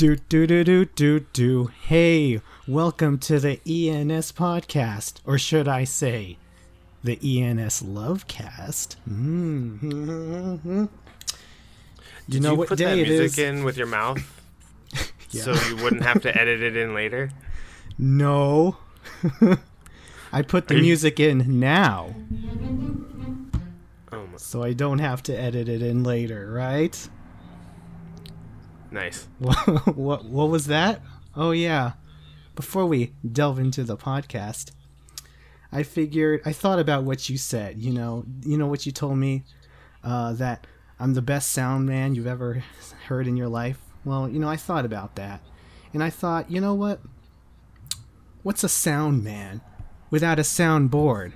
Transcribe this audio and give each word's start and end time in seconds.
Do 0.00 0.16
do 0.16 0.46
do 0.46 0.64
do 0.64 0.86
do 0.86 1.20
do. 1.34 1.66
Hey, 1.82 2.40
welcome 2.66 3.18
to 3.18 3.38
the 3.38 3.60
ENS 3.66 4.32
podcast, 4.32 5.20
or 5.26 5.36
should 5.36 5.68
I 5.68 5.84
say, 5.84 6.38
the 7.04 7.16
ENS 7.22 7.82
Lovecast? 7.82 8.96
Mm-hmm. 9.06 10.80
You 10.80 10.88
Did 12.30 12.42
know 12.42 12.52
you 12.52 12.56
what 12.56 12.68
put 12.68 12.78
day 12.78 12.84
that 12.86 12.98
it 12.98 13.08
music 13.08 13.32
is? 13.32 13.38
in 13.40 13.62
with 13.62 13.76
your 13.76 13.88
mouth 13.88 14.22
Yeah. 15.32 15.42
so 15.42 15.52
you 15.68 15.76
wouldn't 15.82 16.02
have 16.04 16.22
to 16.22 16.34
edit 16.34 16.62
it 16.62 16.78
in 16.78 16.94
later? 16.94 17.30
No, 17.98 18.78
I 20.32 20.40
put 20.40 20.68
the 20.68 20.76
you- 20.76 20.80
music 20.82 21.20
in 21.20 21.60
now, 21.60 22.14
Oh 24.10 24.26
so 24.38 24.62
I 24.62 24.72
don't 24.72 25.00
have 25.00 25.22
to 25.24 25.38
edit 25.38 25.68
it 25.68 25.82
in 25.82 26.04
later, 26.04 26.50
right? 26.50 27.06
Nice. 28.90 29.26
what 29.38 30.24
what 30.24 30.48
was 30.48 30.66
that? 30.66 31.00
Oh 31.34 31.50
yeah. 31.50 31.92
Before 32.56 32.86
we 32.86 33.12
delve 33.30 33.58
into 33.58 33.84
the 33.84 33.96
podcast, 33.96 34.72
I 35.72 35.82
figured 35.82 36.42
I 36.44 36.52
thought 36.52 36.78
about 36.78 37.04
what 37.04 37.28
you 37.28 37.38
said. 37.38 37.78
You 37.78 37.92
know, 37.92 38.24
you 38.44 38.58
know 38.58 38.66
what 38.66 38.86
you 38.86 38.92
told 38.92 39.18
me 39.18 39.44
uh, 40.02 40.32
that 40.34 40.66
I'm 40.98 41.14
the 41.14 41.22
best 41.22 41.50
sound 41.50 41.86
man 41.86 42.14
you've 42.14 42.26
ever 42.26 42.64
heard 43.06 43.26
in 43.26 43.36
your 43.36 43.48
life. 43.48 43.78
Well, 44.04 44.28
you 44.28 44.38
know, 44.38 44.48
I 44.48 44.56
thought 44.56 44.84
about 44.84 45.16
that, 45.16 45.40
and 45.92 46.02
I 46.02 46.10
thought, 46.10 46.50
you 46.50 46.60
know 46.60 46.74
what? 46.74 47.00
What's 48.42 48.64
a 48.64 48.68
sound 48.68 49.22
man 49.22 49.60
without 50.10 50.38
a 50.38 50.42
soundboard? 50.42 51.32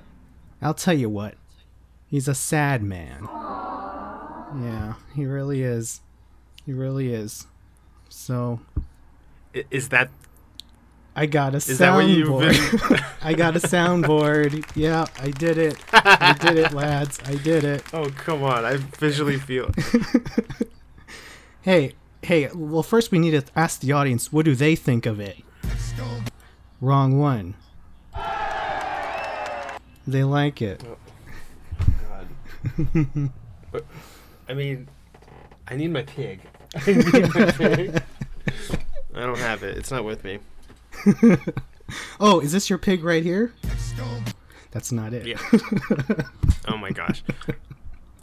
I'll 0.62 0.74
tell 0.74 0.94
you 0.94 1.10
what. 1.10 1.34
He's 2.08 2.28
a 2.28 2.34
sad 2.34 2.82
man. 2.82 3.28
Yeah, 4.56 4.94
he 5.14 5.26
really 5.26 5.62
is. 5.62 6.00
He 6.64 6.72
really 6.72 7.12
is. 7.12 7.46
So 8.14 8.60
Is 9.70 9.88
that 9.90 10.08
I 11.16 11.26
got 11.26 11.54
a 11.54 11.58
is 11.58 11.78
that 11.78 11.94
what 11.94 12.06
you've 12.06 12.28
soundboard. 12.28 13.04
I 13.22 13.34
got 13.34 13.54
a 13.54 13.60
soundboard. 13.60 14.64
Yeah, 14.74 15.06
I 15.20 15.30
did 15.30 15.58
it. 15.58 15.76
I 15.92 16.32
did 16.40 16.56
it, 16.56 16.72
lads. 16.72 17.20
I 17.26 17.34
did 17.34 17.64
it. 17.64 17.84
oh 17.92 18.08
come 18.10 18.42
on! 18.42 18.64
I 18.64 18.76
visually 18.76 19.38
feel. 19.38 19.70
Hey, 21.62 21.94
hey. 22.20 22.50
Well, 22.54 22.82
first 22.82 23.10
we 23.10 23.18
need 23.18 23.30
to 23.30 23.42
ask 23.56 23.80
the 23.80 23.92
audience 23.92 24.30
what 24.30 24.44
do 24.44 24.54
they 24.54 24.76
think 24.76 25.06
of 25.06 25.18
it. 25.18 25.38
Wrong 26.78 27.18
one. 27.18 27.54
They 30.06 30.24
like 30.24 30.60
it. 30.60 30.82
Oh, 30.86 30.98
God. 32.92 33.30
But, 33.72 33.86
I 34.46 34.52
mean, 34.52 34.88
I 35.66 35.76
need 35.76 35.90
my 35.90 36.02
pig. 36.02 36.42
I 36.74 36.92
need 36.92 37.34
my 37.34 37.50
pig. 37.52 38.02
I 39.14 39.20
don't 39.20 39.38
have 39.38 39.62
it. 39.62 39.78
It's 39.78 39.90
not 39.90 40.04
with 40.04 40.24
me. 40.24 40.38
Oh, 42.20 42.40
is 42.40 42.52
this 42.52 42.70
your 42.70 42.78
pig 42.78 43.04
right 43.04 43.22
here? 43.22 43.52
That's 44.70 44.90
not 44.90 45.12
it. 45.12 45.26
Yeah. 45.26 45.38
oh 46.68 46.76
my 46.76 46.90
gosh. 46.90 47.22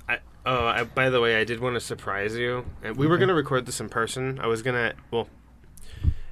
I, 0.09 0.19
oh, 0.45 0.65
I, 0.65 0.83
by 0.83 1.09
the 1.09 1.21
way, 1.21 1.39
I 1.39 1.43
did 1.43 1.59
want 1.59 1.75
to 1.75 1.79
surprise 1.79 2.35
you. 2.35 2.65
And 2.83 2.97
we 2.97 3.07
were 3.07 3.17
gonna 3.17 3.33
record 3.33 3.65
this 3.65 3.79
in 3.79 3.89
person. 3.89 4.39
I 4.39 4.47
was 4.47 4.61
gonna, 4.61 4.93
well, 5.11 5.29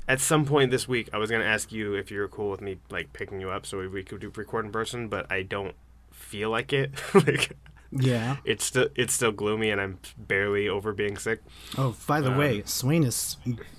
at 0.08 0.20
some 0.20 0.45
point 0.45 0.72
this 0.72 0.88
week, 0.88 1.09
I 1.14 1.17
was 1.17 1.31
gonna 1.31 1.45
ask 1.45 1.72
you 1.72 1.94
if 1.94 2.12
you 2.12 2.20
were 2.20 2.28
cool 2.28 2.52
with 2.52 2.62
me 2.62 2.80
like 2.90 3.14
picking 3.14 3.40
you 3.40 3.50
up 3.50 3.66
so 3.66 3.88
we 3.88 4.03
could 4.03 4.20
do 4.20 4.31
record 4.36 4.66
in 4.66 4.72
person. 4.72 5.08
But 5.08 5.31
I 5.31 5.44
don't 5.44 5.75
feel 6.12 6.50
like 6.50 6.73
it. 6.73 6.92
like 7.14 7.56
Yeah. 7.92 8.38
it's 8.45 8.64
still 8.66 8.88
it's 8.95 9.14
still 9.14 9.32
gloomy, 9.32 9.70
and 9.72 9.82
I'm 9.82 10.00
barely 10.18 10.70
over 10.70 10.94
being 10.94 11.18
sick. 11.18 11.42
Oh, 11.78 11.96
by 12.08 12.22
the 12.22 12.31
Um, 12.31 12.38
way, 12.38 12.62
Swain 12.66 13.04
is 13.04 13.38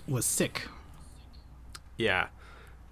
was 0.08 0.24
sick. 0.26 0.66
Yeah, 1.96 2.28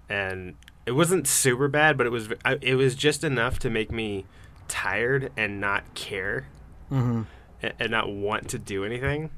and 0.07 0.55
it 0.85 0.91
wasn't 0.91 1.27
super 1.27 1.67
bad, 1.67 1.97
but 1.97 2.05
it 2.07 2.11
was 2.11 2.29
it 2.61 2.75
was 2.75 2.95
just 2.95 3.23
enough 3.23 3.59
to 3.59 3.69
make 3.69 3.91
me 3.91 4.25
tired 4.67 5.31
and 5.35 5.59
not 5.59 5.93
care. 5.95 6.47
Mm-hmm. 6.91 7.23
and, 7.61 7.73
and 7.79 7.91
not 7.91 8.09
want 8.11 8.47
to 8.49 8.57
do 8.57 8.83
anything, 8.83 9.29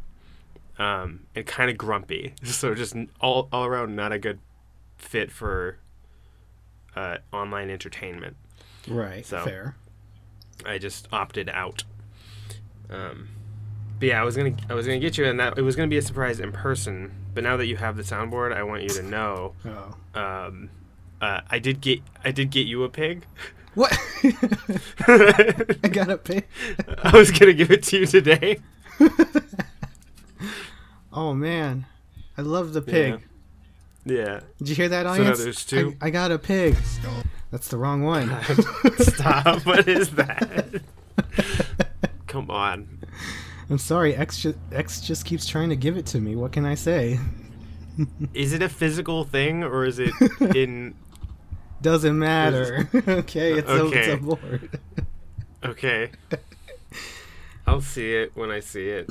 um, 0.80 1.22
and 1.36 1.46
kind 1.46 1.70
of 1.72 1.78
grumpy. 1.78 2.34
So 2.44 2.74
just 2.76 2.96
all 3.20 3.50
all 3.52 3.66
around 3.66 3.96
not 3.96 4.12
a 4.14 4.20
good 4.20 4.40
fit 4.98 5.32
for 5.32 5.78
uh, 6.96 7.18
online 7.34 7.70
entertainment. 7.70 8.36
Right. 8.88 9.26
So- 9.26 9.44
Fair. 9.44 9.76
I 10.66 10.78
just 10.78 11.08
opted 11.12 11.50
out. 11.50 11.84
Um, 12.90 13.30
but 14.00 14.08
yeah, 14.10 14.22
I 14.22 14.24
was 14.24 14.36
gonna 14.36 14.56
I 14.70 14.74
was 14.74 14.86
gonna 14.86 15.00
get 15.00 15.18
you, 15.18 15.26
and 15.26 15.40
that 15.40 15.58
it 15.58 15.62
was 15.62 15.76
gonna 15.76 15.88
be 15.88 15.98
a 15.98 16.02
surprise 16.02 16.40
in 16.40 16.52
person. 16.52 17.12
But 17.34 17.44
now 17.44 17.58
that 17.58 17.68
you 17.68 17.78
have 17.78 17.98
the 17.98 18.04
soundboard, 18.04 18.54
I 18.54 18.64
want 18.64 18.84
you 18.84 18.90
to 18.90 19.04
know. 19.04 19.54
Oh. 19.66 20.20
Um, 20.20 20.70
uh, 21.22 21.42
I 21.50 21.60
did 21.60 21.82
get 21.82 22.02
I 22.24 22.32
did 22.32 22.50
get 22.50 22.68
you 22.68 22.84
a 22.84 22.90
pig. 22.90 23.26
What? 23.74 23.98
I 25.08 25.90
got 25.90 26.10
a 26.10 26.18
pig. 26.18 26.46
I 27.04 27.16
was 27.16 27.32
gonna 27.32 27.54
give 27.54 27.72
it 27.72 27.84
to 27.84 28.00
you 28.00 28.06
today. 28.06 28.60
Oh 31.14 31.34
man, 31.34 31.86
I 32.38 32.42
love 32.42 32.72
the 32.72 32.82
pig. 32.82 33.14
Yeah. 33.14 33.18
Did 34.06 34.44
you 34.60 34.76
hear 34.76 34.90
that, 34.90 35.06
audience? 35.06 35.44
there's 35.44 35.66
two? 35.66 35.96
I, 36.02 36.08
I 36.08 36.10
got 36.10 36.32
a 36.32 36.40
pig. 36.40 36.76
That's 37.52 37.68
the 37.68 37.78
wrong 37.78 38.02
one. 38.02 38.36
Stop. 39.00 39.66
what 39.66 39.88
is 39.88 40.10
that? 40.12 40.82
Come 42.28 42.50
on. 42.50 43.00
I'm 43.70 43.78
sorry. 43.78 44.16
X 44.16 44.40
just, 44.40 44.58
X 44.72 45.02
just 45.02 45.26
keeps 45.26 45.46
trying 45.46 45.70
to 45.70 45.76
give 45.76 45.98
it 45.98 46.06
to 46.08 46.20
me. 46.20 46.36
What 46.36 46.54
can 46.54 46.66
I 46.66 46.76
say? 46.76 47.20
Is 48.34 48.54
it 48.54 48.62
a 48.64 48.70
physical 48.70 49.26
thing 49.26 49.64
or 49.64 49.86
is 49.86 50.00
it 50.00 50.14
in. 50.56 50.96
Doesn't 51.82 52.18
matter. 52.18 52.88
okay, 52.94 53.54
it's, 53.54 53.70
A, 53.70 53.88
it's 53.88 54.08
a 54.08 54.18
board. 54.18 54.80
Okay. 55.66 56.12
I'll 57.68 57.82
see 57.82 58.14
it 58.14 58.32
when 58.36 58.52
I 58.52 58.60
see 58.60 58.88
it. 58.88 59.10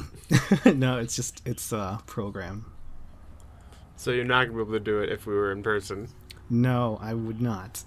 no, 0.76 0.98
it's 0.98 1.16
just 1.16 1.42
it's 1.44 1.72
a 1.72 2.00
program. 2.06 2.69
So 4.00 4.12
you're 4.12 4.24
not 4.24 4.46
going 4.46 4.56
to 4.56 4.64
be 4.64 4.70
able 4.70 4.78
to 4.78 4.80
do 4.80 5.00
it 5.00 5.12
if 5.12 5.26
we 5.26 5.34
were 5.34 5.52
in 5.52 5.62
person. 5.62 6.08
No, 6.48 6.98
I 7.02 7.12
would 7.12 7.42
not. 7.42 7.84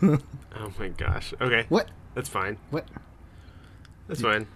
Oh 0.56 0.72
my 0.78 0.88
gosh. 0.88 1.34
Okay. 1.40 1.66
what? 1.68 1.88
That's 2.14 2.28
fine. 2.28 2.56
What? 2.70 2.86
That's 4.06 4.20
fine. 4.20 4.46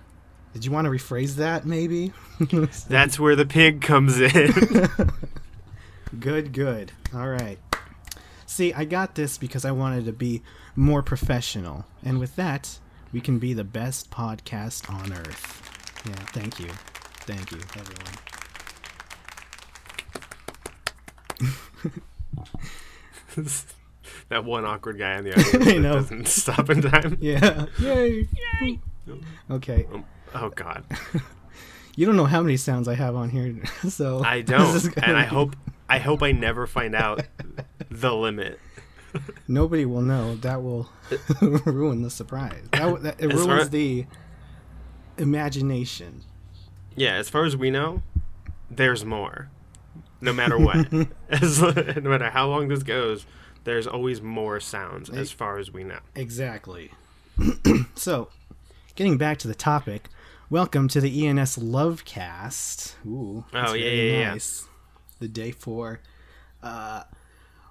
Did 0.52 0.64
you 0.64 0.70
want 0.70 0.84
to 0.84 0.90
rephrase 0.90 1.34
that? 1.36 1.66
Maybe. 1.66 2.12
That's 2.88 3.18
where 3.18 3.34
the 3.34 3.44
pig 3.44 3.80
comes 3.80 4.20
in. 4.20 4.52
Good, 6.20 6.52
good. 6.52 6.92
All 7.12 7.28
right. 7.28 7.58
See, 8.46 8.72
I 8.72 8.84
got 8.84 9.16
this 9.16 9.38
because 9.38 9.64
I 9.64 9.72
wanted 9.72 10.04
to 10.06 10.12
be 10.12 10.42
more 10.76 11.02
professional. 11.02 11.84
And 12.04 12.18
with 12.20 12.36
that, 12.36 12.78
we 13.12 13.20
can 13.20 13.38
be 13.40 13.54
the 13.54 13.64
best 13.64 14.10
podcast 14.10 14.88
on 14.88 15.12
earth. 15.12 16.02
Yeah, 16.06 16.14
thank 16.32 16.60
you. 16.60 16.70
Thank 17.26 17.50
you, 17.50 17.58
everyone. 17.76 18.14
that 24.28 24.44
one 24.44 24.64
awkward 24.64 24.98
guy 24.98 25.16
on 25.16 25.24
the 25.24 25.32
audience 25.32 25.54
I 25.54 25.58
that 25.58 25.78
know. 25.80 25.92
doesn't 25.94 26.28
stop 26.28 26.70
in 26.70 26.82
time. 26.82 27.18
Yeah. 27.20 27.66
Yay. 27.78 28.28
Yay. 28.62 28.80
Okay. 29.50 29.86
Um, 29.92 30.04
oh 30.34 30.50
god. 30.50 30.84
You 31.96 32.06
don't 32.06 32.16
know 32.16 32.26
how 32.26 32.42
many 32.42 32.56
sounds 32.56 32.86
I 32.88 32.94
have 32.94 33.16
on 33.16 33.30
here, 33.30 33.56
so 33.88 34.22
I 34.22 34.42
don't. 34.42 34.76
is 34.76 34.88
gonna 34.88 35.06
And 35.08 35.16
I 35.16 35.24
hope 35.24 35.56
I 35.88 35.98
hope 35.98 36.22
I 36.22 36.32
never 36.32 36.66
find 36.66 36.94
out 36.94 37.22
the 37.90 38.14
limit. 38.14 38.60
nobody 39.48 39.84
will 39.86 40.02
know. 40.02 40.36
That 40.36 40.62
will 40.62 40.88
ruin 41.64 42.02
the 42.02 42.10
surprise. 42.10 42.62
That, 42.72 43.02
that 43.02 43.16
it 43.20 43.32
As 43.32 43.44
far- 43.44 43.54
ruins 43.56 43.70
the 43.70 44.06
imagination. 45.16 46.22
Yeah, 46.94 47.14
as 47.14 47.28
far 47.28 47.44
as 47.44 47.56
we 47.56 47.70
know, 47.70 48.02
there's 48.70 49.04
more. 49.04 49.50
No 50.20 50.32
matter 50.32 50.58
what. 50.58 50.88
as, 51.30 51.60
no 51.62 52.10
matter 52.10 52.30
how 52.30 52.48
long 52.48 52.68
this 52.68 52.82
goes, 52.82 53.24
there's 53.64 53.86
always 53.86 54.20
more 54.20 54.60
sounds 54.60 55.10
as 55.10 55.30
far 55.30 55.58
as 55.58 55.70
we 55.72 55.84
know. 55.84 55.98
Exactly. 56.14 56.90
so, 57.94 58.28
getting 58.96 59.16
back 59.16 59.38
to 59.38 59.48
the 59.48 59.54
topic, 59.54 60.08
welcome 60.50 60.88
to 60.88 61.00
the 61.00 61.26
ENS 61.26 61.56
Lovecast. 61.58 62.94
Ooh, 63.06 63.44
Oh, 63.54 63.74
yeah, 63.74 63.84
very 63.84 64.10
yeah, 64.12 64.18
yeah. 64.18 64.30
nice. 64.32 64.66
The 65.20 65.28
day 65.28 65.52
for 65.52 66.00
uh, 66.62 67.04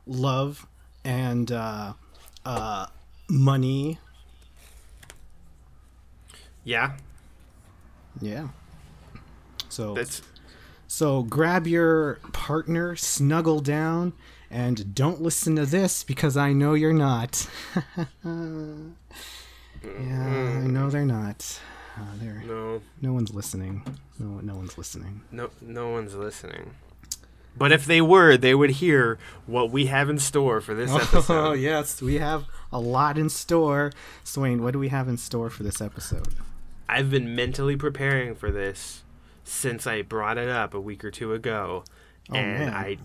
love 0.06 0.68
and 1.04 1.52
uh, 1.52 1.94
uh, 2.46 2.86
money. 3.30 4.00
Yeah, 6.64 6.94
Yeah. 8.22 8.50
So 9.70 9.94
that's 9.94 10.22
so 10.88 11.24
grab 11.24 11.68
your 11.68 12.16
partner, 12.34 12.96
snuggle 12.96 13.60
down, 13.60 14.14
and 14.50 14.96
don't 14.96 15.22
listen 15.22 15.56
to 15.58 15.66
this 15.66 16.04
because 16.04 16.38
I 16.38 16.54
know 16.54 16.74
you're 16.74 16.94
not. 16.94 17.48
yeah, 18.24 18.32
I 19.84 20.68
know 20.68 20.90
they're 20.90 21.06
not. 21.06 21.60
Uh, 21.98 22.02
they're 22.22 22.44
no, 22.46 22.82
no 23.02 23.14
one's 23.14 23.34
listening. 23.34 23.84
No, 24.20 24.40
no 24.42 24.56
one's 24.56 24.78
listening. 24.78 25.22
no, 25.32 25.50
no 25.62 25.90
one's 25.90 26.16
listening. 26.16 26.72
But 27.58 27.72
if 27.72 27.86
they 27.86 28.02
were, 28.02 28.38
they 28.38 28.54
would 28.54 28.70
hear 28.70 29.18
what 29.48 29.72
we 29.72 29.88
have 29.88 30.10
in 30.12 30.20
store 30.20 30.62
for 30.62 30.76
this 30.76 30.92
Oh 30.94 30.98
episode. 30.98 31.54
yes, 31.54 32.02
we 32.04 32.20
have 32.20 32.46
a 32.72 32.80
lot 32.80 33.18
in 33.18 33.30
store. 33.30 33.92
Swain, 34.24 34.62
what 34.62 34.74
do 34.74 34.80
we 34.80 34.90
have 34.90 35.08
in 35.08 35.18
store 35.18 35.50
for 35.50 35.64
this 35.64 35.82
episode? 35.82 36.28
I've 36.88 37.10
been 37.10 37.36
mentally 37.36 37.76
preparing 37.76 38.36
for 38.36 38.52
this 38.52 39.02
since 39.48 39.88
I 39.88 40.02
brought 40.02 40.38
it 40.38 40.50
up 40.50 40.74
a 40.74 40.80
week 40.80 41.04
or 41.06 41.12
two 41.12 41.34
ago, 41.34 41.84
Oh, 42.30 42.36
and 42.36 42.60
man. 42.66 42.74
I, 42.74 42.98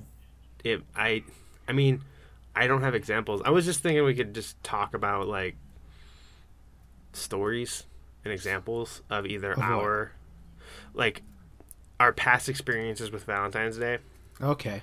it, 0.64 0.82
I, 0.96 1.22
I 1.68 1.72
mean, 1.72 2.02
I 2.56 2.66
don't 2.66 2.82
have 2.82 2.94
examples. 2.94 3.40
I 3.44 3.50
was 3.50 3.64
just 3.64 3.80
thinking 3.80 4.04
we 4.04 4.14
could 4.14 4.34
just 4.34 4.62
talk 4.64 4.94
about 4.94 5.28
like 5.28 5.54
stories 7.12 7.84
and 8.24 8.32
examples 8.32 9.02
of 9.10 9.26
either 9.26 9.52
Of 9.52 9.58
what? 9.58 9.66
our, 9.66 10.12
like, 10.94 11.22
our 12.00 12.12
past 12.12 12.48
experiences 12.48 13.10
with 13.10 13.24
Valentine's 13.24 13.76
Day 13.78 13.98
Okay. 14.40 14.82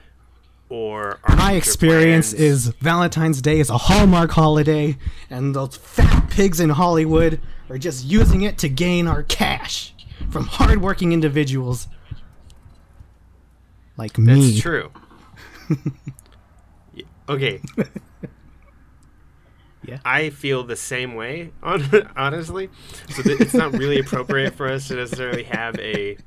or 0.70 1.20
our 1.24 1.36
My 1.36 1.54
experience 1.54 2.32
plans. 2.34 2.42
is 2.42 2.68
Valentine's 2.80 3.42
Day 3.42 3.60
is 3.60 3.70
a 3.70 3.78
Hallmark 3.78 4.32
holiday, 4.32 4.98
and 5.30 5.54
those 5.56 5.76
fat 5.76 6.30
pigs 6.30 6.60
in 6.60 6.70
Hollywood 6.70 7.42
are 7.70 7.78
just 7.78 8.06
using 8.06 8.42
it 8.44 8.58
to 8.60 8.70
gain 8.70 9.08
our 9.08 9.24
cash 9.24 9.94
from 10.32 10.46
hardworking 10.48 11.12
individuals 11.14 11.88
like 13.98 14.18
me. 14.18 14.52
That's 14.52 14.62
true. 14.62 14.92
Okay. 17.30 17.62
Yeah. 19.88 20.00
I 20.06 20.30
feel 20.30 20.64
the 20.64 20.76
same 20.76 21.16
way, 21.16 21.52
hon- 21.64 22.10
honestly. 22.16 22.70
So 23.12 23.24
th- 23.24 23.40
it's 23.40 23.54
not 23.54 23.72
really 23.74 23.98
appropriate 24.00 24.54
for 24.54 24.68
us 24.68 24.88
to 24.90 24.96
necessarily 24.96 25.44
have 25.44 25.80
a 25.80 26.18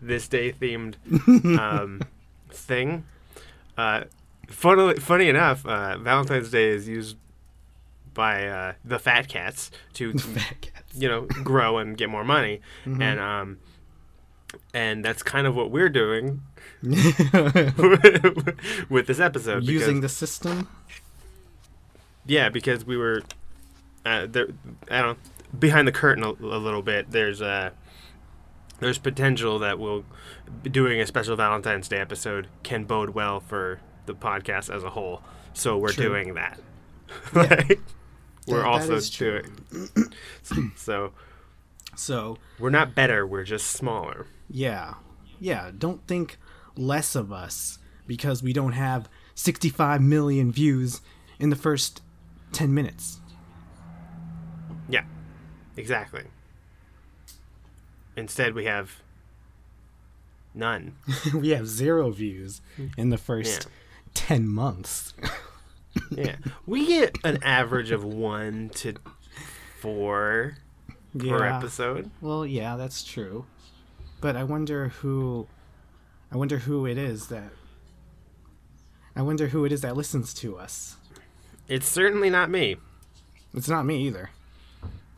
this 0.00 0.26
day 0.26 0.50
themed 0.52 0.94
um, 1.58 2.00
thing. 2.50 3.04
Uh, 3.76 4.04
funnily, 4.48 4.94
funny 4.96 5.28
enough, 5.28 5.64
uh, 5.66 5.98
Valentine's 5.98 6.50
Day 6.50 6.70
is 6.70 6.88
used 6.88 7.16
by 8.14 8.46
uh, 8.46 8.72
the 8.84 8.98
fat 8.98 9.28
cats 9.28 9.70
to 9.94 10.12
Fat 10.18 10.60
cats. 10.60 10.94
you 10.94 11.08
know 11.08 11.22
grow 11.44 11.78
and 11.78 11.96
get 11.96 12.08
more 12.08 12.24
money, 12.24 12.60
Mm-hmm. 12.84 13.02
and 13.02 13.20
um, 13.20 13.58
and 14.74 15.04
that's 15.04 15.22
kind 15.22 15.46
of 15.46 15.54
what 15.54 15.70
we're 15.70 15.88
doing 15.88 16.42
with 16.82 16.96
this 19.06 19.20
episode. 19.20 19.64
Using 19.64 19.96
because, 19.96 20.00
the 20.00 20.08
system. 20.26 20.68
yeah, 22.26 22.48
because 22.48 22.84
we 22.84 22.96
were 22.96 23.22
uh, 24.04 24.26
there. 24.28 24.48
I 24.90 25.02
don't 25.02 25.18
behind 25.58 25.86
the 25.88 25.92
curtain 25.92 26.24
a, 26.24 26.30
a 26.30 26.58
little 26.58 26.82
bit. 26.82 27.10
There's 27.10 27.40
uh, 27.42 27.70
there's 28.80 28.98
potential 28.98 29.58
that 29.60 29.78
we'll 29.78 30.04
doing 30.64 31.00
a 31.00 31.06
special 31.06 31.36
Valentine's 31.36 31.88
Day 31.88 31.98
episode 31.98 32.48
can 32.62 32.84
bode 32.84 33.10
well 33.10 33.40
for 33.40 33.80
the 34.06 34.14
podcast 34.14 34.74
as 34.74 34.82
a 34.82 34.90
whole. 34.90 35.22
So 35.52 35.76
we're 35.78 35.92
True. 35.92 36.08
doing 36.08 36.34
that. 36.34 36.58
Yeah. 37.34 37.42
Like, 37.42 37.80
we're 38.50 38.62
That- 38.62 38.86
that 38.86 38.92
also 38.92 39.10
true. 39.16 39.42
doing. 39.70 40.72
so 40.76 41.12
So 41.96 42.38
we're 42.58 42.70
not 42.70 42.94
better. 42.94 43.26
We're 43.26 43.44
just 43.44 43.68
smaller. 43.68 44.26
Yeah. 44.48 44.94
Yeah. 45.40 45.70
Don't 45.76 46.06
think 46.06 46.38
less 46.76 47.14
of 47.14 47.32
us 47.32 47.78
because 48.06 48.42
we 48.42 48.52
don't 48.52 48.72
have 48.72 49.08
65 49.34 50.02
million 50.02 50.50
views 50.52 51.00
in 51.38 51.50
the 51.50 51.56
first 51.56 52.02
10 52.52 52.74
minutes. 52.74 53.20
Yeah, 54.88 55.04
exactly. 55.76 56.24
Instead, 58.16 58.54
we 58.54 58.64
have 58.64 58.96
none. 60.54 60.96
we 61.34 61.50
have 61.50 61.66
zero 61.68 62.10
views 62.10 62.60
in 62.98 63.10
the 63.10 63.18
first 63.18 63.64
Yeah. 63.64 63.70
10 64.14 64.48
months. 64.48 65.14
Yeah, 66.10 66.36
we 66.66 66.86
get 66.86 67.18
an 67.24 67.42
average 67.42 67.90
of 67.90 68.04
one 68.04 68.70
to 68.74 68.94
four 69.80 70.56
per 71.18 71.44
episode. 71.44 72.10
Well, 72.20 72.46
yeah, 72.46 72.76
that's 72.76 73.02
true. 73.02 73.46
But 74.20 74.36
I 74.36 74.44
wonder 74.44 74.88
who 74.88 75.46
I 76.32 76.36
wonder 76.36 76.58
who 76.58 76.86
it 76.86 76.98
is 76.98 77.28
that 77.28 77.50
I 79.16 79.22
wonder 79.22 79.48
who 79.48 79.64
it 79.64 79.72
is 79.72 79.80
that 79.80 79.96
listens 79.96 80.32
to 80.34 80.58
us. 80.58 80.96
It's 81.68 81.88
certainly 81.88 82.30
not 82.30 82.50
me. 82.50 82.76
It's 83.54 83.68
not 83.68 83.84
me 83.86 84.06
either. 84.06 84.30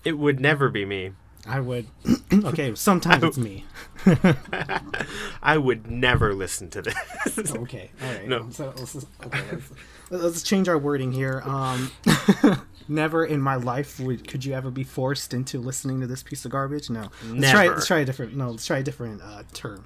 It 0.04 0.19
would 0.19 0.40
never 0.40 0.69
be 0.69 0.84
me. 0.84 1.12
I 1.47 1.61
would 1.61 1.87
Okay, 2.33 2.75
sometimes 2.75 3.23
it's 3.25 3.37
me. 3.39 3.65
I 5.43 5.59
would 5.59 5.91
never 5.91 6.35
listen 6.35 6.71
to 6.71 6.83
this. 6.83 6.94
Okay. 7.56 7.91
All 8.03 8.12
right. 8.12 8.29
No. 8.29 8.49
So 8.50 8.73
let's, 8.77 8.93
just- 8.93 9.06
okay, 9.25 9.43
let's, 9.53 9.73
let's 10.11 10.43
change 10.43 10.69
our 10.69 10.79
wording 10.79 11.12
here. 11.12 11.43
Um, 11.44 11.91
never 12.89 13.25
in 13.25 13.41
my 13.41 13.56
life 13.56 13.99
would 14.00 14.27
could 14.29 14.44
you 14.44 14.53
ever 14.55 14.71
be 14.71 14.85
forced 14.85 15.35
into 15.35 15.59
listening 15.59 16.00
to 16.00 16.06
this 16.06 16.23
piece 16.23 16.44
of 16.44 16.50
garbage. 16.53 16.91
No. 16.91 17.09
Let's 17.27 17.50
try. 17.50 17.62
Never. 17.65 17.75
Let's 17.75 17.87
try 17.87 17.99
a 18.00 18.05
different. 18.05 18.37
No. 18.37 18.50
Let's 18.50 18.67
try 18.67 18.79
a 18.79 18.83
different 18.83 19.21
uh, 19.23 19.43
term. 19.53 19.85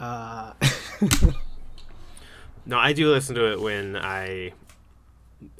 Uh, 0.00 0.52
no, 2.66 2.78
I 2.78 2.92
do 2.92 3.10
listen 3.10 3.34
to 3.36 3.52
it 3.52 3.60
when 3.60 3.96
I 3.96 4.52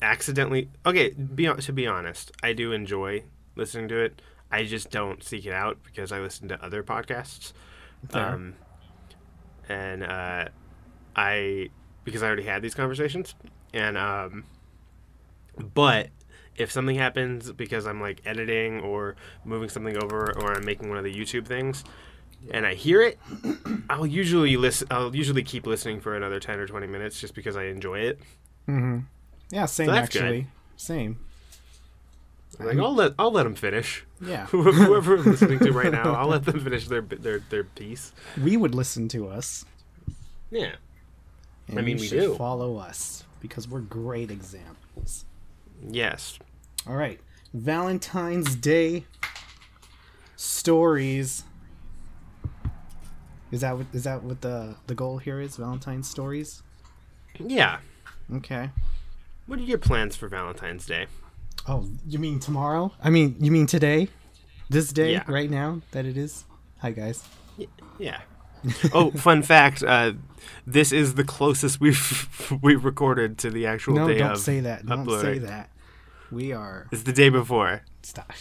accidentally. 0.03 0.69
Okay, 0.85 1.11
be, 1.11 1.47
to 1.47 1.73
be 1.73 1.87
honest, 1.87 2.33
I 2.43 2.53
do 2.53 2.73
enjoy 2.73 3.25
listening 3.56 3.89
to 3.89 3.99
it. 3.99 4.21
I 4.50 4.65
just 4.65 4.91
don't 4.91 5.23
seek 5.23 5.45
it 5.47 5.53
out 5.53 5.79
because 5.85 6.11
I 6.12 6.21
listen 6.21 6.49
to 6.49 6.65
other 6.65 6.83
podcasts. 6.83 7.53
Um, 8.12 8.55
and 9.69 10.03
uh, 10.05 10.49
I 11.17 11.69
because 12.05 12.23
I 12.23 12.27
already 12.27 12.45
had 12.45 12.62
these 12.62 12.75
conversations, 12.75 13.35
and 13.75 13.99
um, 13.99 14.45
but 15.75 16.09
if 16.56 16.71
something 16.71 16.97
happens 16.97 17.53
because 17.53 17.87
I'm 17.87 18.00
like 18.00 18.23
editing 18.25 18.81
or 18.81 19.17
moving 19.45 19.69
something 19.69 19.97
over 20.03 20.33
or 20.39 20.55
I'm 20.56 20.65
making 20.65 20.89
one 20.89 20.99
of 20.99 21.05
the 21.05 21.15
YouTube 21.15 21.47
things, 21.47 21.85
and 22.50 22.65
I 22.65 22.75
hear 22.75 23.03
it, 23.03 23.19
I'll 23.91 24.06
usually 24.06 24.56
listen. 24.56 24.89
I'll 24.91 25.15
usually 25.15 25.43
keep 25.43 25.67
listening 25.67 26.00
for 26.00 26.17
another 26.17 26.41
ten 26.41 26.59
or 26.59 26.67
twenty 26.67 26.87
minutes 26.87 27.21
just 27.21 27.35
because 27.35 27.56
I 27.56 27.65
enjoy 27.65 27.99
it. 28.00 28.21
mhm. 28.69 29.05
Yeah. 29.50 29.67
Same. 29.67 29.87
So 29.87 29.93
that's 29.93 30.09
good. 30.09 30.23
actually. 30.23 30.47
Same. 30.77 31.19
Like 32.59 32.79
I'll 32.79 32.95
let 32.95 33.12
I'll 33.19 33.31
let 33.31 33.45
them 33.45 33.55
finish. 33.55 34.05
Yeah. 34.21 34.47
Whoever 34.47 35.17
I'm 35.17 35.25
listening 35.25 35.59
to 35.61 35.73
right 35.73 35.93
now, 35.93 36.15
I'll 36.15 36.29
let 36.29 36.45
them 36.45 36.61
finish 36.61 36.89
their 36.89 37.03
their 37.03 37.41
their 37.50 37.65
piece. 37.65 38.12
we 38.43 38.56
would 38.56 38.75
listen 38.75 39.09
to 39.11 39.29
us. 39.29 39.65
Yeah. 40.50 40.73
And 41.69 41.79
I 41.79 41.83
mean, 41.83 41.99
we 41.99 42.06
should 42.06 42.21
do. 42.21 42.35
follow 42.37 42.79
us 42.79 43.25
because 43.40 43.69
we're 43.69 43.81
great 43.81 44.31
examples. 44.31 45.26
Yes. 45.87 46.38
All 46.87 46.97
right. 46.97 47.21
Valentine's 47.52 48.57
Day 48.57 49.05
stories. 50.37 51.45
Is 53.50 53.61
that 53.62 53.76
what 53.76 53.87
is 53.93 54.05
that 54.05 54.23
what 54.23 54.40
the 54.40 54.76
the 54.87 54.95
goal 54.95 55.19
here 55.19 55.40
is? 55.40 55.57
Valentine's 55.57 56.09
stories. 56.09 56.62
Yeah. 57.38 57.78
Okay. 58.35 58.71
What 59.47 59.59
are 59.59 59.62
your 59.62 59.78
plans 59.78 60.17
for 60.17 60.28
Valentine's 60.28 60.85
Day? 60.87 61.07
Oh, 61.68 61.87
you 62.06 62.18
mean 62.18 62.40
tomorrow? 62.40 62.92
I 63.02 63.10
mean, 63.10 63.37
you 63.40 63.50
mean 63.50 63.66
today? 63.66 64.08
This 64.70 64.90
day, 64.92 65.12
Yeah. 65.12 65.25
right 65.28 65.50
now 65.50 65.80
that 65.92 66.06
it 66.06 66.16
is. 66.16 66.44
Hi 66.78 66.92
guys. 66.92 67.22
Yeah. 67.98 68.20
oh, 68.92 69.10
fun 69.16 69.42
fact! 69.42 69.82
Uh, 69.82 70.12
this 70.66 70.92
is 70.92 71.14
the 71.14 71.25
closest 71.25 71.80
we've 71.80 72.52
we've 72.62 72.84
recorded 72.84 73.38
to 73.38 73.50
the 73.50 73.66
actual 73.66 73.94
day. 73.94 74.00
No, 74.00 74.08
day 74.08 74.18
don't 74.18 74.30
of 74.32 74.38
say 74.38 74.60
that. 74.60 74.87
Don't 74.87 75.08
say 75.20 75.38
that. 75.38 75.70
We 76.30 76.52
are 76.52 76.87
It's 76.92 77.02
the 77.04 77.12
day 77.12 77.28
before. 77.30 77.82
stop. 78.02 78.32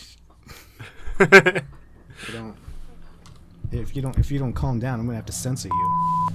Don't. 1.20 2.56
If 3.72 3.96
you 3.96 4.02
don't, 4.02 4.18
if 4.18 4.32
you 4.32 4.40
don't 4.40 4.54
calm 4.54 4.80
down, 4.80 5.00
I'm 5.00 5.06
gonna 5.06 5.16
have 5.18 5.26
to 5.26 5.32
censor 5.34 5.70
you. 5.70 6.30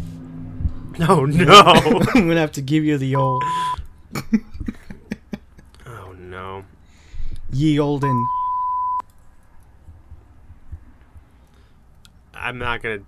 no, 0.98 1.24
no. 1.24 1.54
I'm 2.14 2.28
gonna 2.28 2.40
have 2.40 2.52
to 2.52 2.62
give 2.62 2.84
you 2.84 2.98
the 2.98 3.16
old 3.16 3.42
oh 5.86 6.12
no. 6.18 6.64
Ye 7.52 7.78
olden. 7.78 8.26
I'm 12.34 12.58
not 12.58 12.82
gonna. 12.82 13.00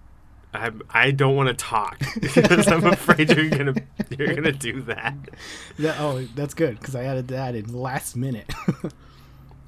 I 0.52 0.70
I 0.90 1.10
don't 1.10 1.34
want 1.34 1.48
to 1.48 1.54
talk 1.54 1.98
because 2.20 2.68
I'm 2.68 2.84
afraid 2.86 3.30
you're 3.30 3.48
gonna 3.50 3.74
you're 4.16 4.34
gonna 4.34 4.52
do 4.52 4.82
that. 4.82 5.14
That, 5.78 5.96
oh, 5.98 6.22
that's 6.34 6.54
good 6.54 6.78
because 6.78 6.94
I 6.94 7.04
added 7.04 7.28
that 7.28 7.54
in 7.54 7.72
last 7.72 8.16
minute. 8.16 8.52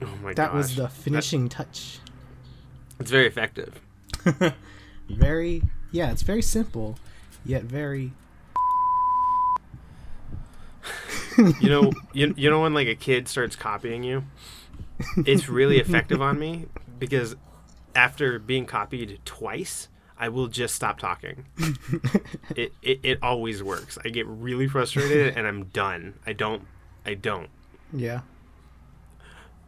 Oh 0.02 0.06
my 0.22 0.34
god. 0.34 0.36
that 0.36 0.46
gosh. 0.48 0.54
was 0.56 0.76
the 0.76 0.88
finishing 0.90 1.48
touch. 1.48 2.00
It's 3.00 3.10
very 3.10 3.26
effective. 3.26 3.80
Very, 5.08 5.62
yeah, 5.90 6.10
it's 6.10 6.20
very 6.20 6.42
simple, 6.42 6.98
yet 7.46 7.62
very. 7.62 8.12
You 11.38 11.70
know, 11.70 11.92
you, 12.12 12.34
you 12.36 12.50
know 12.50 12.60
when 12.60 12.74
like 12.74 12.88
a 12.88 12.94
kid 12.94 13.28
starts 13.28 13.56
copying 13.56 14.02
you, 14.02 14.24
it's 15.18 15.48
really 15.48 15.78
effective 15.80 16.20
on 16.22 16.38
me 16.38 16.66
because 16.98 17.36
after 17.94 18.38
being 18.38 18.66
copied 18.66 19.20
twice, 19.24 19.88
I 20.18 20.28
will 20.28 20.48
just 20.48 20.74
stop 20.74 20.98
talking. 20.98 21.46
it, 22.56 22.72
it 22.82 23.00
it 23.02 23.18
always 23.22 23.62
works. 23.62 23.98
I 24.04 24.08
get 24.08 24.26
really 24.26 24.66
frustrated 24.66 25.36
and 25.36 25.46
I'm 25.46 25.64
done. 25.64 26.14
I 26.26 26.32
don't 26.32 26.62
I 27.04 27.14
don't. 27.14 27.50
Yeah. 27.92 28.20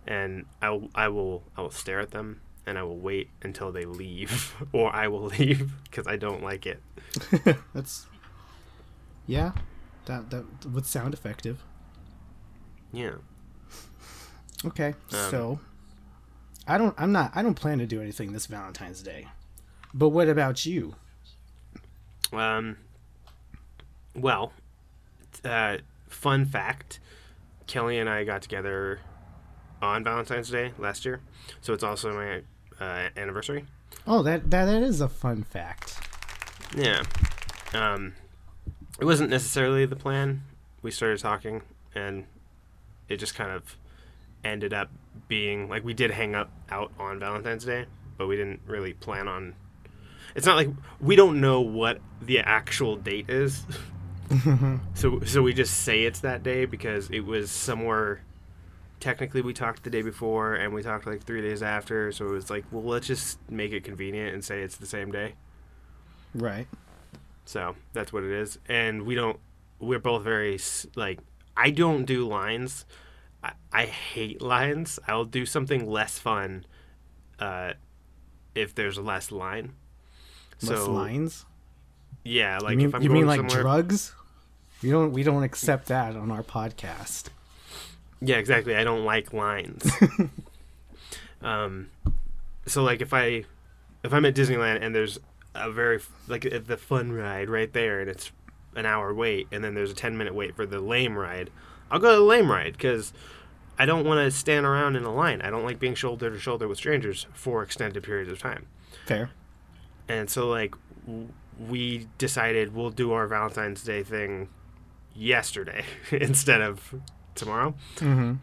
And 0.07 0.47
I 0.63 0.71
will 0.71 0.91
I 0.95 1.09
will 1.09 1.43
I 1.57 1.63
will 1.63 1.71
stare 1.71 2.01
at 2.01 2.13
them 2.13 2.41
and 2.67 2.79
I 2.79 2.83
will 2.83 2.99
wait 2.99 3.31
until 3.43 3.73
they 3.73 3.85
leave 3.85 4.55
or 4.73 4.95
I 4.95 5.09
will 5.09 5.27
leave 5.27 5.73
because 5.85 6.07
I 6.07 6.17
don't 6.17 6.43
like 6.43 6.67
it. 6.67 6.83
That's 7.75 8.07
yeah. 9.27 9.53
That 10.07 10.31
that 10.31 10.45
would 10.67 10.87
sound 10.87 11.13
effective. 11.13 11.63
Yeah. 12.93 13.17
Okay. 14.65 14.89
Um, 14.89 15.31
so 15.31 15.61
I 16.67 16.79
don't 16.79 16.95
I'm 16.99 17.13
not 17.13 17.33
I 17.35 17.43
don't 17.43 17.55
plan 17.55 17.79
to 17.79 17.87
do 17.87 18.01
anything 18.01 18.33
this 18.33 18.47
Valentine's 18.47 19.03
Day. 19.03 19.27
But 19.95 20.11
what 20.11 20.29
about 20.29 20.67
you? 20.67 20.95
Um. 22.33 22.77
Well, 24.15 24.53
uh, 25.45 25.79
fun 26.09 26.45
fact: 26.45 27.01
Kelly 27.67 27.99
and 27.99 28.09
I 28.09 28.25
got 28.25 28.43
together 28.43 29.01
on 29.81 30.05
Valentine's 30.05 30.51
Day 30.51 30.73
last 30.79 31.05
year, 31.05 31.21
so 31.61 31.73
it's 31.73 31.85
also 31.85 32.13
my 32.13 32.43
uh, 32.85 33.09
anniversary. 33.17 33.65
Oh, 34.07 34.23
that, 34.23 34.51
that 34.51 34.67
that 34.67 34.83
is 34.83 35.01
a 35.01 35.09
fun 35.09 35.45
fact. 35.45 35.99
Yeah. 36.77 37.03
Um, 37.73 38.15
it 38.99 39.05
wasn't 39.05 39.31
necessarily 39.31 39.87
the 39.87 39.97
plan. 39.97 40.43
We 40.83 40.91
started 40.91 41.21
talking, 41.21 41.63
and 41.95 42.25
it 43.09 43.17
just 43.19 43.35
kind 43.35 43.51
of 43.51 43.77
ended 44.49 44.73
up 44.75 44.91
being 45.29 45.69
like 45.69 45.85
we 45.85 45.95
did 45.95 46.11
hang 46.11 46.35
up 46.35 46.51
out 46.71 46.93
on 46.99 47.19
Valentine's 47.19 47.65
Day, 47.65 47.87
but 48.17 48.27
we 48.27 48.37
didn't 48.37 48.61
really 48.67 48.93
plan 48.95 49.29
on. 49.29 49.55
It's 50.35 50.47
not 50.47 50.57
like 50.57 50.69
we 51.01 51.17
don't 51.17 51.41
know 51.41 51.61
what 51.61 52.01
the 52.21 52.41
actual 52.41 52.97
date 52.97 53.29
is. 53.31 53.65
so 54.95 55.21
so 55.21 55.43
we 55.43 55.55
just 55.55 55.75
say 55.83 56.03
it's 56.05 56.21
that 56.21 56.43
day 56.43 56.67
because 56.67 57.09
it 57.11 57.21
was 57.21 57.51
somewhere 57.51 58.23
technically 59.01 59.41
we 59.41 59.55
talked 59.55 59.85
the 59.85 59.91
day 59.91 60.03
before 60.03 60.55
and 60.55 60.75
we 60.75 60.83
talked 60.83 61.07
like 61.07 61.23
3 61.25 61.41
days 61.41 61.63
after 61.63 62.13
so 62.13 62.27
it 62.27 62.31
was 62.33 62.51
like 62.51 62.65
well 62.71 62.83
let's 62.83 63.07
just 63.07 63.39
make 63.51 63.73
it 63.73 63.85
convenient 63.85 64.35
and 64.35 64.45
say 64.45 64.61
it's 64.61 64.77
the 64.77 64.87
same 64.87 65.11
day 65.13 65.35
Right. 66.35 66.67
so 67.47 67.75
that's 67.95 68.13
what 68.13 68.23
it 68.23 68.33
is 68.33 68.59
and 68.69 69.03
we 69.07 69.15
don't 69.15 69.39
we're 69.79 69.99
both 70.01 70.25
very 70.25 70.59
like 70.95 71.21
i 71.57 71.71
don't 71.71 72.05
do 72.05 72.27
lines 72.29 72.85
i, 73.43 73.53
I 73.73 73.85
hate 73.87 74.41
lines 74.43 74.99
i'll 75.07 75.25
do 75.25 75.47
something 75.47 75.89
less 75.89 76.19
fun 76.19 76.65
uh 77.39 77.73
if 78.55 78.75
there's 78.75 78.99
less 78.99 79.31
line 79.31 79.73
Less 80.63 80.81
so 80.81 80.93
lines. 80.93 81.45
yeah 82.25 82.59
like 82.59 82.73
you 82.73 82.79
mean, 82.79 82.89
if 82.89 82.95
i'm 82.95 83.03
you 83.03 83.11
mean 83.11 83.27
like 83.27 83.39
somewhere 83.39 83.63
drugs? 83.63 84.15
We 84.83 84.91
don't 84.91 85.13
we 85.13 85.23
don't 85.25 85.43
accept 85.43 85.87
that 85.89 86.15
on 86.15 86.31
our 86.31 86.45
podcast. 86.45 87.31
Yeah, 88.21 88.37
exactly. 88.37 88.77
I 88.77 88.85
don't 88.85 89.05
like 89.05 89.33
lines. 89.33 89.91
um, 91.43 91.91
so 92.67 92.83
like 92.85 93.01
if 93.01 93.13
I 93.13 93.45
if 94.05 94.13
I'm 94.13 94.25
at 94.25 94.35
Disneyland 94.37 94.81
and 94.83 94.95
there's 94.95 95.19
a 95.55 95.71
very 95.71 96.01
like 96.29 96.47
the 96.67 96.77
fun 96.77 97.11
ride 97.13 97.49
right 97.49 97.73
there 97.73 98.01
and 98.01 98.09
it's 98.09 98.31
an 98.77 98.87
hour 98.87 99.13
wait 99.13 99.49
and 99.51 99.65
then 99.65 99.75
there's 99.75 99.91
a 99.91 99.95
10 99.95 100.17
minute 100.17 100.35
wait 100.35 100.55
for 100.55 100.65
the 100.67 100.81
lame 100.81 101.19
ride, 101.19 101.51
I'll 101.91 101.99
go 101.99 102.11
to 102.13 102.17
the 102.17 102.23
lame 102.23 102.51
ride 102.51 102.73
because 102.73 103.13
I 103.79 103.87
don't 103.87 104.05
want 104.05 104.19
to 104.25 104.31
stand 104.37 104.67
around 104.67 104.97
in 104.97 105.05
a 105.05 105.15
line. 105.15 105.41
I 105.43 105.51
don't 105.51 105.65
like 105.65 105.79
being 105.79 105.95
shoulder 105.95 106.31
to 106.31 106.39
shoulder 106.39 106.67
with 106.69 106.79
strangers 106.79 107.27
for 107.33 107.63
extended 107.63 108.03
periods 108.03 108.31
of 108.31 108.39
time. 108.39 108.67
Fair. 109.07 109.31
And 110.09 110.29
so 110.29 110.49
like 110.49 110.75
w- 111.07 111.29
we 111.59 112.07
decided 112.19 112.75
we'll 112.75 112.91
do 112.91 113.13
our 113.13 113.27
Valentine's 113.27 113.83
Day 113.83 114.03
thing 114.03 114.49
yesterday 115.15 115.85
instead 116.13 116.61
of 116.61 116.95
tomorrow 117.35 117.75
Mm-hmm. 117.97 118.35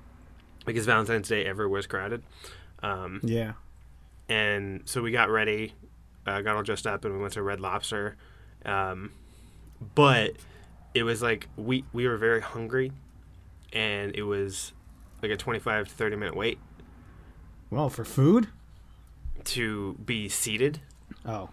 because 0.65 0.85
Valentine's 0.85 1.27
Day 1.29 1.45
everywhere's 1.45 1.87
crowded. 1.87 2.23
Um, 2.83 3.19
Yeah. 3.23 3.53
and 4.29 4.81
so 4.85 5.01
we 5.01 5.11
got 5.11 5.29
ready, 5.29 5.73
uh, 6.25 6.41
got 6.41 6.55
all 6.55 6.63
dressed 6.63 6.87
up, 6.87 7.05
and 7.05 7.13
we 7.15 7.19
went 7.21 7.33
to 7.33 7.41
Red 7.43 7.59
Lobster. 7.59 8.15
Um, 8.65 9.11
but 9.95 10.31
it 10.93 11.03
was 11.03 11.21
like 11.21 11.47
we 11.57 11.83
we 11.93 12.07
were 12.07 12.17
very 12.17 12.41
hungry, 12.41 12.91
and 13.75 14.15
it 14.15 14.23
was 14.23 14.73
like 15.21 15.31
a 15.31 15.37
twenty 15.37 15.59
five 15.59 15.87
to 15.87 15.93
thirty 15.93 16.15
minute 16.15 16.35
wait 16.35 16.57
Well, 17.69 17.89
for 17.89 18.03
food? 18.05 18.47
to 19.43 19.93
be 20.03 20.27
seated. 20.29 20.79
Oh, 21.23 21.49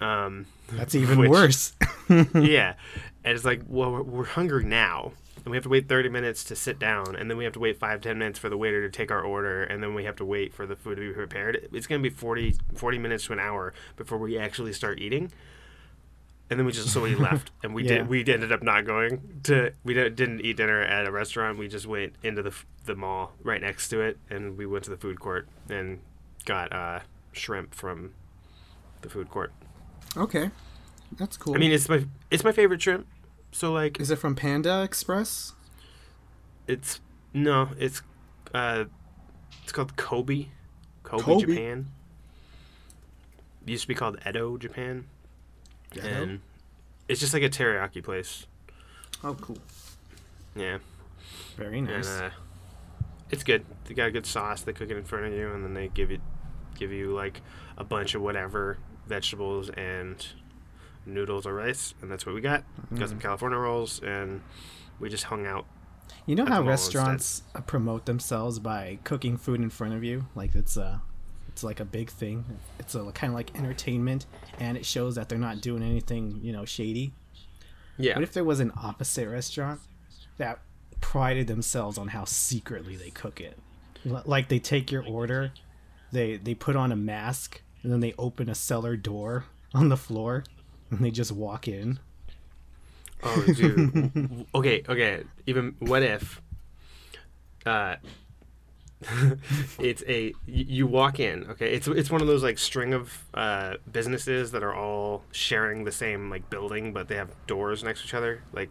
Um, 0.00 0.46
that's 0.70 0.94
even 0.94 1.18
Which- 1.18 1.30
worse. 1.30 1.72
yeah, 2.08 2.74
and 3.24 3.34
it's 3.34 3.44
like 3.44 3.62
well 3.66 3.90
we're, 3.90 4.02
we're 4.02 4.24
hungry 4.24 4.64
now. 4.64 5.12
And 5.44 5.52
we 5.52 5.56
have 5.56 5.62
to 5.64 5.68
wait 5.70 5.88
30 5.88 6.08
minutes 6.08 6.42
to 6.44 6.56
sit 6.56 6.80
down, 6.80 7.14
and 7.14 7.30
then 7.30 7.38
we 7.38 7.44
have 7.44 7.52
to 7.54 7.60
wait 7.60 7.78
five, 7.78 8.00
10 8.00 8.18
minutes 8.18 8.40
for 8.40 8.48
the 8.48 8.56
waiter 8.56 8.82
to 8.82 8.90
take 8.90 9.12
our 9.12 9.22
order, 9.22 9.62
and 9.62 9.80
then 9.80 9.94
we 9.94 10.02
have 10.04 10.16
to 10.16 10.24
wait 10.24 10.52
for 10.52 10.66
the 10.66 10.74
food 10.74 10.96
to 10.96 11.00
be 11.00 11.12
prepared. 11.12 11.68
It's 11.72 11.86
going 11.86 12.02
to 12.02 12.10
be 12.10 12.14
40, 12.14 12.56
40 12.74 12.98
minutes 12.98 13.26
to 13.26 13.34
an 13.34 13.38
hour 13.38 13.72
before 13.96 14.18
we 14.18 14.36
actually 14.36 14.72
start 14.72 14.98
eating. 14.98 15.30
And 16.50 16.58
then 16.58 16.64
we 16.66 16.72
just, 16.72 16.88
so 16.90 17.02
we 17.02 17.14
left, 17.28 17.50
and 17.62 17.74
we 17.74 17.82
Yeah. 17.82 17.98
did, 17.98 18.08
we 18.08 18.20
ended 18.20 18.52
up 18.52 18.62
not 18.62 18.86
going 18.86 19.40
to, 19.44 19.72
we 19.84 19.92
didn't, 19.94 20.16
didn't 20.16 20.40
eat 20.40 20.56
dinner 20.56 20.80
at 20.80 21.06
a 21.06 21.10
restaurant. 21.12 21.58
We 21.58 21.68
just 21.68 21.86
went 21.86 22.14
into 22.22 22.42
the, 22.42 22.54
the 22.86 22.94
mall 22.96 23.32
right 23.42 23.60
next 23.60 23.88
to 23.90 24.00
it, 24.00 24.18
and 24.30 24.56
we 24.56 24.64
went 24.66 24.84
to 24.84 24.90
the 24.90 24.96
food 24.96 25.20
court 25.20 25.46
and 25.68 26.00
got 26.46 26.72
uh, 26.72 27.00
shrimp 27.32 27.74
from 27.74 28.14
the 29.02 29.08
food 29.10 29.28
court. 29.28 29.52
okay, 30.16 30.50
that's 31.18 31.36
cool. 31.36 31.54
I 31.54 31.58
mean, 31.58 31.70
it's 31.72 31.88
my, 31.88 32.04
it's 32.30 32.44
my 32.44 32.52
favorite 32.52 32.80
shrimp. 32.82 33.06
So 33.52 33.72
like, 33.72 34.00
is 34.00 34.10
it 34.10 34.16
from 34.16 34.34
Panda 34.34 34.82
Express? 34.82 35.54
It's 36.66 37.00
no, 37.32 37.70
it's 37.78 38.02
uh, 38.54 38.84
it's 39.62 39.72
called 39.72 39.96
Kobe, 39.96 40.46
Kobe, 41.02 41.22
Kobe? 41.22 41.46
Japan. 41.46 41.86
It 43.66 43.70
used 43.70 43.82
to 43.82 43.88
be 43.88 43.94
called 43.94 44.18
Edo, 44.26 44.56
Japan, 44.58 45.06
and 46.02 46.40
it's 47.08 47.20
just 47.20 47.32
like 47.34 47.42
a 47.42 47.48
teriyaki 47.50 48.02
place. 48.02 48.46
Oh, 49.24 49.34
cool. 49.34 49.58
Yeah, 50.54 50.78
Very 51.56 51.78
and 51.78 51.88
nice. 51.88 52.08
uh, 52.08 52.30
it's 53.30 53.42
good. 53.44 53.64
They 53.84 53.94
got 53.94 54.08
a 54.08 54.10
good 54.10 54.26
sauce. 54.26 54.62
They 54.62 54.72
cook 54.72 54.90
it 54.90 54.96
in 54.96 55.04
front 55.04 55.26
of 55.26 55.32
you, 55.32 55.50
and 55.52 55.64
then 55.64 55.74
they 55.74 55.88
give 55.88 56.10
you 56.10 56.18
give 56.76 56.92
you 56.92 57.12
like 57.14 57.40
a 57.76 57.84
bunch 57.84 58.14
of 58.14 58.22
whatever 58.22 58.78
vegetables 59.06 59.70
and 59.70 60.26
noodles 61.06 61.46
or 61.46 61.54
rice, 61.54 61.94
and 62.02 62.10
that's 62.10 62.26
what 62.26 62.34
we 62.34 62.40
got. 62.40 62.64
Got 62.94 63.00
Mm. 63.06 63.08
some 63.08 63.18
California 63.20 63.58
rolls, 63.58 64.00
and 64.02 64.40
we 65.00 65.08
just 65.08 65.24
hung 65.24 65.46
out. 65.46 65.66
You 66.26 66.34
know 66.36 66.44
how 66.44 66.58
the 66.58 66.62
mall 66.64 66.72
instead. 66.72 66.94
restaurants 66.96 67.42
uh, 67.54 67.60
promote 67.62 68.06
themselves 68.06 68.58
by 68.58 68.98
cooking 69.04 69.36
food 69.36 69.60
in 69.60 69.70
front 69.70 69.94
of 69.94 70.04
you? 70.04 70.26
Like 70.34 70.54
it's 70.54 70.76
a, 70.76 71.02
it's 71.58 71.64
like 71.64 71.80
a 71.80 71.84
big 71.84 72.08
thing. 72.08 72.44
It's 72.78 72.94
a 72.94 73.10
kind 73.10 73.32
of 73.32 73.34
like 73.34 73.58
entertainment, 73.58 74.26
and 74.60 74.76
it 74.76 74.86
shows 74.86 75.16
that 75.16 75.28
they're 75.28 75.38
not 75.38 75.60
doing 75.60 75.82
anything, 75.82 76.38
you 76.40 76.52
know, 76.52 76.64
shady. 76.64 77.12
Yeah, 77.96 78.14
What 78.14 78.22
if 78.22 78.32
there 78.32 78.44
was 78.44 78.60
an 78.60 78.70
opposite 78.80 79.28
restaurant 79.28 79.80
that 80.36 80.60
prided 81.00 81.48
themselves 81.48 81.98
on 81.98 82.08
how 82.08 82.24
secretly 82.26 82.94
they 82.94 83.10
cook 83.10 83.40
it? 83.40 83.58
Like 84.04 84.48
they 84.48 84.60
take 84.60 84.92
your 84.92 85.04
order, 85.04 85.50
they 86.12 86.36
they 86.36 86.54
put 86.54 86.76
on 86.76 86.92
a 86.92 86.96
mask, 86.96 87.60
and 87.82 87.90
then 87.92 87.98
they 87.98 88.14
open 88.16 88.48
a 88.48 88.54
cellar 88.54 88.96
door 88.96 89.46
on 89.74 89.88
the 89.88 89.96
floor, 89.96 90.44
and 90.92 91.00
they 91.00 91.10
just 91.10 91.32
walk 91.32 91.66
in. 91.66 91.98
Oh, 93.24 93.44
dude. 93.46 94.46
okay, 94.54 94.84
okay. 94.88 95.24
Even 95.46 95.74
what 95.80 96.04
if 96.04 96.40
uh 97.66 97.96
it's 99.78 100.02
a 100.08 100.32
you 100.46 100.86
walk 100.86 101.20
in, 101.20 101.44
okay? 101.50 101.72
It's 101.72 101.86
it's 101.86 102.10
one 102.10 102.20
of 102.20 102.26
those 102.26 102.42
like 102.42 102.58
string 102.58 102.94
of 102.94 103.24
uh 103.34 103.74
businesses 103.90 104.50
that 104.52 104.62
are 104.62 104.74
all 104.74 105.22
sharing 105.30 105.84
the 105.84 105.92
same 105.92 106.30
like 106.30 106.50
building 106.50 106.92
but 106.92 107.08
they 107.08 107.14
have 107.16 107.30
doors 107.46 107.84
next 107.84 108.00
to 108.00 108.06
each 108.06 108.14
other. 108.14 108.42
Like 108.52 108.70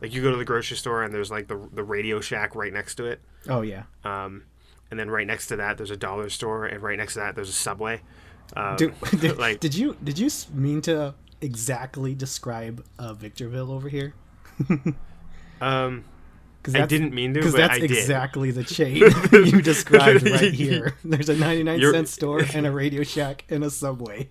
like 0.00 0.14
you 0.14 0.22
go 0.22 0.30
to 0.30 0.36
the 0.36 0.44
grocery 0.44 0.76
store 0.76 1.02
and 1.02 1.12
there's 1.12 1.30
like 1.30 1.48
the 1.48 1.68
the 1.72 1.82
Radio 1.82 2.20
Shack 2.20 2.54
right 2.54 2.72
next 2.72 2.94
to 2.96 3.04
it. 3.04 3.20
Oh 3.48 3.60
yeah, 3.60 3.84
Um 4.04 4.44
and 4.90 4.98
then 4.98 5.10
right 5.10 5.26
next 5.26 5.48
to 5.48 5.56
that 5.56 5.76
there's 5.76 5.90
a 5.90 5.96
dollar 5.96 6.30
store 6.30 6.64
and 6.64 6.82
right 6.82 6.96
next 6.96 7.14
to 7.14 7.20
that 7.20 7.34
there's 7.34 7.50
a 7.50 7.52
Subway. 7.52 8.00
Um, 8.56 8.76
Did, 8.76 8.94
did, 9.20 9.38
like 9.38 9.60
did 9.60 9.74
you 9.74 9.96
did 10.02 10.18
you 10.18 10.30
mean 10.54 10.80
to 10.82 11.14
exactly 11.42 12.14
describe 12.14 12.84
uh, 12.98 13.12
Victorville 13.12 13.70
over 13.70 13.90
here? 13.90 14.14
um 15.60 16.04
I 16.74 16.86
didn't 16.86 17.14
mean 17.14 17.34
to, 17.34 17.40
Because 17.40 17.52
but 17.52 17.58
that's 17.58 17.74
I 17.76 17.80
did. 17.80 17.90
exactly 17.90 18.50
the 18.50 18.64
chain 18.76 18.96
you 19.32 19.62
described 19.62 20.22
right 20.28 20.52
here. 20.54 20.94
There's 21.04 21.28
a 21.28 21.36
99 21.36 21.80
You're- 21.80 21.92
cent 21.92 22.08
store 22.08 22.42
and 22.54 22.66
a 22.66 22.70
Radio 22.70 23.02
Shack 23.02 23.44
and 23.48 23.64
a 23.64 23.70
Subway. 23.70 24.28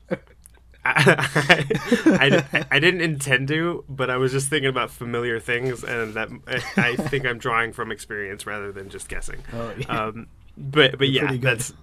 I, 0.90 2.44
I, 2.54 2.66
I 2.72 2.80
didn't 2.80 3.02
intend 3.02 3.50
to, 3.50 3.84
but 3.90 4.10
I 4.10 4.16
was 4.18 4.32
just 4.32 4.50
thinking 4.50 4.70
about 4.70 4.90
familiar 4.90 5.38
things, 5.40 5.84
and 5.84 6.14
that 6.14 6.30
I 6.78 6.96
think 6.96 7.26
I'm 7.26 7.38
drawing 7.40 7.74
from 7.74 7.92
experience 7.92 8.46
rather 8.48 8.72
than 8.72 8.90
just 8.90 9.10
guessing. 9.10 9.40
Oh, 9.52 9.74
yeah. 9.78 9.86
Um, 9.88 10.28
but 10.58 10.98
but 10.98 11.10
yeah, 11.10 11.28
pretty 11.28 11.40
good. 11.40 11.60
that's 11.60 11.74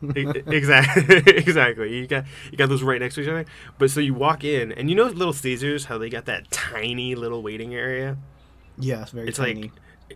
exactly 0.57 1.17
exactly. 1.37 1.97
You 1.99 2.07
got 2.07 2.25
you 2.51 2.57
got 2.57 2.69
those 2.71 2.83
right 2.83 2.99
next 3.01 3.17
to 3.17 3.21
each 3.21 3.29
other. 3.29 3.45
But 3.79 3.91
so 3.91 4.01
you 4.01 4.15
walk 4.15 4.43
in, 4.43 4.73
and 4.73 4.89
you 4.89 4.97
know 4.97 5.05
Little 5.05 5.35
Caesars, 5.35 5.85
how 5.85 5.99
they 5.99 6.09
got 6.09 6.25
that 6.25 6.51
tiny 6.51 7.15
little 7.15 7.43
waiting 7.43 7.75
area. 7.75 8.17
Yeah, 8.79 9.03
it's 9.03 9.11
very 9.13 9.29
It's 9.29 9.39
tiny. 9.39 9.63
like 9.63 9.73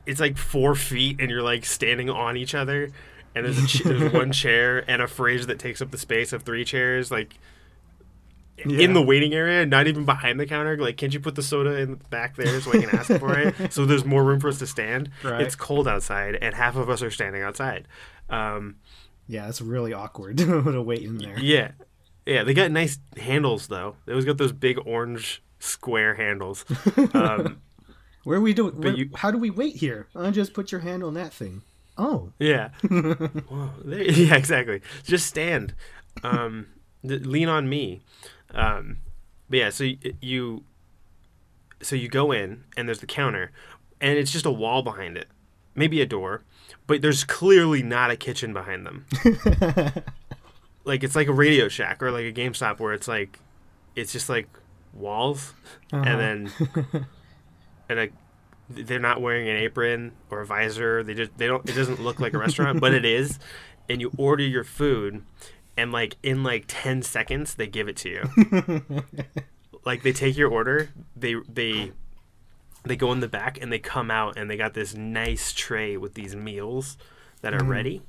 it's 0.06 0.20
like 0.20 0.36
four 0.38 0.74
feet, 0.74 1.20
and 1.20 1.30
you're 1.30 1.42
like 1.42 1.64
standing 1.64 2.10
on 2.10 2.36
each 2.36 2.54
other. 2.54 2.90
And 3.34 3.44
there's 3.46 3.58
a 3.62 3.66
ch- 3.68 3.82
there's 3.84 4.12
one 4.12 4.32
chair 4.32 4.84
and 4.90 5.00
a 5.02 5.06
fridge 5.06 5.46
that 5.46 5.58
takes 5.58 5.80
up 5.82 5.90
the 5.90 5.98
space 5.98 6.32
of 6.32 6.42
three 6.42 6.64
chairs, 6.64 7.10
like 7.10 7.38
Yeah. 8.64 8.80
in 8.80 8.92
the 8.94 9.02
waiting 9.02 9.34
area, 9.34 9.64
not 9.66 9.86
even 9.86 10.04
behind 10.04 10.40
the 10.40 10.46
counter. 10.46 10.76
Like, 10.76 10.96
can't 10.96 11.12
you 11.14 11.20
put 11.20 11.34
the 11.36 11.42
soda 11.42 11.76
in 11.76 11.90
the 11.92 11.96
back 12.10 12.36
there 12.36 12.60
so 12.60 12.72
I 12.72 12.78
can 12.84 12.90
ask 12.98 13.06
for 13.20 13.38
it? 13.38 13.54
So 13.72 13.84
there's 13.86 14.04
more 14.04 14.24
room 14.24 14.40
for 14.40 14.48
us 14.48 14.58
to 14.58 14.66
stand. 14.66 15.10
Right. 15.22 15.42
It's 15.42 15.54
cold 15.54 15.86
outside, 15.86 16.36
and 16.36 16.54
half 16.54 16.74
of 16.76 16.88
us 16.90 17.02
are 17.02 17.10
standing 17.10 17.42
outside. 17.42 17.86
Um, 18.30 18.76
yeah, 19.28 19.48
it's 19.48 19.60
really 19.60 19.92
awkward 19.92 20.38
to 20.38 20.82
wait 20.82 21.02
in 21.02 21.18
there. 21.18 21.38
yeah, 21.38 21.72
yeah. 22.26 22.42
They 22.44 22.54
got 22.54 22.70
nice 22.72 22.98
handles 23.16 23.68
though. 23.68 23.94
They 24.06 24.12
always 24.12 24.24
got 24.24 24.38
those 24.38 24.52
big 24.52 24.78
orange 24.86 25.42
square 25.60 26.14
handles. 26.14 26.64
Um, 27.14 27.60
Where 28.28 28.36
are 28.36 28.42
we 28.42 28.52
doing? 28.52 28.78
Where, 28.80 28.94
you- 28.94 29.08
how 29.14 29.30
do 29.30 29.38
we 29.38 29.48
wait 29.48 29.76
here? 29.76 30.06
Uh, 30.14 30.30
just 30.30 30.52
put 30.52 30.70
your 30.70 30.82
hand 30.82 31.02
on 31.02 31.14
that 31.14 31.32
thing. 31.32 31.62
Oh, 31.96 32.30
yeah, 32.38 32.68
there, 32.82 34.02
yeah, 34.10 34.36
exactly. 34.36 34.82
Just 35.04 35.26
stand. 35.26 35.72
Um, 36.22 36.66
lean 37.02 37.48
on 37.48 37.68
me. 37.70 38.02
Um, 38.52 38.98
but 39.48 39.58
yeah, 39.58 39.70
so 39.70 39.84
you, 39.84 39.98
you, 40.20 40.64
so 41.80 41.96
you 41.96 42.08
go 42.08 42.30
in 42.30 42.64
and 42.76 42.86
there's 42.86 43.00
the 43.00 43.06
counter, 43.06 43.50
and 44.00 44.18
it's 44.18 44.30
just 44.30 44.44
a 44.44 44.50
wall 44.50 44.82
behind 44.82 45.16
it, 45.16 45.28
maybe 45.74 46.00
a 46.02 46.06
door, 46.06 46.42
but 46.86 47.00
there's 47.00 47.24
clearly 47.24 47.82
not 47.82 48.10
a 48.10 48.16
kitchen 48.16 48.52
behind 48.52 48.84
them. 48.86 49.06
like 50.84 51.02
it's 51.02 51.16
like 51.16 51.28
a 51.28 51.32
Radio 51.32 51.68
Shack 51.68 52.02
or 52.02 52.10
like 52.10 52.26
a 52.26 52.32
GameStop 52.32 52.78
where 52.78 52.92
it's 52.92 53.08
like, 53.08 53.38
it's 53.96 54.12
just 54.12 54.28
like 54.28 54.48
walls, 54.92 55.54
Uh-huh. 55.92 56.04
and 56.06 56.20
then, 56.20 57.06
and 57.88 57.98
a, 57.98 58.08
they're 58.68 58.98
not 58.98 59.20
wearing 59.20 59.48
an 59.48 59.56
apron 59.56 60.12
or 60.30 60.40
a 60.40 60.46
visor. 60.46 61.02
They 61.02 61.14
just 61.14 61.36
they 61.38 61.46
don't. 61.46 61.68
It 61.68 61.74
doesn't 61.74 62.00
look 62.00 62.20
like 62.20 62.34
a 62.34 62.38
restaurant, 62.38 62.80
but 62.80 62.94
it 62.94 63.04
is. 63.04 63.38
And 63.88 64.00
you 64.00 64.12
order 64.18 64.42
your 64.44 64.64
food, 64.64 65.22
and 65.76 65.92
like 65.92 66.16
in 66.22 66.42
like 66.42 66.64
ten 66.68 67.02
seconds 67.02 67.54
they 67.54 67.66
give 67.66 67.88
it 67.88 67.96
to 67.98 68.08
you. 68.10 69.04
like 69.84 70.02
they 70.02 70.12
take 70.12 70.36
your 70.36 70.50
order, 70.50 70.90
they 71.16 71.36
they 71.48 71.92
they 72.84 72.96
go 72.96 73.12
in 73.12 73.20
the 73.20 73.28
back 73.28 73.60
and 73.60 73.72
they 73.72 73.78
come 73.78 74.10
out 74.10 74.36
and 74.36 74.50
they 74.50 74.56
got 74.56 74.74
this 74.74 74.94
nice 74.94 75.52
tray 75.52 75.96
with 75.96 76.14
these 76.14 76.34
meals 76.34 76.96
that 77.42 77.54
are 77.54 77.64
ready. 77.64 78.02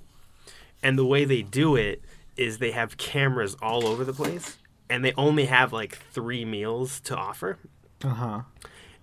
And 0.82 0.98
the 0.98 1.06
way 1.06 1.26
they 1.26 1.42
do 1.42 1.76
it 1.76 2.02
is 2.38 2.58
they 2.58 2.72
have 2.72 2.98
cameras 2.98 3.56
all 3.62 3.86
over 3.86 4.06
the 4.06 4.14
place 4.14 4.58
and 4.90 5.04
they 5.04 5.14
only 5.18 5.46
have 5.46 5.74
like 5.74 5.98
3 6.12 6.46
meals 6.46 7.00
to 7.02 7.16
offer. 7.16 7.58
uh 8.04 8.10
huh. 8.10 8.42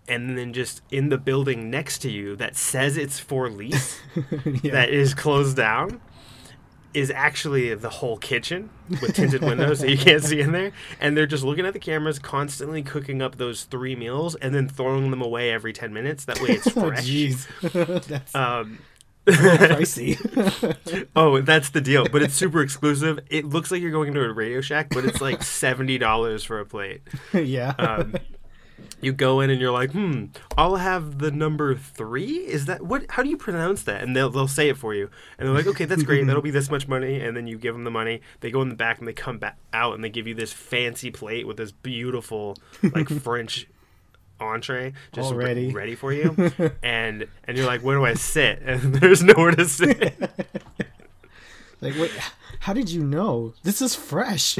And 0.08 0.38
then 0.38 0.52
just 0.52 0.82
in 0.90 1.08
the 1.08 1.18
building 1.18 1.70
next 1.70 1.98
to 1.98 2.10
you 2.10 2.36
that 2.36 2.56
says 2.56 2.96
it's 2.96 3.18
for 3.18 3.50
lease 3.50 4.00
yeah. 4.62 4.72
that 4.72 4.90
is 4.90 5.14
closed 5.14 5.56
down 5.56 6.00
is 6.96 7.10
actually 7.10 7.74
the 7.74 7.90
whole 7.90 8.16
kitchen 8.16 8.70
with 8.88 9.14
tinted 9.14 9.42
windows 9.42 9.80
that 9.80 9.90
you 9.90 9.98
can't 9.98 10.24
see 10.24 10.40
in 10.40 10.52
there. 10.52 10.72
And 10.98 11.14
they're 11.14 11.26
just 11.26 11.44
looking 11.44 11.66
at 11.66 11.74
the 11.74 11.78
cameras, 11.78 12.18
constantly 12.18 12.82
cooking 12.82 13.20
up 13.20 13.36
those 13.36 13.64
three 13.64 13.94
meals 13.94 14.34
and 14.36 14.54
then 14.54 14.66
throwing 14.66 15.10
them 15.10 15.20
away 15.20 15.50
every 15.50 15.74
10 15.74 15.92
minutes. 15.92 16.24
That 16.24 16.40
way 16.40 16.52
it's 16.52 16.66
oh, 16.76 16.88
fresh. 16.88 17.06
jeez, 17.06 17.46
that's 18.06 18.34
um, 18.34 18.78
pricey. 19.26 20.16
oh, 21.14 21.42
that's 21.42 21.68
the 21.68 21.82
deal. 21.82 22.08
But 22.08 22.22
it's 22.22 22.34
super 22.34 22.62
exclusive. 22.62 23.20
It 23.28 23.44
looks 23.44 23.70
like 23.70 23.82
you're 23.82 23.90
going 23.90 24.14
to 24.14 24.22
a 24.22 24.32
Radio 24.32 24.62
Shack, 24.62 24.88
but 24.88 25.04
it's 25.04 25.20
like 25.20 25.40
$70 25.40 26.46
for 26.46 26.60
a 26.60 26.64
plate. 26.64 27.02
yeah. 27.34 27.74
Um, 27.78 28.14
you 29.06 29.12
go 29.12 29.40
in 29.40 29.48
and 29.48 29.60
you're 29.60 29.72
like, 29.72 29.92
hmm, 29.92 30.26
I'll 30.58 30.76
have 30.76 31.18
the 31.20 31.30
number 31.30 31.74
three. 31.74 32.38
Is 32.38 32.66
that 32.66 32.82
what? 32.82 33.06
How 33.10 33.22
do 33.22 33.30
you 33.30 33.36
pronounce 33.38 33.84
that? 33.84 34.02
And 34.02 34.14
they'll 34.14 34.28
they'll 34.28 34.48
say 34.48 34.68
it 34.68 34.76
for 34.76 34.92
you, 34.92 35.08
and 35.38 35.48
they're 35.48 35.54
like, 35.54 35.66
okay, 35.68 35.86
that's 35.86 36.02
great. 36.02 36.26
That'll 36.26 36.42
be 36.42 36.50
this 36.50 36.70
much 36.70 36.86
money. 36.88 37.20
And 37.20 37.36
then 37.36 37.46
you 37.46 37.56
give 37.56 37.74
them 37.74 37.84
the 37.84 37.90
money. 37.90 38.20
They 38.40 38.50
go 38.50 38.60
in 38.60 38.68
the 38.68 38.74
back 38.74 38.98
and 38.98 39.08
they 39.08 39.12
come 39.14 39.38
back 39.38 39.56
out 39.72 39.94
and 39.94 40.04
they 40.04 40.10
give 40.10 40.26
you 40.26 40.34
this 40.34 40.52
fancy 40.52 41.10
plate 41.10 41.46
with 41.46 41.56
this 41.56 41.72
beautiful 41.72 42.56
like 42.82 43.08
French 43.22 43.66
entree 44.38 44.92
just 45.12 45.32
re- 45.32 45.44
Already. 45.44 45.72
ready 45.72 45.94
for 45.94 46.12
you. 46.12 46.34
and 46.82 47.26
and 47.44 47.56
you're 47.56 47.66
like, 47.66 47.80
where 47.82 47.96
do 47.96 48.04
I 48.04 48.14
sit? 48.14 48.60
And 48.66 48.96
there's 48.96 49.22
nowhere 49.22 49.52
to 49.52 49.64
sit. 49.64 50.18
like, 51.80 51.94
wait, 51.96 52.10
how 52.60 52.72
did 52.72 52.90
you 52.90 53.04
know? 53.04 53.54
This 53.62 53.80
is 53.80 53.94
fresh. 53.94 54.58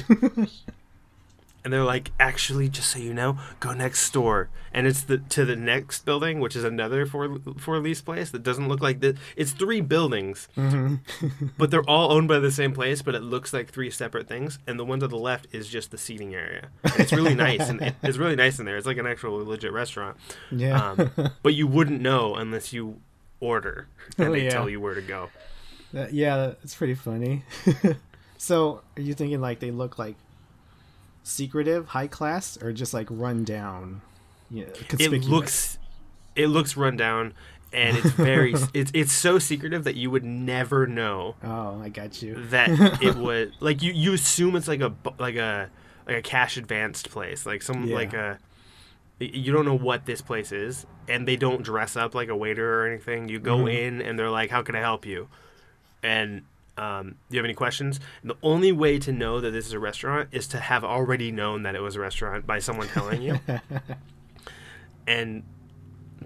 And 1.67 1.73
they're 1.73 1.83
like, 1.83 2.13
actually, 2.21 2.69
just 2.69 2.89
so 2.93 3.01
you 3.01 3.13
know, 3.13 3.39
go 3.59 3.73
next 3.75 4.09
door, 4.13 4.49
and 4.73 4.87
it's 4.87 5.03
the 5.03 5.19
to 5.19 5.45
the 5.45 5.57
next 5.57 6.05
building, 6.05 6.39
which 6.39 6.55
is 6.55 6.63
another 6.63 7.07
for 7.07 7.41
for 7.59 7.77
lease 7.81 8.01
place 8.01 8.31
that 8.31 8.45
doesn't 8.45 8.69
look 8.69 8.81
like 8.81 9.01
the. 9.01 9.17
It's 9.35 9.51
three 9.51 9.81
buildings, 9.81 10.47
but 11.59 11.73
they're 11.73 11.83
all 11.91 12.13
owned 12.13 12.29
by 12.29 12.39
the 12.39 12.53
same 12.53 12.73
place, 12.73 13.03
but 13.03 13.17
it 13.17 13.23
looks 13.23 13.53
like 13.53 13.69
three 13.71 13.91
separate 13.91 14.29
things. 14.29 14.61
And 14.67 14.79
the 14.79 14.85
one 14.85 15.01
to 15.01 15.09
the 15.09 15.19
left 15.19 15.49
is 15.51 15.67
just 15.69 15.91
the 15.91 15.99
seating 15.99 16.35
area. 16.37 16.69
And 16.85 16.95
it's 17.01 17.13
really 17.13 17.35
nice, 17.35 17.69
and 17.69 17.83
it, 17.83 17.95
it's 18.03 18.17
really 18.17 18.37
nice 18.37 18.61
in 18.61 18.65
there. 18.65 18.77
It's 18.77 18.87
like 18.87 18.99
an 18.99 19.07
actual 19.09 19.45
legit 19.45 19.73
restaurant. 19.73 20.17
yeah. 20.53 20.93
Um, 20.93 21.11
but 21.43 21.55
you 21.55 21.67
wouldn't 21.67 22.01
know 22.01 22.37
unless 22.37 22.73
you 22.73 23.01
order, 23.41 23.89
and 24.17 24.29
Oh, 24.29 24.33
they 24.33 24.45
yeah. 24.45 24.51
tell 24.51 24.69
you 24.71 24.81
where 24.81 24.95
to 24.95 25.03
go. 25.03 25.31
That- 25.93 26.13
yeah, 26.15 26.53
it's 26.63 26.75
pretty 26.77 26.95
funny. 26.95 27.43
so, 28.39 28.83
are 28.97 29.03
you 29.03 29.15
thinking 29.15 29.41
like 29.41 29.61
they 29.61 29.71
look 29.71 29.99
like 29.99 30.17
secretive, 31.27 31.89
high 31.89 32.07
class, 32.07 32.57
or 32.63 32.73
just 32.73 32.95
like 32.95 33.09
run 33.11 33.45
down? 33.45 34.01
Yeah, 34.51 34.67
it 34.99 35.25
looks 35.25 35.79
it 36.37 36.47
looks 36.47 36.77
run 36.77 36.97
down 36.97 37.35
and 37.73 37.97
it's 37.97 38.11
very 38.11 38.55
it's 38.75 38.93
it's 38.95 39.13
so 39.13 39.39
secretive 39.41 39.83
that 39.85 39.97
you 39.97 40.09
would 40.11 40.25
never 40.25 40.87
know 40.87 41.35
Oh, 41.43 41.81
I 41.83 41.89
got 41.89 42.23
you. 42.23 42.37
that 42.51 42.69
it 43.03 43.17
would 43.17 43.55
like 43.59 43.83
you 43.83 43.93
you 43.93 44.13
assume 44.13 44.55
it's 44.55 44.69
like 44.69 44.81
a 44.83 44.93
like 45.19 45.35
a 45.35 45.69
like 46.07 46.17
a 46.19 46.23
cash 46.23 46.57
advanced 46.57 47.11
place 47.11 47.45
like 47.45 47.61
some 47.63 47.85
Yeah. 47.89 47.95
like 47.97 48.15
a 48.15 48.39
you 49.19 49.51
don't 49.53 49.65
know 49.65 49.77
what 49.77 50.07
this 50.07 50.21
place 50.21 50.53
is 50.53 50.87
and 51.09 51.27
they 51.27 51.35
don't 51.37 51.63
dress 51.63 51.97
up 51.97 52.15
like 52.15 52.29
a 52.29 52.37
waiter 52.37 52.83
or 52.83 52.87
anything 52.87 53.29
you 53.29 53.41
go 53.41 53.59
Mhm. 53.65 53.75
in 53.75 54.03
and 54.03 54.17
they're 54.19 54.31
like 54.31 54.51
how 54.51 54.63
can 54.63 54.77
i 54.77 54.81
help 54.81 55.05
you 55.07 55.29
and 56.05 56.43
um, 56.77 57.17
do 57.29 57.37
you 57.37 57.39
have 57.39 57.45
any 57.45 57.55
questions? 57.55 58.01
And 58.23 58.31
the 58.31 58.37
only 58.43 58.73
way 58.73 58.99
to 58.99 59.13
know 59.13 59.41
that 59.41 59.51
this 59.51 59.67
is 59.67 59.73
a 59.73 59.79
restaurant 59.79 60.29
is 60.33 60.47
to 60.49 60.59
have 60.59 60.85
already 60.85 61.33
known 61.33 61.63
that 61.63 61.75
it 61.75 61.81
was 61.81 61.97
a 61.97 62.01
restaurant 62.01 62.47
by 62.47 62.59
someone 62.59 62.89
telling 62.89 63.23
you. 63.23 63.41
And 65.09 65.45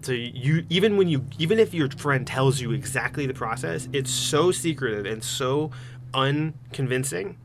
so 0.02 0.12
you 0.12 0.64
even 0.70 0.96
when 0.96 1.08
you 1.08 1.26
even 1.38 1.58
if 1.58 1.74
your 1.74 1.90
friend 1.90 2.26
tells 2.26 2.60
you 2.60 2.72
exactly 2.72 3.26
the 3.26 3.34
process 3.34 3.88
it's 3.92 4.10
so 4.10 4.50
secretive 4.50 5.04
and 5.04 5.22
so 5.22 5.70
unconvincing 6.14 7.36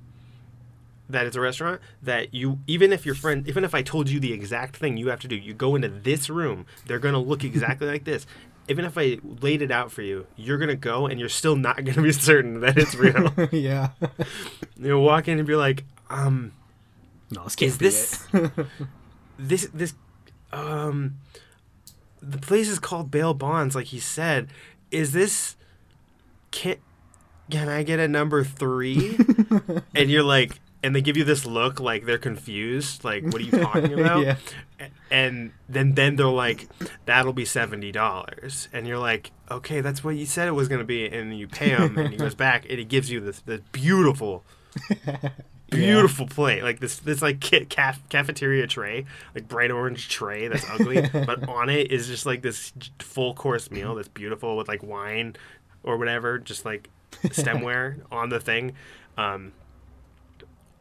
that 1.09 1.25
it's 1.25 1.35
a 1.35 1.41
restaurant 1.41 1.81
that 2.01 2.33
you 2.33 2.59
even 2.65 2.93
if 2.93 3.05
your 3.05 3.15
friend 3.15 3.47
even 3.47 3.65
if 3.65 3.75
i 3.75 3.81
told 3.81 4.09
you 4.09 4.19
the 4.19 4.31
exact 4.31 4.77
thing 4.77 4.95
you 4.95 5.09
have 5.09 5.19
to 5.19 5.27
do 5.27 5.35
you 5.35 5.53
go 5.53 5.75
into 5.75 5.89
this 5.89 6.29
room 6.29 6.65
they're 6.87 6.99
going 6.99 7.13
to 7.13 7.19
look 7.19 7.43
exactly 7.43 7.87
like 7.91 8.05
this 8.05 8.25
even 8.67 8.85
if 8.85 8.97
i 8.97 9.17
laid 9.41 9.61
it 9.61 9.71
out 9.71 9.91
for 9.91 10.01
you 10.01 10.25
you're 10.35 10.57
going 10.57 10.69
to 10.69 10.75
go 10.75 11.05
and 11.07 11.19
you're 11.19 11.29
still 11.29 11.55
not 11.55 11.75
going 11.83 11.95
to 11.95 12.01
be 12.01 12.11
certain 12.29 12.59
that 12.61 12.77
it's 12.77 12.95
real 12.95 13.31
yeah. 13.51 13.89
you'll 14.77 15.03
walk 15.03 15.27
in 15.27 15.37
and 15.37 15.47
be 15.47 15.55
like 15.55 15.83
um 16.09 16.51
No, 17.31 17.43
this 17.43 17.55
can't 17.55 17.69
Is 17.71 17.77
be 17.77 17.85
this- 17.85 18.27
it. 18.33 18.51
this 19.37 19.67
this 19.73 19.93
um 20.51 21.15
the 22.21 22.37
place 22.39 22.69
is 22.69 22.79
called 22.79 23.11
bail 23.11 23.33
bonds 23.33 23.75
like 23.75 23.87
he 23.87 23.99
said 23.99 24.47
is 24.91 25.11
this 25.13 25.55
can 26.51 26.77
can 27.51 27.67
i 27.69 27.83
get 27.83 27.99
a 27.99 28.07
number 28.07 28.43
three 28.43 29.17
and 29.93 30.09
you're 30.09 30.23
like 30.23 30.59
and 30.85 30.95
they 30.95 31.01
give 31.01 31.17
you 31.17 31.23
this 31.23 31.47
look 31.47 31.79
like 31.79 32.05
they're 32.05 32.19
confused 32.19 33.03
like 33.03 33.23
what 33.23 33.35
are 33.35 33.43
you 33.43 33.51
talking 33.51 33.93
about? 33.99 34.23
Yeah. 34.23 34.37
And 35.09 35.51
then 35.67 35.95
then 35.95 36.15
they're 36.15 36.27
like 36.27 36.67
that'll 37.05 37.33
be 37.33 37.43
$70 37.43 38.67
and 38.71 38.87
you're 38.87 38.99
like 38.99 39.31
okay 39.49 39.81
that's 39.81 40.03
what 40.03 40.15
you 40.15 40.27
said 40.27 40.47
it 40.47 40.51
was 40.51 40.67
going 40.67 40.79
to 40.79 40.85
be. 40.85 41.07
And 41.07 41.37
you 41.37 41.47
pay 41.47 41.69
him 41.69 41.97
and 41.97 42.09
he 42.09 42.17
goes 42.17 42.35
back 42.45 42.65
and 42.69 42.77
he 42.77 42.85
gives 42.85 43.09
you 43.09 43.19
this, 43.19 43.39
this 43.41 43.61
beautiful 43.71 44.43
beautiful 45.71 46.27
plate 46.27 46.61
like 46.61 46.79
this 46.79 46.99
this 46.99 47.21
like 47.21 47.41
ca- 47.41 47.65
caf- 47.65 48.07
cafeteria 48.09 48.67
tray 48.67 49.03
like 49.33 49.47
bright 49.47 49.71
orange 49.71 50.09
tray 50.09 50.47
that's 50.47 50.69
ugly 50.69 51.01
but 51.11 51.49
on 51.49 51.69
it 51.69 51.91
is 51.91 52.07
just 52.07 52.25
like 52.25 52.43
this 52.43 52.71
full 52.99 53.33
course 53.33 53.71
meal 53.71 53.95
that's 53.95 54.07
beautiful 54.09 54.55
with 54.55 54.67
like 54.67 54.83
wine 54.83 55.35
or 55.81 55.97
whatever 55.97 56.37
just 56.37 56.65
like 56.65 56.89
stemware 57.23 57.99
on 58.11 58.29
the 58.29 58.39
thing. 58.39 58.73
Um 59.17 59.53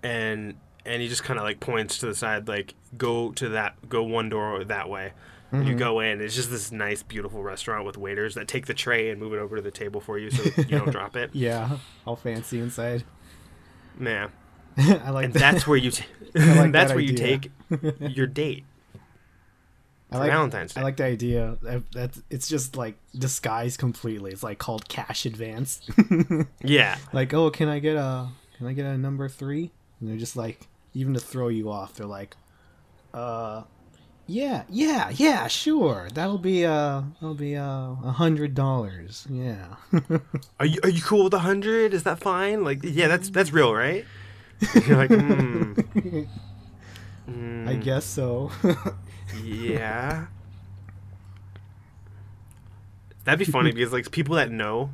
and 0.04 0.54
and 0.86 1.02
he 1.02 1.08
just 1.08 1.24
kind 1.24 1.40
of 1.40 1.44
like 1.44 1.58
points 1.58 1.98
to 1.98 2.06
the 2.06 2.14
side 2.14 2.46
like 2.46 2.74
go 2.96 3.32
to 3.32 3.48
that 3.48 3.74
go 3.88 4.02
one 4.04 4.28
door 4.28 4.62
that 4.62 4.88
way 4.88 5.12
And 5.50 5.64
You 5.64 5.70
mm-hmm. 5.70 5.78
go 5.78 6.00
in, 6.00 6.20
it's 6.20 6.34
just 6.34 6.50
this 6.50 6.70
nice, 6.70 7.02
beautiful 7.02 7.42
restaurant 7.42 7.86
with 7.86 7.96
waiters 7.96 8.34
that 8.34 8.46
take 8.48 8.66
the 8.66 8.74
tray 8.74 9.10
and 9.10 9.20
move 9.20 9.32
it 9.32 9.38
over 9.38 9.56
to 9.56 9.62
the 9.62 9.70
table 9.70 10.00
for 10.00 10.18
you 10.18 10.30
so 10.30 10.42
you 10.56 10.78
don't 10.78 10.90
drop 10.90 11.16
it. 11.16 11.30
Yeah, 11.32 11.78
all 12.06 12.16
fancy 12.16 12.60
inside. 12.60 13.04
Yeah, 14.00 14.28
I 14.76 15.10
like 15.10 15.26
and 15.26 15.34
that. 15.34 15.38
that's 15.38 15.66
where 15.66 15.76
you 15.76 15.90
t- 15.90 16.04
like 16.34 16.72
that's 16.72 16.90
that 16.90 16.96
where 16.96 17.00
you 17.00 17.14
take 17.14 17.50
your 18.00 18.26
date 18.26 18.64
I 20.10 20.18
like, 20.18 20.30
Valentine's 20.30 20.74
Day. 20.74 20.80
I 20.80 20.84
like 20.84 20.96
the 20.96 21.04
idea 21.04 21.58
that, 21.62 21.90
that 21.92 22.18
it's 22.30 22.48
just 22.48 22.76
like 22.76 22.96
disguised 23.16 23.78
completely. 23.78 24.32
It's 24.32 24.42
like 24.42 24.58
called 24.58 24.88
cash 24.88 25.26
advance. 25.26 25.80
yeah, 26.62 26.98
like, 27.12 27.32
oh, 27.34 27.50
can 27.50 27.68
I 27.68 27.78
get 27.78 27.96
a 27.96 28.28
can 28.58 28.66
I 28.66 28.72
get 28.72 28.86
a 28.86 28.98
number 28.98 29.28
three? 29.28 29.72
And 30.04 30.10
they're 30.10 30.18
just 30.18 30.36
like, 30.36 30.68
even 30.92 31.14
to 31.14 31.20
throw 31.20 31.48
you 31.48 31.70
off, 31.70 31.94
they're 31.94 32.04
like, 32.04 32.36
uh, 33.14 33.62
yeah, 34.26 34.64
yeah, 34.68 35.08
yeah, 35.14 35.46
sure. 35.46 36.10
That'll 36.12 36.36
be 36.36 36.66
uh, 36.66 37.00
that'll 37.22 37.34
be 37.34 37.56
uh, 37.56 37.92
a 38.04 38.12
hundred 38.14 38.54
dollars. 38.54 39.26
Yeah. 39.30 39.76
are 40.60 40.66
you 40.66 40.78
are 40.82 40.90
you 40.90 41.00
cool 41.00 41.24
with 41.24 41.32
a 41.32 41.38
hundred? 41.38 41.94
Is 41.94 42.02
that 42.02 42.18
fine? 42.18 42.64
Like, 42.64 42.80
yeah, 42.82 43.08
that's 43.08 43.30
that's 43.30 43.50
real, 43.50 43.74
right? 43.74 44.04
You're 44.86 44.98
like, 44.98 45.08
mm, 45.08 46.28
mm, 47.26 47.68
I 47.70 47.74
guess 47.76 48.04
so. 48.04 48.50
Yeah. 49.42 50.26
That'd 53.24 53.38
be 53.38 53.50
funny 53.50 53.72
because 53.72 53.90
like 53.90 54.10
people 54.10 54.36
that 54.36 54.50
know 54.50 54.90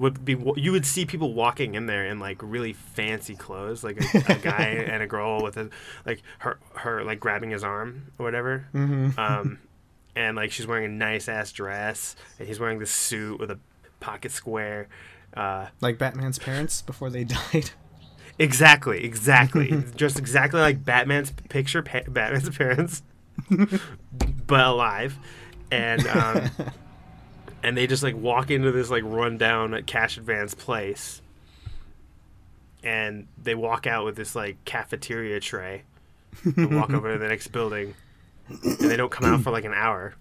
would 0.00 0.24
be 0.24 0.36
you 0.56 0.72
would 0.72 0.84
see 0.86 1.04
people 1.06 1.32
walking 1.34 1.74
in 1.76 1.86
there 1.86 2.04
in 2.06 2.18
like 2.18 2.38
really 2.42 2.72
fancy 2.72 3.36
clothes, 3.36 3.84
like 3.84 4.00
a, 4.00 4.32
a 4.32 4.38
guy 4.42 4.62
and 4.88 5.02
a 5.02 5.06
girl 5.06 5.42
with 5.42 5.56
a 5.56 5.70
like 6.04 6.22
her 6.40 6.58
her 6.74 7.04
like 7.04 7.20
grabbing 7.20 7.50
his 7.50 7.62
arm 7.62 8.10
or 8.18 8.24
whatever. 8.24 8.66
hmm 8.72 9.10
Um, 9.16 9.58
and 10.16 10.36
like 10.36 10.50
she's 10.50 10.66
wearing 10.66 10.86
a 10.86 10.88
nice 10.88 11.28
ass 11.28 11.52
dress, 11.52 12.16
and 12.38 12.48
he's 12.48 12.58
wearing 12.58 12.78
this 12.80 12.90
suit 12.90 13.38
with 13.38 13.50
a 13.50 13.58
pocket 14.00 14.32
square. 14.32 14.88
Uh, 15.36 15.66
Like 15.80 15.98
Batman's 15.98 16.38
parents 16.38 16.82
before 16.82 17.10
they 17.10 17.22
died. 17.52 17.70
exactly, 18.38 19.04
exactly, 19.04 19.84
just 19.94 20.18
exactly 20.18 20.60
like 20.60 20.84
Batman's 20.84 21.30
picture, 21.48 21.82
pa- 21.82 22.00
Batman's 22.08 22.48
parents, 22.56 23.02
but 24.46 24.66
alive, 24.66 25.18
and 25.70 26.06
um, 26.08 26.50
and 27.62 27.76
they 27.76 27.86
just 27.86 28.02
like 28.02 28.16
walk 28.16 28.50
into 28.50 28.72
this 28.72 28.90
like 28.90 29.02
rundown 29.04 29.74
uh, 29.74 29.80
cash 29.86 30.16
advance 30.16 30.54
place, 30.54 31.20
and 32.82 33.26
they 33.42 33.54
walk 33.54 33.86
out 33.86 34.04
with 34.04 34.16
this 34.16 34.34
like 34.34 34.64
cafeteria 34.64 35.40
tray, 35.40 35.82
and 36.44 36.76
walk 36.76 36.90
over 36.90 37.12
to 37.12 37.18
the 37.18 37.28
next 37.28 37.48
building, 37.48 37.94
and 38.48 38.78
they 38.78 38.96
don't 38.96 39.10
come 39.10 39.32
out 39.32 39.42
for 39.42 39.50
like 39.50 39.64
an 39.64 39.74
hour. 39.74 40.14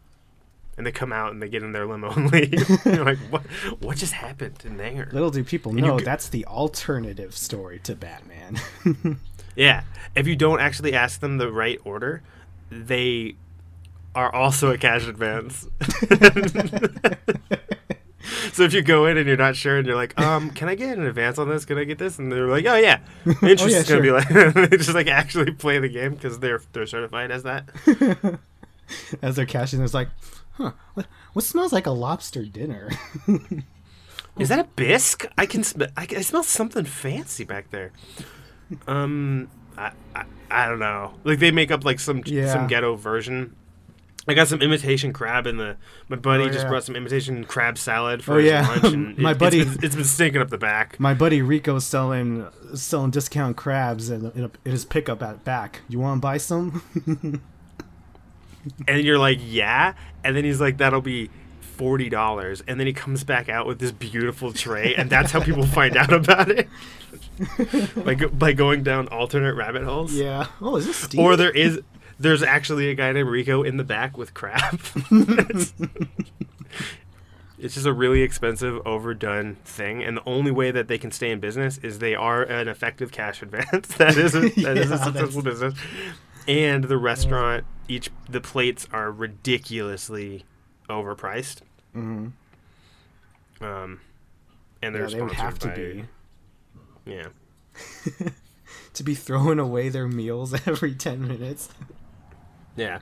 And 0.78 0.88
they 0.88 0.94
come 0.94 1.12
out 1.12 1.34
and 1.34 1.42
they 1.42 1.50
get 1.50 1.62
in 1.62 1.74
their 1.74 1.86
limo 1.86 2.10
and 2.12 2.32
leave. 2.32 2.54
You're 2.86 3.04
like, 3.04 3.18
what? 3.30 3.42
What 3.82 3.98
just 3.98 4.14
happened 4.14 4.64
in 4.64 4.78
there? 4.78 5.10
Little 5.12 5.30
do 5.30 5.44
people 5.44 5.74
know 5.74 6.00
g- 6.00 6.06
that's 6.06 6.30
the 6.30 6.46
alternative 6.46 7.36
story 7.36 7.80
to 7.80 7.96
Batman. 7.96 8.58
Yeah. 9.56 9.84
If 10.16 10.26
you 10.26 10.38
don't 10.38 10.62
actually 10.62 10.94
ask 10.94 11.20
them 11.20 11.38
the 11.38 11.52
right 11.52 11.82
order, 11.84 12.22
they 12.72 13.36
are 14.16 14.34
also 14.34 14.72
a 14.72 14.78
cash 14.78 15.08
advance. 15.08 15.68
so 18.52 18.64
if 18.64 18.74
you 18.74 18.82
go 18.82 19.06
in 19.06 19.18
and 19.18 19.28
you're 19.28 19.38
not 19.38 19.56
sure 19.56 19.78
and 19.78 19.88
you're 19.88 19.96
like, 19.96 20.20
um, 20.20 20.52
can 20.52 20.68
I 20.68 20.76
get 20.76 20.98
an 20.98 21.06
advance 21.06 21.38
on 21.38 21.48
this? 21.50 21.66
Can 21.66 21.78
I 21.78 21.84
get 21.84 21.98
this? 21.98 22.20
And 22.20 22.32
they're 22.32 22.48
like, 22.48 22.66
oh 22.66 22.76
yeah, 22.76 23.00
interest 23.26 23.62
Oh, 23.64 23.68
yeah, 23.68 23.84
gonna 23.84 24.02
be 24.02 24.12
like 24.12 24.28
they 24.70 24.78
just 24.78 24.94
like 24.94 25.08
actually 25.08 25.52
play 25.52 25.80
the 25.80 25.90
game 25.90 26.14
because 26.16 26.40
they're 26.40 26.62
they're 26.74 26.86
certified 26.88 27.32
as 27.32 27.44
that. 27.44 27.70
As 29.22 29.36
they're 29.36 29.46
cashing, 29.46 29.84
it's 29.84 29.94
like, 29.94 30.10
huh, 30.54 30.72
what, 30.96 31.06
what 31.34 31.46
smells 31.46 31.72
like 31.72 31.86
a 31.86 31.92
lobster 31.92 32.44
dinner? 32.46 32.90
Is 34.40 34.50
that 34.50 34.60
a 34.60 34.64
bisque? 34.64 35.26
I 35.38 35.46
can 35.46 35.64
sm- 35.64 35.84
I, 35.96 36.08
I 36.10 36.22
smell 36.22 36.44
something 36.44 36.86
fancy 36.86 37.44
back 37.44 37.70
there. 37.72 37.92
Um, 38.88 39.50
I, 39.78 39.92
I 40.16 40.24
I 40.50 40.68
don't 40.68 40.80
know. 40.80 41.14
Like 41.24 41.40
they 41.40 41.52
make 41.52 41.70
up 41.72 41.86
like 41.86 42.00
some 42.00 42.24
Yeah. 42.26 42.52
some 42.52 42.68
ghetto 42.68 42.96
version. 42.96 43.56
I 44.28 44.34
got 44.36 44.48
some 44.48 44.62
imitation 44.62 45.12
crab 45.14 45.48
in 45.48 45.58
the. 45.58 45.78
My 46.08 46.16
buddy 46.18 46.44
Oh, 46.44 46.48
just 46.50 46.64
yeah. 46.64 46.70
brought 46.70 46.84
some 46.84 46.96
imitation 46.96 47.44
crab 47.46 47.78
salad 47.78 48.24
for 48.24 48.36
Oh, 48.36 48.38
his 48.38 48.48
yeah. 48.48 48.68
lunch, 48.68 48.84
and 48.94 49.18
My 49.20 49.32
it, 49.32 49.40
buddy- 49.40 49.60
It's 49.62 49.76
been, 49.76 49.84
it's 49.86 49.96
been 49.96 50.04
stinking 50.06 50.42
up 50.42 50.50
the 50.50 50.58
back. 50.58 51.00
My 51.00 51.14
buddy 51.14 51.42
Rico's 51.42 51.86
selling 51.86 52.46
selling 52.76 53.12
discount 53.12 53.58
crabs 53.58 54.10
in, 54.10 54.32
in, 54.36 54.44
a, 54.44 54.52
in 54.66 54.72
his 54.72 54.86
pickup 54.86 55.24
at 55.24 55.44
back. 55.44 55.82
You 55.88 56.00
want 56.00 56.18
to 56.18 56.22
buy 56.22 56.38
some? 56.38 56.84
And 58.88 59.02
you're 59.04 59.18
like, 59.18 59.40
yeah, 59.42 59.94
and 60.24 60.36
then 60.36 60.44
he's 60.44 60.60
like, 60.62 60.78
that'll 60.78 61.02
be. 61.02 61.30
Forty 61.62 62.10
dollars, 62.10 62.62
and 62.68 62.78
then 62.78 62.88
he 62.88 62.92
comes 62.92 63.24
back 63.24 63.48
out 63.48 63.66
with 63.66 63.80
this 63.80 63.94
beautiful 63.94 64.52
tray, 64.52 64.96
and 64.96 65.10
that's 65.10 65.32
how 65.32 65.40
people 65.42 65.66
find 65.66 65.96
out 65.96 66.12
about 66.12 66.50
it, 66.52 66.68
like 67.96 68.38
by 68.38 68.52
going 68.52 68.84
down 68.84 69.08
alternate 69.08 69.54
rabbit 69.56 69.84
holes. 69.86 70.14
yeah. 70.14 70.48
Oh, 70.60 70.76
is 70.76 70.88
this 70.88 70.98
Steve? 70.98 71.22
or 71.22 71.38
there 71.38 71.52
is 71.52 71.80
there's 72.20 72.44
actually 72.44 72.90
a 72.90 72.96
guy 72.96 73.12
named 73.12 73.30
Rico 73.30 73.64
in 73.64 73.78
the 73.78 73.84
back 73.84 74.18
with 74.18 74.34
crap. 74.34 74.80
it's, 75.12 75.74
it's 77.58 77.74
just 77.74 77.86
a 77.86 77.94
really 77.94 78.22
expensive, 78.22 78.82
overdone 78.86 79.56
thing, 79.66 80.04
and 80.04 80.18
the 80.18 80.24
only 80.28 80.52
way 80.52 80.72
that 80.72 80.88
they 80.88 80.98
can 80.98 81.12
stay 81.12 81.32
in 81.32 81.40
business 81.40 81.78
is 81.80 82.00
they 82.00 82.16
are 82.16 82.44
an 82.44 82.68
effective 82.68 83.12
cash 83.12 83.42
advance. 83.42 83.88
that 83.98 84.18
is 84.18 84.36
a, 84.36 84.42
that 84.42 84.48
is 84.50 84.56
Yeah, 84.58 84.70
a 84.72 84.76
that's- 84.86 85.04
successful 85.04 85.42
business, 85.42 85.74
and 86.48 86.84
the 86.86 86.98
restaurant 86.98 87.66
each 87.88 88.10
the 88.30 88.42
plates 88.42 88.88
are 88.92 89.12
ridiculously 89.12 90.46
overpriced. 90.90 91.62
Mhm. 91.96 92.32
Um, 93.62 94.00
and 94.82 94.96
they're 94.96 95.08
Yeah, 95.10 95.16
they 95.18 95.22
would 95.22 95.32
have 95.34 95.60
to 95.60 95.68
be 95.70 96.06
Yeah. 97.06 97.28
to 98.94 99.04
be 99.04 99.16
throwing 99.16 99.60
away 99.60 99.90
their 99.90 100.08
meals 100.08 100.54
every 100.68 100.94
ten 100.96 101.28
minutes. 101.28 101.70
Yeah. 102.76 103.00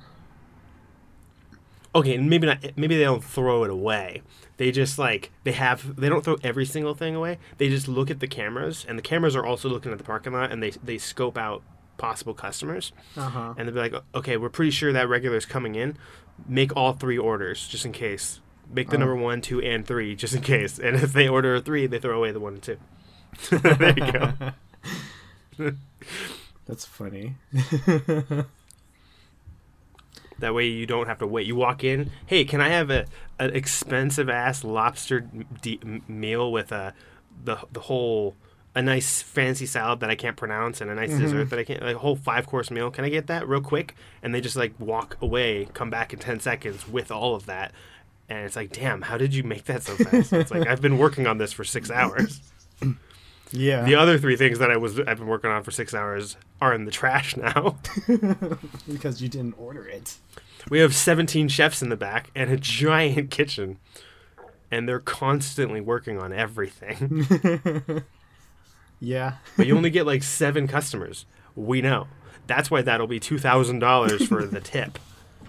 Okay, 1.96 2.16
and 2.16 2.30
maybe 2.30 2.46
not. 2.48 2.64
Maybe 2.76 2.98
they 2.98 3.04
don't 3.04 3.24
throw 3.24 3.64
it 3.64 3.70
away. 3.70 4.22
They 4.58 4.72
just 4.72 5.00
like 5.00 5.32
they 5.44 5.54
have. 5.54 5.96
They 5.96 6.10
don't 6.10 6.24
throw 6.24 6.38
every 6.44 6.66
single 6.66 6.94
thing 6.94 7.16
away. 7.16 7.40
They 7.58 7.70
just 7.70 7.88
look 7.88 8.12
at 8.12 8.20
the 8.20 8.28
cameras, 8.28 8.86
and 8.88 8.98
the 8.98 9.02
cameras 9.04 9.36
are 9.36 9.46
also 9.46 9.68
looking 9.70 9.92
at 9.92 9.98
the 9.98 10.04
parking 10.04 10.34
lot, 10.34 10.52
and 10.52 10.62
they 10.62 10.72
they 10.72 10.98
scope 10.98 11.38
out 11.38 11.64
possible 11.98 12.34
customers, 12.36 12.92
Uh 13.16 13.30
huh. 13.30 13.54
and 13.58 13.68
they'll 13.68 13.74
be 13.74 13.80
like, 13.90 14.04
okay, 14.14 14.38
we're 14.38 14.50
pretty 14.50 14.70
sure 14.72 14.94
that 14.94 15.10
regular's 15.10 15.46
coming 15.48 15.74
in. 15.76 15.98
Make 16.48 16.76
all 16.76 16.94
three 16.94 17.18
orders 17.18 17.68
just 17.68 17.86
in 17.86 17.92
case. 17.94 18.42
Make 18.72 18.90
the 18.92 18.98
Oh. 18.98 19.00
number 19.00 19.16
one, 19.16 19.42
two, 19.42 19.60
and 19.62 19.84
three 19.86 20.16
just 20.16 20.36
in 20.36 20.42
case. 20.42 20.78
And 20.78 20.98
if 20.98 21.14
they 21.14 21.28
order 21.28 21.56
a 21.56 21.62
three, 21.62 21.88
they 21.88 21.98
throw 22.00 22.16
away 22.18 22.32
the 22.32 22.40
one 22.40 22.54
and 22.56 22.62
two. 22.62 22.78
there 23.50 23.94
you 23.98 24.12
go. 24.12 24.34
That's 26.68 26.86
funny. 26.86 27.36
That 30.40 30.54
way 30.54 30.68
you 30.68 30.86
don't 30.86 31.08
have 31.08 31.20
to 31.20 31.28
wait. 31.28 31.48
You 31.48 31.56
walk 31.56 31.84
in. 31.84 32.12
Hey, 32.26 32.46
can 32.46 32.62
I 32.62 32.70
have 32.70 32.90
a 32.90 33.06
an 33.40 33.56
expensive 33.56 34.30
ass 34.30 34.64
lobster 34.64 35.22
d- 35.62 35.80
meal 36.08 36.52
with 36.52 36.72
a 36.72 36.94
the 37.44 37.60
the 37.72 37.82
whole 37.82 38.36
a 38.76 38.82
nice 38.82 39.24
fancy 39.24 39.66
salad 39.66 40.02
that 40.02 40.10
I 40.12 40.16
can't 40.16 40.38
pronounce 40.38 40.82
and 40.82 40.92
a 40.92 40.96
nice 40.96 41.10
mm-hmm. 41.10 41.22
dessert 41.22 41.50
that 41.50 41.60
I 41.60 41.64
can't 41.64 41.82
like 41.82 41.96
a 41.96 42.00
whole 42.00 42.16
five 42.16 42.46
course 42.46 42.70
meal. 42.70 42.92
Can 42.92 43.06
I 43.06 43.10
get 43.10 43.28
that 43.28 43.48
real 43.48 43.62
quick? 43.62 43.96
And 44.22 44.36
they 44.36 44.42
just 44.42 44.56
like 44.56 44.74
walk 44.80 45.18
away, 45.22 45.68
come 45.74 45.90
back 45.90 46.14
in 46.14 46.20
ten 46.20 46.40
seconds 46.40 46.88
with 46.88 47.12
all 47.12 47.36
of 47.36 47.48
that. 47.48 47.72
And 48.30 48.46
it's 48.46 48.56
like, 48.56 48.72
damn, 48.74 49.02
how 49.02 49.18
did 49.18 49.34
you 49.34 49.44
make 49.44 49.66
that 49.66 49.84
so 49.84 49.96
fast? 49.96 50.34
it's 50.34 50.52
like 50.52 50.68
I've 50.68 50.82
been 50.82 50.98
working 50.98 51.26
on 51.26 51.38
this 51.38 51.54
for 51.54 51.64
six 51.64 51.90
hours. 51.90 52.42
Yeah. 53.52 53.84
The 53.84 53.96
other 53.96 54.18
three 54.18 54.36
things 54.36 54.60
that 54.60 54.70
I 54.72 54.78
was 54.78 55.00
I've 55.00 55.18
been 55.18 55.28
working 55.28 55.50
on 55.52 55.64
for 55.64 55.72
six 55.72 55.94
hours 55.94 56.38
are 56.62 56.74
in 56.74 56.86
the 56.86 56.92
trash 56.92 57.36
now. 57.38 57.78
because 58.92 59.22
you 59.22 59.30
didn't 59.30 59.56
order 59.58 59.88
it. 59.88 60.18
We 60.70 60.80
have 60.80 60.94
17 60.94 61.48
chefs 61.48 61.82
in 61.82 61.90
the 61.90 61.96
back 61.96 62.30
and 62.36 62.52
a 62.52 62.58
giant 62.58 63.32
kitchen. 63.32 63.80
And 64.70 64.88
they're 64.88 65.00
constantly 65.00 65.80
working 65.80 66.20
on 66.20 66.34
everything. 66.34 68.04
Yeah. 69.00 69.36
but 69.56 69.68
you 69.68 69.78
only 69.78 69.90
get 69.92 70.06
like 70.08 70.24
seven 70.24 70.68
customers. 70.68 71.26
We 71.56 71.82
know. 71.82 72.08
That's 72.48 72.72
why 72.72 72.82
that'll 72.82 73.08
be 73.08 73.20
$2,000 73.20 74.28
for 74.28 74.46
the 74.46 74.60
tip. 74.60 74.98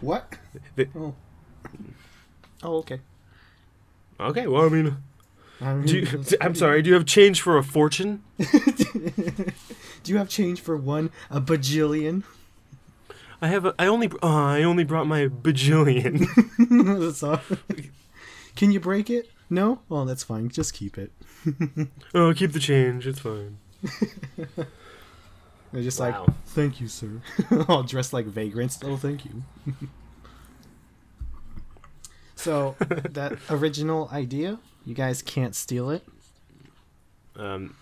What? 0.00 0.34
The- 0.76 0.88
oh. 0.94 1.14
Oh, 2.62 2.76
okay. 2.78 3.00
Okay, 4.20 4.46
well, 4.46 4.66
I 4.66 4.68
mean, 4.68 4.96
I 5.60 5.74
mean, 5.74 5.86
do 5.86 5.98
you, 5.98 6.24
I'm 6.40 6.54
sorry, 6.54 6.82
do 6.82 6.88
you 6.90 6.94
have 6.94 7.04
change 7.06 7.40
for 7.42 7.58
a 7.58 7.64
fortune? 7.64 8.22
do 8.38 9.52
you 10.04 10.16
have 10.18 10.28
change 10.28 10.60
for 10.60 10.76
one 10.76 11.10
a 11.30 11.40
bajillion? 11.40 12.22
I 13.42 13.48
have 13.48 13.64
a, 13.64 13.74
I 13.78 13.86
only, 13.86 14.10
uh, 14.22 14.26
I 14.26 14.62
only 14.62 14.84
brought 14.84 15.06
my 15.06 15.26
bajillion. 15.28 16.26
that's 17.08 17.22
all. 17.22 17.40
Can 18.56 18.70
you 18.72 18.80
break 18.80 19.10
it? 19.10 19.30
No? 19.50 19.80
Well, 19.88 20.04
that's 20.04 20.22
fine. 20.24 20.48
Just 20.48 20.74
keep 20.74 20.96
it. 20.98 21.10
oh, 22.14 22.32
keep 22.34 22.52
the 22.52 22.58
change, 22.60 23.06
it's 23.06 23.20
fine. 23.20 23.58
They're 25.72 25.82
just 25.82 26.00
Wow. 26.00 26.24
like, 26.26 26.36
thank 26.46 26.80
you, 26.80 26.88
sir. 26.88 27.20
All 27.68 27.82
dressed 27.82 28.12
like 28.12 28.26
vagrants. 28.26 28.78
Oh, 28.84 28.96
thank 28.96 29.24
you. 29.24 29.42
So 32.34 32.76
that 33.10 33.38
original 33.50 34.08
idea, 34.12 34.58
you 34.88 34.94
guys 34.94 35.20
can't 35.20 35.54
steal 35.54 35.90
it. 35.90 36.02
Um, 37.36 37.76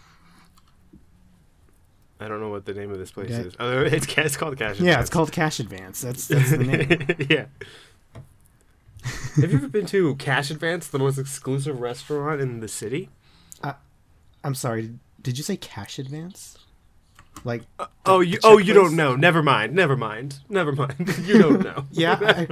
I 2.18 2.26
don't 2.26 2.40
know 2.40 2.48
what 2.50 2.64
the 2.66 2.74
name 2.74 2.90
of 2.90 2.98
this 2.98 3.12
place 3.12 3.30
Okay. 3.30 3.48
is. 3.48 3.54
Oh, 3.60 3.80
it's 3.82 4.06
it's 4.18 4.36
called 4.36 4.58
Cash. 4.58 4.72
Advance. 4.72 4.86
Yeah, 4.86 5.00
it's 5.00 5.10
called 5.10 5.30
Cash 5.30 5.60
Advance. 5.60 6.00
That's 6.00 6.26
that's 6.26 6.50
the 6.50 6.58
name. 6.58 7.06
yeah. 7.30 7.46
Have 9.36 9.52
you 9.52 9.58
ever 9.58 9.68
been 9.68 9.86
to 9.86 10.16
Cash 10.16 10.50
Advance, 10.50 10.88
the 10.88 10.98
most 10.98 11.16
exclusive 11.16 11.80
restaurant 11.80 12.40
in 12.40 12.58
the 12.60 12.68
city? 12.68 13.08
I'm 14.44 14.54
sorry. 14.54 14.94
Did 15.22 15.38
you 15.38 15.44
say 15.44 15.56
Cash 15.56 15.98
Advance? 15.98 16.56
Like 17.44 17.62
Oh, 18.04 18.20
you 18.20 18.38
oh 18.44 18.58
you 18.58 18.74
don't 18.74 18.94
know. 18.96 19.14
Never 19.16 19.42
mind. 19.42 19.74
Never 19.74 19.96
mind. 19.96 20.38
Never 20.48 20.72
mind. 20.72 20.94
you 21.22 21.38
don't 21.38 21.62
know. 21.64 21.84
yeah, 21.92 22.16
I, 22.20 22.48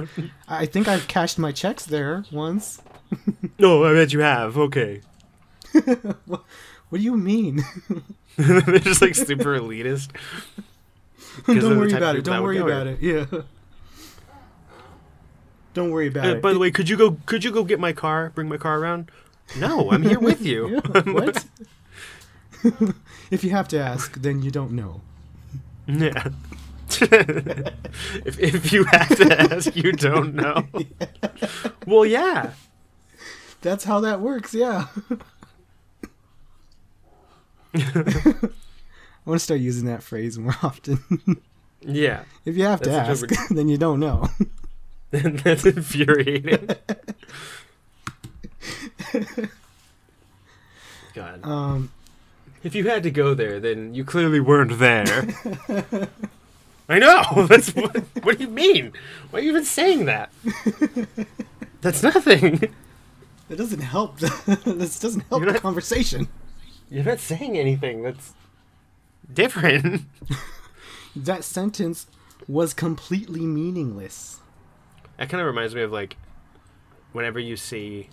I 0.47 0.65
think 0.65 0.87
I've 0.89 1.07
cashed 1.07 1.39
my 1.39 1.51
checks 1.51 1.85
there 1.85 2.23
once. 2.31 2.81
no, 3.59 3.83
I 3.85 3.93
bet 3.93 4.13
you 4.13 4.19
have. 4.19 4.57
Okay. 4.57 5.01
What 6.89 6.99
do 6.99 7.03
you 7.03 7.17
mean? 7.17 7.63
They're 8.37 8.79
just 8.79 9.01
like 9.01 9.15
super 9.15 9.59
elitist. 9.59 10.11
don't 11.47 11.77
worry 11.79 11.91
about 11.91 12.15
it. 12.15 12.23
Don't 12.23 12.43
worry 12.43 12.59
about 12.59 12.85
it. 12.87 13.01
Yeah. 13.01 13.25
Don't 15.73 15.89
worry 15.89 16.07
about 16.07 16.25
Uh, 16.25 16.29
it. 16.35 16.41
by 16.41 16.53
the 16.53 16.59
way, 16.59 16.71
could 16.71 16.87
you 16.87 16.95
go? 16.95 17.17
Could 17.25 17.43
you 17.43 17.51
go 17.51 17.63
get 17.63 17.79
my 17.79 17.91
car? 17.91 18.31
Bring 18.35 18.47
my 18.47 18.57
car 18.57 18.79
around? 18.79 19.09
No, 19.59 19.91
I'm 19.91 20.03
here 20.03 20.19
with 20.19 20.41
you. 20.41 20.79
Yeah, 20.93 21.01
what? 21.11 21.45
if 23.31 23.43
you 23.43 23.49
have 23.49 23.67
to 23.69 23.79
ask, 23.79 24.21
then 24.21 24.41
you 24.41 24.51
don't 24.51 24.71
know. 24.71 25.01
Yeah. 25.87 26.29
if 27.01 28.39
if 28.39 28.71
you 28.71 28.85
have 28.85 29.15
to 29.17 29.53
ask, 29.53 29.75
you 29.75 29.91
don't 29.91 30.35
know. 30.35 30.65
Well, 31.85 32.05
yeah. 32.05 32.51
That's 33.65 33.83
how 33.83 33.99
that 34.01 34.21
works. 34.21 34.53
Yeah. 34.53 34.85
I 37.73 38.51
want 39.25 39.39
to 39.39 39.41
start 39.43 39.59
using 39.59 39.87
that 39.87 40.03
phrase 40.03 40.37
more 40.37 40.55
often. 40.61 40.99
Yeah. 41.81 42.25
if 42.45 42.55
you 42.55 42.65
have 42.65 42.81
to 42.81 42.91
ask, 42.91 43.27
then 43.49 43.67
you 43.67 43.79
don't 43.79 43.99
know. 43.99 44.29
That's 45.09 45.65
infuriating. 45.65 46.75
God. 51.15 51.43
Um, 51.43 51.91
If 52.63 52.75
you 52.75 52.87
had 52.87 53.01
to 53.01 53.09
go 53.09 53.33
there, 53.33 53.59
then 53.59 53.95
you 53.95 54.05
clearly 54.05 54.39
weren't 54.39 54.77
there. 54.77 55.27
I 56.87 56.99
know. 56.99 57.47
That's 57.47 57.73
what. 57.73 57.97
What 58.21 58.37
do 58.37 58.43
you 58.43 58.49
mean? 58.51 58.93
Why 59.31 59.39
are 59.39 59.41
you 59.41 59.49
even 59.49 59.65
saying 59.65 60.05
that? 60.05 60.31
That's 61.81 62.03
nothing. 62.03 62.71
It 63.49 63.55
doesn't 63.55 63.79
help. 63.81 64.17
this 64.19 64.99
doesn't 64.99 65.21
help 65.29 65.41
You're 65.41 65.47
the 65.47 65.53
not- 65.53 65.61
conversation. 65.61 66.27
You're 66.89 67.03
not 67.03 67.19
saying 67.19 67.57
anything. 67.57 68.03
That's 68.03 68.33
different. 69.33 70.03
That 71.17 71.45
sentence 71.45 72.07
was 72.45 72.73
completely 72.73 73.39
meaningless. 73.45 74.39
That 75.17 75.29
kind 75.29 75.39
of 75.39 75.47
reminds 75.47 75.73
me 75.73 75.81
of 75.81 75.89
like 75.93 76.17
whenever 77.13 77.39
you 77.39 77.55
see 77.55 78.09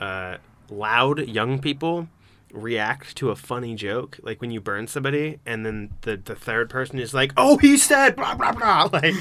uh, 0.00 0.36
loud 0.70 1.26
young 1.26 1.58
people 1.58 2.06
react 2.52 3.16
to 3.16 3.30
a 3.30 3.34
funny 3.36 3.74
joke, 3.74 4.20
like 4.22 4.40
when 4.40 4.52
you 4.52 4.60
burn 4.60 4.86
somebody, 4.86 5.40
and 5.44 5.66
then 5.66 5.90
the 6.02 6.16
the 6.16 6.36
third 6.36 6.70
person 6.70 7.00
is 7.00 7.12
like, 7.12 7.32
"Oh, 7.36 7.56
he 7.58 7.76
said 7.76 8.14
blah 8.14 8.36
blah 8.36 8.52
blah," 8.52 8.88
like. 8.92 9.14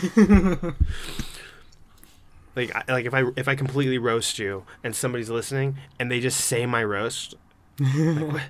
Like, 2.58 2.76
I, 2.76 2.92
like 2.92 3.06
if 3.06 3.14
I 3.14 3.24
if 3.38 3.48
I 3.48 3.56
completely 3.56 4.00
roast 4.00 4.40
you 4.40 4.64
and 4.84 4.96
somebody's 4.96 5.30
listening 5.30 5.78
and 6.00 6.12
they 6.12 6.20
just 6.20 6.42
say 6.42 6.66
my 6.66 6.84
roast, 6.84 7.36
like, 7.80 8.28
what? 8.34 8.42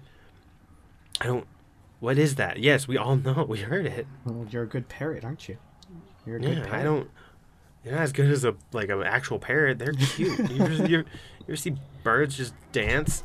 I 1.22 1.26
don't. 1.26 1.46
What 2.00 2.18
is 2.18 2.36
that? 2.36 2.60
Yes, 2.60 2.88
we 2.88 2.98
all 2.98 3.18
know. 3.18 3.46
We 3.48 3.60
heard 3.60 3.86
it. 3.86 4.08
Well, 4.24 4.48
you're 4.50 4.64
a 4.64 4.68
good 4.68 4.88
parrot, 4.88 5.26
aren't 5.26 5.50
you? 5.50 5.58
You're 6.26 6.38
a 6.38 6.40
good 6.40 6.58
Yeah, 6.60 6.64
parrot. 6.66 6.80
I 6.80 6.84
don't. 6.84 7.10
You're 7.84 7.96
not 7.96 8.04
as 8.04 8.14
good 8.14 8.32
as 8.32 8.46
a 8.46 8.56
like 8.72 8.90
an 8.90 9.04
actual 9.04 9.40
parrot. 9.40 9.78
They're 9.78 9.94
cute. 9.94 10.40
you, 10.52 10.64
ever, 10.64 10.74
you, 10.74 10.98
you 11.00 11.06
ever 11.50 11.56
see 11.58 11.76
birds 12.04 12.38
just 12.38 12.54
dance? 12.72 13.24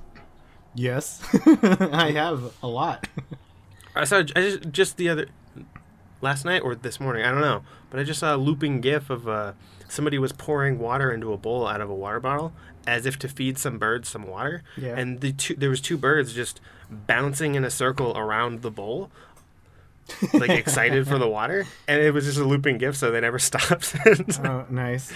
Yes, 0.75 1.23
I 1.47 2.12
have 2.12 2.55
a 2.62 2.66
lot. 2.66 3.07
I 3.95 4.05
saw. 4.05 4.18
I 4.18 4.23
just 4.23 4.73
just 4.73 4.97
the 4.97 5.11
other 5.11 5.27
last 6.21 6.45
night 6.45 6.62
or 6.62 6.75
this 6.75 6.99
morning. 6.99 7.25
I 7.25 7.31
don't 7.31 7.40
know, 7.42 7.62
but 7.90 8.01
I 8.01 8.05
just 8.05 8.18
saw 8.21 8.35
a 8.35 8.38
looping 8.38 8.81
GIF 8.81 9.11
of 9.11 9.29
uh, 9.29 9.53
somebody 9.92 10.18
was 10.18 10.33
pouring 10.33 10.78
water 10.78 11.12
into 11.12 11.33
a 11.33 11.37
bowl 11.37 11.66
out 11.66 11.81
of 11.81 11.90
a 11.90 11.94
water 11.94 12.18
bottle 12.18 12.52
as 12.87 13.07
if 13.07 13.18
to 13.20 13.28
feed 13.28 13.59
some 13.59 13.78
birds 13.78 14.09
some 14.09 14.26
water. 14.26 14.62
Yeah. 14.76 14.96
And 14.96 15.20
the 15.20 15.33
two 15.33 15.55
there 15.55 15.70
was 15.70 15.81
two 15.81 15.96
birds 15.98 16.33
just 16.33 16.61
bouncing 16.90 17.55
in 17.55 17.64
a 17.64 17.70
circle 17.70 18.16
around 18.16 18.62
the 18.62 18.70
bowl. 18.70 19.11
like 20.33 20.50
excited 20.50 21.07
for 21.07 21.16
the 21.16 21.28
water, 21.38 21.64
and 21.87 22.02
it 22.02 22.12
was 22.12 22.24
just 22.24 22.37
a 22.37 22.44
looping 22.44 22.76
GIF, 22.76 22.96
so 22.96 23.12
they 23.12 23.20
never 23.20 23.38
stopped. 23.50 23.94
Oh, 24.44 24.66
nice. 24.68 25.12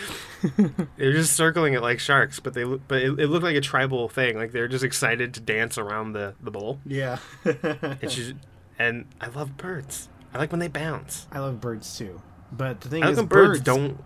They're 0.97 1.13
just 1.13 1.35
circling 1.35 1.75
it 1.75 1.83
like 1.83 1.99
sharks, 1.99 2.39
but 2.39 2.55
they 2.55 2.63
but 2.63 3.03
it, 3.03 3.19
it 3.19 3.27
looked 3.27 3.43
like 3.43 3.57
a 3.57 3.61
tribal 3.61 4.09
thing. 4.09 4.37
Like 4.37 4.53
they're 4.53 4.69
just 4.69 4.85
excited 4.85 5.35
to 5.35 5.41
dance 5.41 5.77
around 5.77 6.13
the, 6.13 6.35
the 6.41 6.53
bowl. 6.53 6.79
Yeah. 6.87 7.19
And 7.45 8.11
she's, 8.11 8.35
and 8.79 9.07
I 9.21 9.27
love 9.27 9.57
birds. 9.57 10.09
I 10.33 10.39
like 10.39 10.53
when 10.53 10.61
they 10.61 10.69
bounce. 10.69 11.27
I 11.33 11.41
love 11.41 11.61
birds 11.61 11.99
too. 11.99 12.23
But 12.53 12.81
the 12.81 12.89
thing 12.89 13.03
I 13.03 13.07
like 13.07 13.13
is, 13.15 13.19
when 13.19 13.27
birds, 13.27 13.61
don't. 13.61 13.99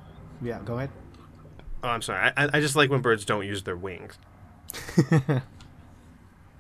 Yeah, 0.42 0.61
go 0.64 0.76
ahead. 0.76 0.90
Oh, 1.83 1.88
I'm 1.88 2.03
sorry. 2.03 2.33
I, 2.37 2.48
I 2.55 2.61
just 2.61 2.76
like 2.76 2.90
when 2.90 3.00
birds 3.00 3.24
don't 3.24 3.46
use 3.46 3.62
their 3.62 3.76
wings. 3.76 4.18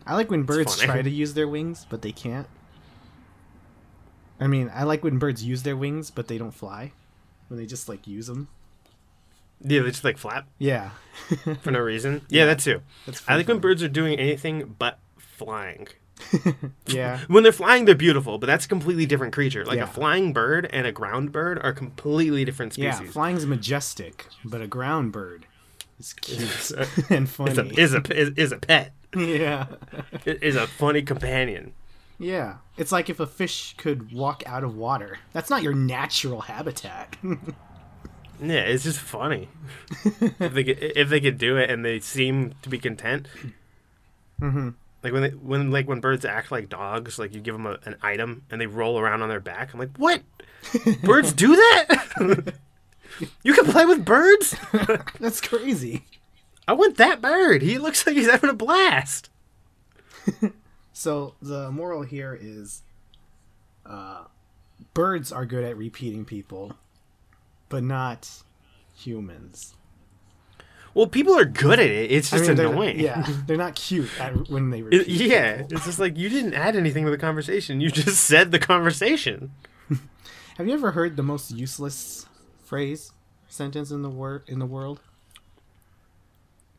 I 0.06 0.14
like 0.14 0.30
when 0.30 0.42
birds 0.44 0.78
try 0.78 1.02
to 1.02 1.10
use 1.10 1.34
their 1.34 1.46
wings, 1.48 1.86
but 1.88 2.02
they 2.02 2.12
can't. 2.12 2.46
I 4.40 4.46
mean, 4.46 4.70
I 4.74 4.84
like 4.84 5.04
when 5.04 5.18
birds 5.18 5.44
use 5.44 5.62
their 5.62 5.76
wings, 5.76 6.10
but 6.10 6.26
they 6.28 6.38
don't 6.38 6.52
fly. 6.54 6.92
When 7.48 7.58
they 7.58 7.66
just 7.66 7.88
like 7.88 8.06
use 8.06 8.26
them. 8.26 8.48
Yeah, 9.62 9.82
they 9.82 9.90
just 9.90 10.04
like 10.04 10.16
flap 10.16 10.48
Yeah. 10.58 10.90
for 11.60 11.70
no 11.70 11.80
reason. 11.80 12.22
Yeah, 12.30 12.46
that 12.46 12.60
too. 12.60 12.80
That's 13.04 13.22
I 13.28 13.36
like 13.36 13.46
when 13.48 13.58
birds 13.58 13.82
are 13.82 13.88
doing 13.88 14.18
anything 14.18 14.74
but 14.78 14.98
flying. 15.18 15.88
Yeah. 16.86 17.20
When 17.28 17.42
they're 17.42 17.52
flying, 17.52 17.84
they're 17.84 17.94
beautiful, 17.94 18.38
but 18.38 18.46
that's 18.46 18.64
a 18.66 18.68
completely 18.68 19.06
different 19.06 19.32
creature. 19.32 19.64
Like 19.64 19.76
Yeah. 19.78 19.84
a 19.84 19.86
flying 19.86 20.32
bird 20.32 20.68
and 20.72 20.86
a 20.86 20.92
ground 20.92 21.32
bird 21.32 21.58
are 21.62 21.72
completely 21.72 22.44
different 22.44 22.72
species. 22.74 23.00
Yeah, 23.00 23.10
flying's 23.10 23.46
majestic, 23.46 24.26
but 24.44 24.60
a 24.60 24.66
ground 24.66 25.12
bird 25.12 25.46
is 25.98 26.12
cute 26.20 26.72
and 27.10 27.28
funny. 27.28 27.58
a, 27.58 27.80
is 27.80 27.94
a 27.94 28.02
is, 28.16 28.30
is 28.36 28.52
a 28.52 28.58
pet. 28.58 28.92
yeah. 29.16 29.66
It 30.24 30.42
is 30.42 30.56
a 30.56 30.66
funny 30.66 31.02
companion. 31.02 31.72
Yeah. 32.18 32.56
It's 32.76 32.92
like 32.92 33.08
if 33.08 33.18
a 33.20 33.26
fish 33.26 33.74
could 33.78 34.12
walk 34.12 34.42
out 34.46 34.62
of 34.64 34.76
water. 34.76 35.18
That's 35.32 35.48
not 35.50 35.62
your 35.62 35.74
natural 35.74 36.42
habitat. 36.42 37.16
Yeah, 38.42 38.60
it's 38.60 38.84
just 38.84 38.98
funny. 39.00 39.48
if 40.04 40.52
they 40.54 40.64
could, 40.64 40.78
if 40.80 41.08
they 41.08 41.20
could 41.20 41.38
do 41.38 41.56
it 41.58 41.68
and 41.70 41.84
they 41.84 42.00
seem 42.00 42.54
to 42.62 42.68
be 42.68 42.78
content, 42.78 43.28
hmm 44.38 44.70
like 45.02 45.12
when 45.12 45.22
they 45.22 45.30
when 45.30 45.70
like 45.70 45.88
when 45.88 46.00
birds 46.00 46.24
act 46.24 46.50
like 46.50 46.68
dogs, 46.68 47.18
like 47.18 47.34
you 47.34 47.40
give 47.40 47.54
them 47.54 47.66
a, 47.66 47.78
an 47.84 47.96
item 48.02 48.42
and 48.50 48.60
they 48.60 48.66
roll 48.66 48.98
around 48.98 49.22
on 49.22 49.28
their 49.28 49.40
back. 49.40 49.72
I'm 49.72 49.80
like, 49.80 49.96
what? 49.96 50.22
birds 51.02 51.32
do 51.32 51.56
that? 51.56 52.54
you 53.42 53.54
can 53.54 53.66
play 53.66 53.86
with 53.86 54.04
birds? 54.04 54.54
That's 55.20 55.40
crazy. 55.40 56.04
I 56.68 56.72
want 56.74 56.98
that 56.98 57.20
bird. 57.20 57.62
He 57.62 57.78
looks 57.78 58.06
like 58.06 58.16
he's 58.16 58.30
having 58.30 58.50
a 58.50 58.54
blast. 58.54 59.30
So 61.00 61.34
the 61.40 61.70
moral 61.70 62.02
here 62.02 62.38
is 62.38 62.82
uh, 63.86 64.24
birds 64.92 65.32
are 65.32 65.46
good 65.46 65.64
at 65.64 65.78
repeating 65.78 66.26
people, 66.26 66.74
but 67.70 67.82
not 67.82 68.30
humans. 68.94 69.72
Well, 70.94 71.06
people 71.06 71.38
are 71.38 71.44
good 71.44 71.78
at 71.78 71.86
it. 71.86 72.10
It's 72.10 72.32
I 72.32 72.38
just 72.38 72.48
mean, 72.48 72.56
they're- 72.56 72.66
annoying. 72.68 72.98
Yeah, 73.00 73.24
they're 73.46 73.56
not 73.56 73.74
cute 73.76 74.10
at, 74.20 74.48
when 74.50 74.70
they 74.70 74.80
It- 74.80 75.06
yeah, 75.08 75.62
it's 75.70 75.84
just 75.84 75.98
like 75.98 76.16
you 76.18 76.28
didn't 76.28 76.54
add 76.54 76.74
anything 76.76 77.04
to 77.04 77.10
the 77.10 77.18
conversation. 77.18 77.80
You 77.80 77.90
just 77.90 78.20
said 78.24 78.50
the 78.50 78.58
conversation. 78.58 79.52
Have 80.56 80.66
you 80.66 80.74
ever 80.74 80.90
heard 80.92 81.16
the 81.16 81.22
most 81.22 81.50
useless 81.52 82.26
phrase 82.64 83.12
sentence 83.48 83.90
in 83.90 84.02
the 84.02 84.10
word 84.10 84.42
in 84.46 84.58
the 84.58 84.66
world? 84.66 85.00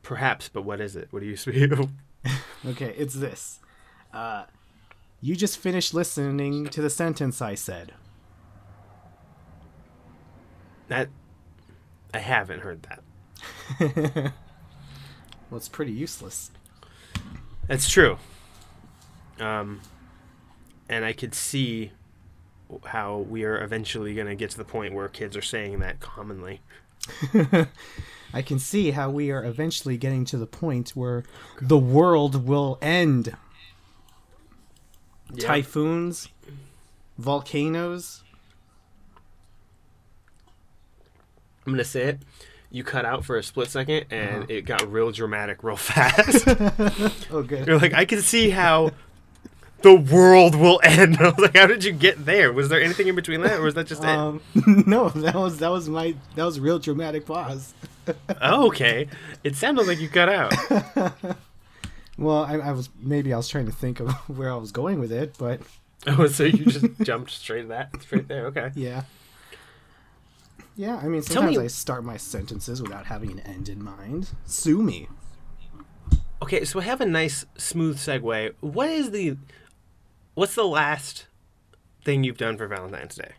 Perhaps, 0.04 0.50
but 0.50 0.64
what 0.64 0.82
is 0.82 0.96
it? 0.96 1.08
What 1.12 1.22
do 1.22 1.26
you 1.28 1.38
speak? 1.38 1.72
Okay, 2.66 2.94
it's 2.98 3.14
this. 3.16 3.60
Uh, 4.14 4.44
you 5.22 5.36
just 5.36 5.58
finished 5.58 5.94
listening 5.94 6.68
to 6.68 6.82
the 6.82 6.90
sentence 6.90 7.42
I 7.42 7.56
said. 7.56 7.94
That 10.88 11.10
I 12.14 12.18
haven't 12.20 12.60
heard 12.62 12.84
that. 12.84 13.02
Well, 15.52 15.58
it's 15.58 15.68
pretty 15.68 15.92
useless. 15.92 16.50
That's 17.68 17.90
true. 17.90 18.18
Um, 19.38 19.82
and 20.88 21.04
I 21.04 21.12
could 21.12 21.36
see 21.36 21.92
how 22.86 23.18
we 23.18 23.44
are 23.44 23.62
eventually 23.62 24.16
going 24.16 24.28
to 24.28 24.36
get 24.36 24.50
to 24.52 24.58
the 24.58 24.64
point 24.64 24.94
where 24.94 25.10
kids 25.10 25.36
are 25.36 25.42
saying 25.42 25.80
that 25.80 26.00
commonly. 26.00 26.62
I 28.34 28.42
can 28.42 28.60
see 28.60 28.92
how 28.92 29.10
we 29.10 29.30
are 29.30 29.44
eventually 29.44 29.98
getting 29.98 30.24
to 30.26 30.38
the 30.38 30.46
point 30.46 30.92
where 30.92 31.26
the 31.62 31.78
world 31.78 32.48
will 32.48 32.78
end. 32.82 33.36
Yeah. 35.34 35.48
Typhoons, 35.48 36.30
volcanoes. 37.18 38.24
I'm 41.66 41.74
gonna 41.74 41.84
say 41.84 42.04
it. 42.04 42.20
You 42.74 42.84
cut 42.86 43.04
out 43.06 43.26
for 43.26 43.38
a 43.38 43.44
split 43.44 43.70
second, 43.70 44.06
and 44.12 44.44
Uh-huh. 44.44 44.46
it 44.50 44.62
got 44.66 44.90
real 44.92 45.12
dramatic, 45.12 45.64
real 45.64 45.76
fast. 45.92 46.48
Oh, 47.32 47.44
good. 47.44 47.68
You're 47.68 47.80
like, 47.80 47.94
I 47.94 48.06
can 48.06 48.22
see 48.22 48.50
how 48.50 48.92
the 49.82 49.96
world 49.96 50.56
will 50.56 50.80
end. 50.84 51.18
I 51.20 51.24
was 51.30 51.38
like, 51.40 51.58
how 51.58 51.68
did 51.68 51.84
you 51.84 51.92
get 51.92 52.26
there? 52.26 52.54
Was 52.54 52.70
there 52.70 52.82
anything 52.82 53.08
in 53.08 53.16
between 53.16 53.42
that, 53.42 53.60
or 53.60 53.64
was 53.64 53.74
that 53.76 53.88
just 53.88 54.04
Um, 54.06 54.42
no, 54.86 55.10
that 55.10 55.36
was 55.36 55.58
that 55.60 55.70
was 55.72 55.90
my 55.90 56.16
that 56.36 56.44
was 56.46 56.60
real 56.60 56.80
dramatic 56.80 57.26
pause. 57.26 57.74
Oh, 58.42 58.68
okay. 58.68 59.08
It 59.44 59.56
sounded 59.56 59.86
like 59.88 60.00
you 60.00 60.08
cut 60.10 60.30
out. 60.30 60.54
Well, 62.18 62.44
I, 62.44 62.56
I 62.56 62.72
was 62.72 62.90
maybe 63.02 63.34
I 63.34 63.38
was 63.38 63.48
trying 63.48 63.66
to 63.66 63.72
think 63.72 64.00
of 64.00 64.12
where 64.30 64.52
I 64.52 64.56
was 64.56 64.72
going 64.72 65.00
with 65.00 65.12
it, 65.12 65.36
but 65.38 65.62
Oh, 66.08 66.28
so 66.28 66.44
you 66.44 66.66
just 66.66 66.86
jumped 67.04 67.32
straight 67.32 67.64
to 67.64 67.68
that 67.70 68.02
straight 68.02 68.28
there. 68.28 68.48
Okay. 68.48 68.72
yeah, 68.76 69.04
yeah. 70.76 70.98
I 70.98 71.08
mean, 71.08 71.22
sometimes 71.22 71.58
me- 71.58 71.64
I 71.66 71.68
start 71.68 72.04
my 72.04 72.18
sentences 72.18 72.82
without 72.82 73.06
having 73.06 73.32
an 73.32 73.40
end 73.42 73.70
in 73.70 73.84
mind. 73.84 74.30
Sue 74.46 74.82
me. 74.82 75.08
Okay, 76.42 76.66
so 76.66 76.80
I 76.80 76.84
have 76.84 77.02
a 77.02 77.06
nice 77.06 77.46
smooth 77.58 77.98
segue. 77.98 78.54
What 78.62 78.90
is 78.90 79.12
the 79.12 79.38
what's 80.34 80.56
the 80.56 80.66
last 80.66 81.28
thing 82.04 82.24
you've 82.24 82.38
done 82.38 82.58
for 82.58 82.68
Valentine's 82.68 83.16
Day? 83.16 83.34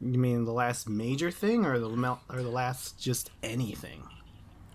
You 0.00 0.18
mean 0.18 0.46
the 0.46 0.52
last 0.52 0.88
major 0.88 1.30
thing, 1.30 1.66
or 1.66 1.78
the 1.78 2.18
or 2.30 2.42
the 2.42 2.48
last 2.48 2.98
just 2.98 3.30
anything? 3.42 4.04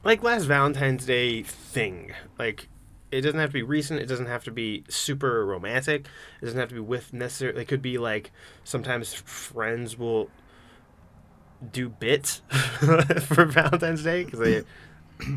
Like 0.03 0.21
last 0.21 0.43
Valentine's 0.43 1.05
Day 1.05 1.41
thing. 1.41 2.13
Like 2.37 2.67
it 3.11 3.21
doesn't 3.21 3.39
have 3.39 3.49
to 3.49 3.53
be 3.53 3.63
recent, 3.63 4.01
it 4.01 4.05
doesn't 4.05 4.27
have 4.27 4.43
to 4.43 4.51
be 4.51 4.83
super 4.87 5.43
romantic. 5.45 6.07
It 6.41 6.45
doesn't 6.45 6.59
have 6.59 6.69
to 6.69 6.75
be 6.75 6.81
with 6.81 7.11
necessarily 7.11 7.63
it 7.63 7.67
could 7.67 7.81
be 7.81 7.97
like 7.97 8.31
sometimes 8.63 9.15
friends 9.15 9.97
will 9.97 10.29
do 11.71 11.89
bits 11.89 12.41
for 12.49 13.45
Valentine's 13.45 14.03
Day 14.03 14.23
because 14.25 14.39
they 14.39 14.55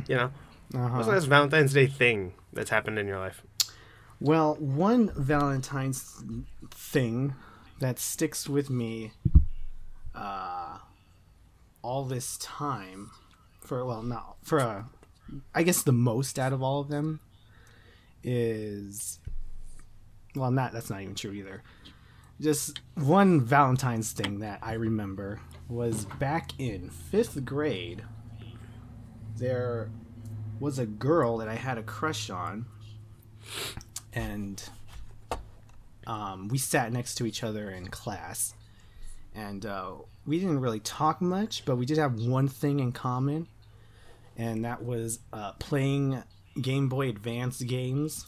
you 0.08 0.16
know, 0.16 0.30
Uh-huh. 0.74 0.88
what's 0.96 1.06
the 1.06 1.12
last 1.14 1.26
Valentine's 1.26 1.72
Day 1.72 1.86
thing 1.86 2.32
that's 2.52 2.70
happened 2.70 2.98
in 2.98 3.06
your 3.06 3.18
life? 3.18 3.42
Well, 4.20 4.56
one 4.56 5.12
Valentine's 5.16 6.22
thing 6.70 7.34
that 7.80 7.98
sticks 8.00 8.48
with 8.48 8.68
me 8.68 9.12
uh, 10.14 10.78
all 11.82 12.04
this 12.04 12.36
time 12.38 13.10
for 13.60 13.84
well, 13.84 14.02
not 14.02 14.36
for 14.42 14.60
uh, 14.60 14.82
I 15.54 15.62
guess 15.62 15.82
the 15.82 15.92
most 15.92 16.38
out 16.38 16.52
of 16.52 16.62
all 16.62 16.80
of 16.80 16.88
them 16.88 17.20
is 18.24 19.20
well, 20.34 20.50
not 20.50 20.72
that's 20.72 20.90
not 20.90 21.00
even 21.02 21.14
true 21.14 21.32
either. 21.32 21.62
Just 22.40 22.80
one 22.94 23.40
Valentine's 23.40 24.12
thing 24.12 24.38
that 24.40 24.60
I 24.62 24.74
remember 24.74 25.40
was 25.68 26.04
back 26.20 26.52
in 26.58 26.88
fifth 26.88 27.44
grade. 27.44 28.04
There 29.36 29.90
was 30.60 30.78
a 30.78 30.86
girl 30.86 31.38
that 31.38 31.48
I 31.48 31.54
had 31.54 31.78
a 31.78 31.82
crush 31.82 32.30
on 32.30 32.66
and 34.12 34.62
um, 36.06 36.48
we 36.48 36.58
sat 36.58 36.92
next 36.92 37.16
to 37.16 37.26
each 37.26 37.42
other 37.42 37.70
in 37.70 37.88
class 37.88 38.54
and 39.34 39.64
uh, 39.66 39.92
we 40.26 40.38
didn't 40.38 40.60
really 40.60 40.80
talk 40.80 41.20
much 41.20 41.64
but 41.64 41.76
we 41.76 41.86
did 41.86 41.98
have 41.98 42.14
one 42.20 42.48
thing 42.48 42.80
in 42.80 42.92
common 42.92 43.46
and 44.36 44.64
that 44.64 44.84
was 44.84 45.20
uh, 45.32 45.52
playing 45.52 46.22
game 46.60 46.88
boy 46.88 47.08
advance 47.08 47.62
games 47.62 48.26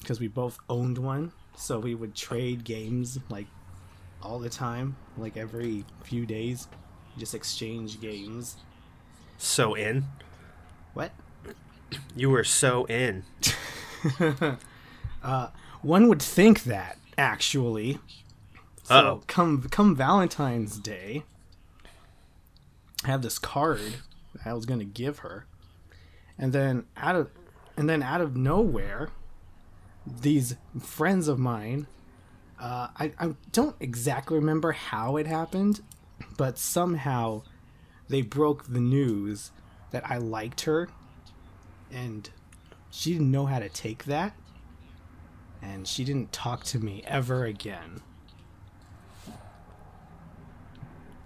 because 0.00 0.18
we 0.18 0.26
both 0.28 0.58
owned 0.68 0.98
one 0.98 1.32
so 1.60 1.78
we 1.78 1.94
would 1.94 2.14
trade 2.14 2.64
games 2.64 3.18
like 3.28 3.46
all 4.22 4.38
the 4.38 4.48
time 4.50 4.96
like 5.18 5.36
every 5.36 5.84
few 6.02 6.24
days 6.26 6.68
just 7.18 7.34
exchange 7.34 8.00
games 8.00 8.56
So 9.38 9.74
in. 9.74 10.04
what 10.94 11.12
You 12.16 12.30
were 12.30 12.44
so 12.44 12.84
in. 12.86 13.24
Uh, 15.22 15.48
one 15.82 16.08
would 16.08 16.22
think 16.22 16.62
that, 16.64 16.96
actually. 17.18 17.98
So 18.84 18.94
Uh-oh. 18.94 19.22
come 19.26 19.62
come 19.70 19.94
Valentine's 19.94 20.78
Day, 20.78 21.24
I 23.04 23.08
have 23.08 23.20
this 23.20 23.38
card 23.38 23.96
that 24.34 24.46
I 24.46 24.54
was 24.54 24.64
gonna 24.64 24.84
give 24.84 25.18
her, 25.18 25.44
and 26.38 26.54
then 26.54 26.86
out 26.96 27.16
of 27.16 27.30
and 27.76 27.86
then 27.86 28.02
out 28.02 28.22
of 28.22 28.34
nowhere, 28.34 29.10
these 30.06 30.56
friends 30.80 31.28
of 31.28 31.38
mine, 31.38 31.86
uh, 32.58 32.88
I 32.96 33.12
I 33.18 33.34
don't 33.52 33.76
exactly 33.80 34.36
remember 34.38 34.72
how 34.72 35.16
it 35.16 35.26
happened, 35.26 35.82
but 36.36 36.58
somehow 36.58 37.42
they 38.08 38.22
broke 38.22 38.66
the 38.66 38.80
news 38.80 39.50
that 39.90 40.08
I 40.08 40.18
liked 40.18 40.62
her, 40.62 40.88
and 41.92 42.28
she 42.90 43.12
didn't 43.12 43.30
know 43.30 43.46
how 43.46 43.58
to 43.58 43.68
take 43.68 44.04
that 44.04 44.34
and 45.62 45.86
she 45.86 46.04
didn't 46.04 46.32
talk 46.32 46.64
to 46.64 46.78
me 46.78 47.02
ever 47.06 47.44
again. 47.44 48.00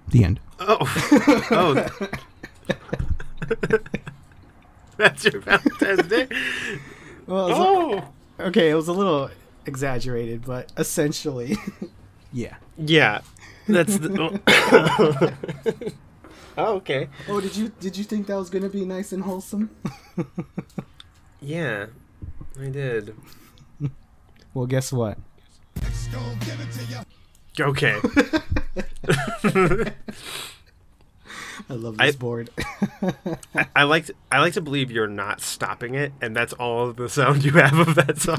The 0.09 0.25
end. 0.25 0.41
Oh. 0.59 0.79
Oh. 1.51 1.87
That's 4.97 5.25
your 5.25 5.41
Valentine's 5.41 6.07
Day? 6.09 6.29
Well, 7.27 7.47
it 7.47 7.51
was 7.51 7.59
Oh. 7.59 8.09
Okay, 8.40 8.70
it 8.70 8.75
was 8.75 8.88
a 8.88 8.92
little 8.92 9.31
exaggerated, 9.66 10.44
but 10.44 10.73
essentially, 10.77 11.57
yeah. 12.33 12.57
Yeah. 12.77 13.20
That's 13.66 13.99
the. 13.99 14.20
Oh. 14.20 15.92
oh, 16.59 16.75
okay. 16.77 17.09
Oh, 17.29 17.40
did 17.40 17.57
you 17.57 17.70
did 17.81 17.97
you 17.97 18.05
think 18.05 18.27
that 18.27 18.37
was 18.37 18.51
gonna 18.51 18.68
be 18.68 18.85
nice 18.85 19.12
and 19.12 19.23
wholesome? 19.23 19.70
Yeah. 21.40 21.87
I 22.59 22.70
did. 22.70 23.14
well, 24.55 24.64
guess 24.64 24.90
what? 24.90 25.18
Okay. 27.61 28.01
I 31.68 31.74
love 31.74 31.96
I- 31.98 32.07
this 32.07 32.16
board. 32.16 32.50
I, 33.55 33.66
I 33.74 33.83
like 33.85 34.07
to, 34.07 34.14
I 34.31 34.40
like 34.40 34.53
to 34.55 34.61
believe 34.61 34.90
you're 34.90 35.07
not 35.07 35.40
stopping 35.40 35.94
it, 35.94 36.12
and 36.20 36.37
that's 36.37 36.53
all 36.53 36.92
the 36.92 37.09
sound 37.09 37.44
you 37.44 37.53
have 37.53 37.79
of 37.88 37.94
that 37.94 38.18
song. 38.18 38.38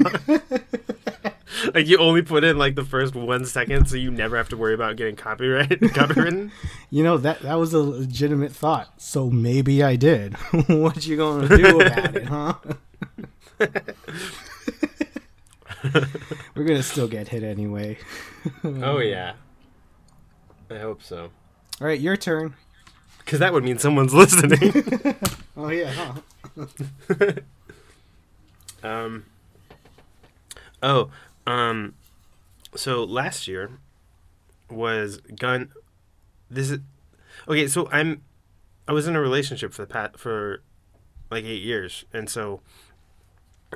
like 1.74 1.86
you 1.88 1.98
only 1.98 2.22
put 2.22 2.44
in 2.44 2.56
like 2.58 2.74
the 2.76 2.84
first 2.84 3.14
one 3.14 3.44
second, 3.44 3.88
so 3.88 3.96
you 3.96 4.10
never 4.10 4.36
have 4.36 4.48
to 4.50 4.56
worry 4.56 4.74
about 4.74 4.96
getting 4.96 5.16
copyright 5.16 5.68
copywritten. 5.80 6.50
you 6.90 7.02
know 7.02 7.16
that 7.18 7.40
that 7.40 7.54
was 7.54 7.72
a 7.74 7.78
legitimate 7.80 8.52
thought. 8.52 9.00
So 9.00 9.28
maybe 9.30 9.82
I 9.82 9.96
did. 9.96 10.34
what 10.68 11.06
you 11.06 11.16
gonna 11.16 11.48
do 11.56 11.80
about 11.80 12.16
it, 12.16 12.24
huh? 12.26 12.54
We're 16.54 16.64
gonna 16.64 16.82
still 16.82 17.08
get 17.08 17.28
hit 17.28 17.42
anyway. 17.42 17.98
oh 18.64 18.98
yeah. 18.98 19.34
I 20.70 20.78
hope 20.78 21.02
so. 21.02 21.30
All 21.80 21.86
right, 21.86 22.00
your 22.00 22.16
turn. 22.16 22.54
Because 23.26 23.40
that 23.40 23.52
would 23.52 23.64
mean 23.64 23.78
someone's 23.78 24.14
listening. 24.22 25.16
Oh 25.58 25.70
yeah, 25.70 25.90
huh? 25.90 26.66
Um. 28.82 29.24
Oh, 30.82 31.10
um. 31.46 31.94
So 32.74 33.02
last 33.04 33.48
year 33.48 33.70
was 34.70 35.16
gun. 35.34 35.70
This 36.50 36.70
is 36.70 36.80
okay. 37.48 37.66
So 37.68 37.88
I'm. 37.90 38.20
I 38.86 38.92
was 38.92 39.08
in 39.08 39.16
a 39.16 39.20
relationship 39.20 39.72
for 39.72 39.82
the 39.82 39.88
pat 39.88 40.20
for 40.20 40.60
like 41.30 41.44
eight 41.44 41.62
years, 41.62 42.04
and 42.12 42.28
so 42.28 42.60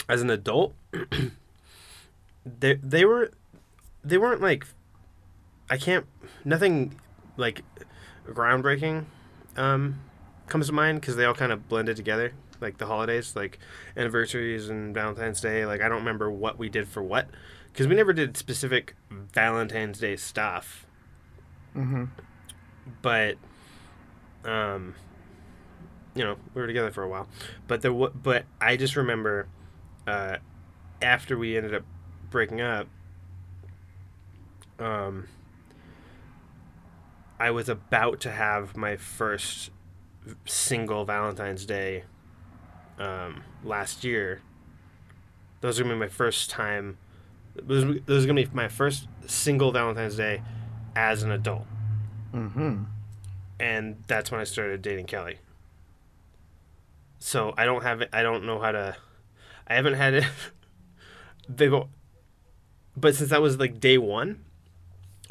as 0.06 0.20
an 0.20 0.28
adult, 0.28 0.74
they 2.44 2.74
they 2.74 3.06
were 3.06 3.30
they 4.04 4.18
weren't 4.18 4.42
like 4.42 4.66
I 5.70 5.78
can't 5.78 6.04
nothing 6.44 6.94
like 7.38 7.62
groundbreaking 8.28 9.06
um 9.60 10.00
comes 10.48 10.66
to 10.66 10.72
mind 10.72 11.00
because 11.00 11.14
they 11.16 11.24
all 11.24 11.34
kind 11.34 11.52
of 11.52 11.68
blended 11.68 11.96
together 11.96 12.32
like 12.60 12.78
the 12.78 12.86
holidays 12.86 13.36
like 13.36 13.58
anniversaries 13.96 14.68
and 14.68 14.94
valentine's 14.94 15.40
day 15.40 15.64
like 15.66 15.80
i 15.80 15.88
don't 15.88 15.98
remember 15.98 16.30
what 16.30 16.58
we 16.58 16.68
did 16.68 16.88
for 16.88 17.02
what 17.02 17.28
because 17.72 17.86
we 17.86 17.94
never 17.94 18.12
did 18.12 18.36
specific 18.36 18.94
valentine's 19.10 19.98
day 19.98 20.16
stuff 20.16 20.86
Mm-hmm. 21.76 22.04
but 23.00 23.36
um 24.44 24.94
you 26.16 26.24
know 26.24 26.36
we 26.54 26.60
were 26.60 26.66
together 26.66 26.90
for 26.90 27.04
a 27.04 27.08
while 27.08 27.28
but 27.68 27.80
there 27.82 27.92
wa- 27.92 28.10
but 28.10 28.44
i 28.60 28.76
just 28.76 28.96
remember 28.96 29.46
uh 30.08 30.38
after 31.00 31.38
we 31.38 31.56
ended 31.56 31.72
up 31.74 31.84
breaking 32.30 32.60
up 32.60 32.88
um 34.80 35.28
i 37.40 37.50
was 37.50 37.68
about 37.68 38.20
to 38.20 38.30
have 38.30 38.76
my 38.76 38.96
first 38.96 39.70
single 40.46 41.04
Valentine's 41.04 41.64
Day 41.66 42.04
um, 42.98 43.42
last 43.64 44.04
year. 44.04 44.42
Those 45.62 45.80
are 45.80 45.82
gonna 45.82 45.94
be 45.94 46.00
my 46.00 46.08
first 46.08 46.50
time. 46.50 46.98
Those, 47.56 48.00
those 48.06 48.24
are 48.24 48.26
gonna 48.26 48.44
be 48.44 48.50
my 48.52 48.68
first 48.68 49.08
single 49.26 49.72
Valentine's 49.72 50.16
Day 50.16 50.42
as 50.94 51.22
an 51.22 51.30
adult, 51.32 51.66
Mm-hmm. 52.34 52.84
and 53.58 54.04
that's 54.06 54.30
when 54.30 54.40
I 54.40 54.44
started 54.44 54.82
dating 54.82 55.06
Kelly. 55.06 55.38
So 57.18 57.54
I 57.56 57.64
don't 57.64 57.82
have 57.82 58.02
it. 58.02 58.10
I 58.12 58.22
don't 58.22 58.44
know 58.44 58.60
how 58.60 58.72
to. 58.72 58.96
I 59.66 59.74
haven't 59.74 59.94
had 59.94 60.14
it. 60.14 60.24
They 61.48 61.68
go, 61.68 61.88
but 62.96 63.16
since 63.16 63.30
that 63.30 63.42
was 63.42 63.58
like 63.58 63.80
day 63.80 63.98
one, 63.98 64.44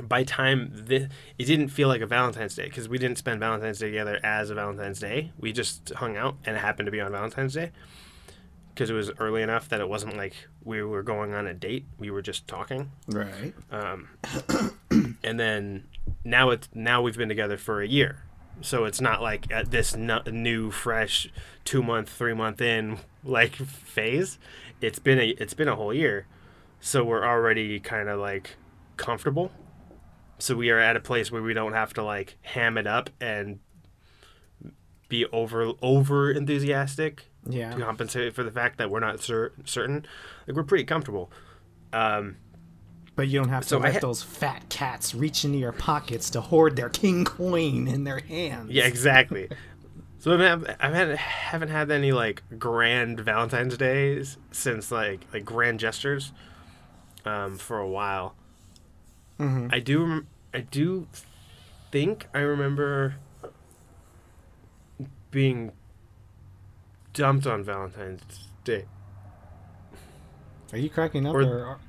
by 0.08 0.24
time 0.24 0.72
this, 0.74 1.08
it 1.38 1.46
didn't 1.46 1.70
feel 1.70 1.88
like 1.88 2.02
a 2.02 2.06
Valentine's 2.08 2.56
Day 2.56 2.66
because 2.66 2.88
we 2.88 2.98
didn't 2.98 3.18
spend 3.18 3.40
Valentine's 3.40 3.80
Day 3.80 3.88
together 3.88 4.20
as 4.24 4.50
a 4.50 4.56
Valentine's 4.56 5.00
Day. 5.00 5.32
We 5.40 5.52
just 5.52 5.90
hung 5.96 6.18
out 6.18 6.38
and 6.46 6.56
it 6.56 6.60
happened 6.60 6.88
to 6.88 6.92
be 6.92 7.02
on 7.02 7.12
Valentine's 7.12 7.54
Day 7.54 7.72
because 8.80 8.90
it 8.90 8.94
was 8.94 9.12
early 9.20 9.42
enough 9.42 9.68
that 9.68 9.82
it 9.82 9.90
wasn't 9.90 10.16
like 10.16 10.34
we 10.64 10.82
were 10.82 11.04
going 11.04 11.34
on 11.34 11.46
a 11.48 11.54
date. 11.54 11.86
We 11.98 12.12
were 12.12 12.22
just 12.22 12.48
talking. 12.48 12.92
Right. 13.08 13.54
Um, 13.72 14.08
and 15.24 15.38
then 15.38 15.84
now 16.24 16.52
it's 16.52 16.70
now 16.74 17.02
we've 17.02 17.18
been 17.18 17.28
together 17.28 17.58
for 17.58 17.82
a 17.82 17.88
year, 17.88 18.24
so 18.62 18.86
it's 18.86 19.02
not 19.02 19.22
like 19.22 19.52
at 19.52 19.72
this 19.72 19.98
nu- 19.98 20.24
new, 20.32 20.72
fresh, 20.72 21.28
two 21.66 21.84
month, 21.84 22.08
three 22.08 22.34
month 22.34 22.62
in 22.62 23.00
like 23.26 23.56
phase. 23.56 24.40
It's 24.80 25.00
been 25.00 25.20
a 25.20 25.28
it's 25.32 25.54
been 25.54 25.68
a 25.68 25.76
whole 25.76 25.94
year, 25.94 26.26
so 26.80 27.04
we're 27.04 27.26
already 27.26 27.82
kind 27.82 28.08
of 28.08 28.18
like 28.18 28.56
comfortable. 28.96 29.52
So 30.40 30.56
we 30.56 30.70
are 30.70 30.80
at 30.80 30.96
a 30.96 31.00
place 31.00 31.32
where 31.32 31.42
we 31.42 31.54
don't 31.54 31.74
have 31.74 31.94
to 31.96 32.04
like 32.04 32.38
ham 32.42 32.78
it 32.78 32.88
up 32.88 33.10
and 33.22 33.60
be 35.10 35.26
over 35.28 35.74
over 35.82 36.32
enthusiastic 36.32 37.26
Yeah. 37.48 37.72
to 37.74 37.82
compensate 37.82 38.34
for 38.36 38.44
the 38.44 38.52
fact 38.52 38.78
that 38.78 38.90
we're 38.90 39.00
not 39.00 39.20
cer- 39.22 39.54
certain. 39.66 40.06
Like 40.48 40.56
we're 40.56 40.64
pretty 40.64 40.84
comfortable. 40.86 41.32
Um, 41.92 42.38
But 43.16 43.28
you 43.28 43.40
don't 43.40 43.50
have 43.50 43.64
to 43.64 43.70
So 43.70 43.78
let 43.80 43.94
ha- 43.96 44.00
those 44.00 44.24
fat 44.24 44.70
cats 44.70 45.14
reach 45.14 45.44
into 45.44 45.58
your 45.58 45.72
pockets 45.74 46.30
to 46.32 46.42
hoard 46.42 46.76
their 46.76 46.90
king 46.90 47.26
coin 47.26 47.88
in 47.88 48.04
their 48.06 48.20
hands. 48.20 48.72
Yeah, 48.72 48.86
exactly. 48.86 49.50
so 50.20 50.34
I've, 50.34 50.64
I've 50.80 50.94
had 50.94 51.18
haven't 51.18 51.70
had 51.70 51.92
any 51.92 52.12
like 52.14 52.44
grand 52.58 53.20
Valentine's 53.20 53.76
days 53.78 54.38
since 54.52 54.90
like 54.92 55.22
like 55.34 55.44
grand 55.44 55.80
gestures 55.82 56.32
um, 57.26 57.58
for 57.58 57.78
a 57.80 57.88
while. 57.90 58.36
Mhm. 59.40 59.74
I 59.74 59.80
do 59.80 60.04
rem- 60.04 60.28
I 60.54 60.60
do 60.62 61.08
think 61.92 62.28
I 62.34 62.40
remember 62.40 63.16
being 65.32 65.72
dumped 67.14 67.48
on 67.48 67.64
Valentine's 67.64 68.48
Day. 68.64 68.86
Are 70.72 70.78
you 70.78 70.90
cracking 70.90 71.26
up, 71.26 71.36
Or- 71.36 71.42
or, 71.44 71.66
are, 71.66 71.80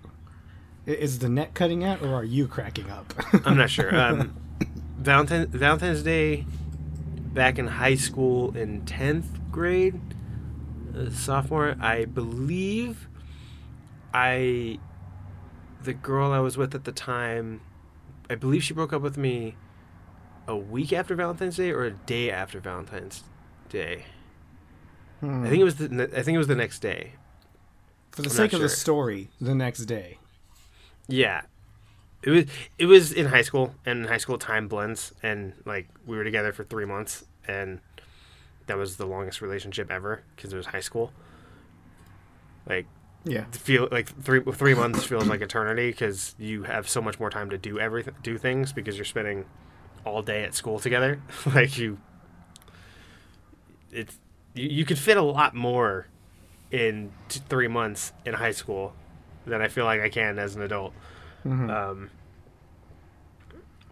is 0.87 1.19
the 1.19 1.29
net 1.29 1.55
cutting 1.55 1.85
out, 1.85 2.03
or 2.03 2.15
are 2.15 2.25
you 2.25 2.47
cracking 2.47 2.89
up? 2.91 3.13
I'm 3.47 3.57
not 3.57 3.71
sure. 3.71 3.95
Um, 3.95 4.35
Valentine, 4.99 5.47
Valentine's 5.49 6.03
Day 6.03 6.47
back 7.35 7.59
in 7.59 7.67
high 7.67 7.95
school 7.95 8.57
in 8.57 8.83
10th 8.83 9.27
grade, 9.51 10.01
uh, 10.97 11.11
sophomore, 11.11 11.77
I 11.81 12.05
believe 12.07 13.07
I, 14.13 14.79
the 15.83 15.93
girl 15.93 16.33
I 16.33 16.41
was 16.41 16.57
with 16.57 16.75
at 16.75 16.85
the 16.85 16.93
time, 16.93 17.61
I 18.29 18.35
believe 18.35 18.63
she 18.63 18.75
broke 18.75 18.93
up 18.93 19.03
with 19.03 19.17
me 19.17 19.57
a 20.47 20.57
week 20.57 20.93
after 20.93 21.15
Valentine's 21.15 21.57
Day 21.57 21.71
or 21.71 21.85
a 21.85 21.91
day 21.91 22.31
after 22.31 22.61
Valentine's 22.61 23.25
Day. 23.69 24.05
Hmm. 25.21 25.45
I 25.45 25.49
think 25.49 25.61
it 25.61 25.65
was 25.65 25.77
the 25.77 26.11
I 26.17 26.23
think 26.23 26.35
it 26.35 26.39
was 26.39 26.47
the 26.47 26.55
next 26.55 26.81
day. 26.81 27.13
For 28.11 28.23
the 28.23 28.31
I'm 28.31 28.37
sake 28.37 28.53
of 28.53 28.61
the 28.61 28.69
story, 28.69 29.31
the 29.41 29.55
next 29.55 29.85
day. 29.85 30.19
Yeah. 31.09 31.43
It 32.23 32.31
was 32.31 32.45
it 32.79 32.87
was 32.87 33.13
in 33.13 33.27
high 33.27 33.43
school 33.43 33.75
and 33.87 34.07
high 34.07 34.19
school 34.19 34.39
time 34.39 34.69
blends 34.69 35.13
and 35.23 35.55
like 35.65 35.89
we 36.07 36.17
were 36.17 36.25
together 36.25 36.53
for 36.53 36.65
3 36.65 36.85
months 36.85 37.25
and 37.49 37.81
that 38.67 38.77
was 38.77 38.97
the 38.97 39.07
longest 39.07 39.41
relationship 39.41 39.91
ever 39.91 40.23
cuz 40.37 40.53
it 40.53 40.57
was 40.57 40.67
high 40.67 40.81
school. 40.81 41.13
Like 42.67 42.87
Yeah. 43.25 43.45
feel 43.53 43.89
like 43.91 44.09
3 44.23 44.41
3 44.41 44.75
months 44.75 45.05
feels 45.05 45.27
like 45.27 45.41
eternity 45.43 45.93
cuz 45.93 46.35
you 46.39 46.63
have 46.63 46.89
so 46.89 47.03
much 47.03 47.21
more 47.21 47.29
time 47.31 47.51
to 47.51 47.59
do 47.59 47.79
everything 47.79 48.15
do 48.23 48.39
things 48.39 48.73
because 48.73 48.97
you're 48.97 49.05
spending 49.05 49.45
all 50.07 50.23
day 50.23 50.43
at 50.45 50.55
school 50.55 50.79
together. 50.79 51.21
like 51.55 51.77
you 51.77 51.99
it's 53.91 54.19
you, 54.55 54.69
you 54.69 54.85
could 54.85 54.99
fit 54.99 55.17
a 55.17 55.23
lot 55.23 55.55
more 55.55 56.07
in 56.71 57.13
t- 57.29 57.41
3 57.49 57.69
months 57.69 58.13
in 58.25 58.35
high 58.35 58.53
school 58.53 58.95
than 59.47 59.61
I 59.61 59.69
feel 59.69 59.85
like 59.85 60.01
I 60.01 60.09
can 60.09 60.39
as 60.39 60.57
an 60.57 60.63
adult. 60.63 60.93
Mhm. 61.45 61.71
Um, 61.71 62.11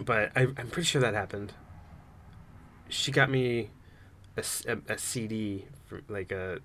but 0.01 0.31
I, 0.37 0.43
I'm 0.57 0.69
pretty 0.71 0.85
sure 0.87 1.01
that 1.01 1.15
happened. 1.15 1.53
She 2.89 3.11
got 3.11 3.31
me 3.31 3.71
a 4.37 4.43
CD, 4.99 5.65
for, 5.87 6.01
like 6.09 6.31
a 6.31 6.61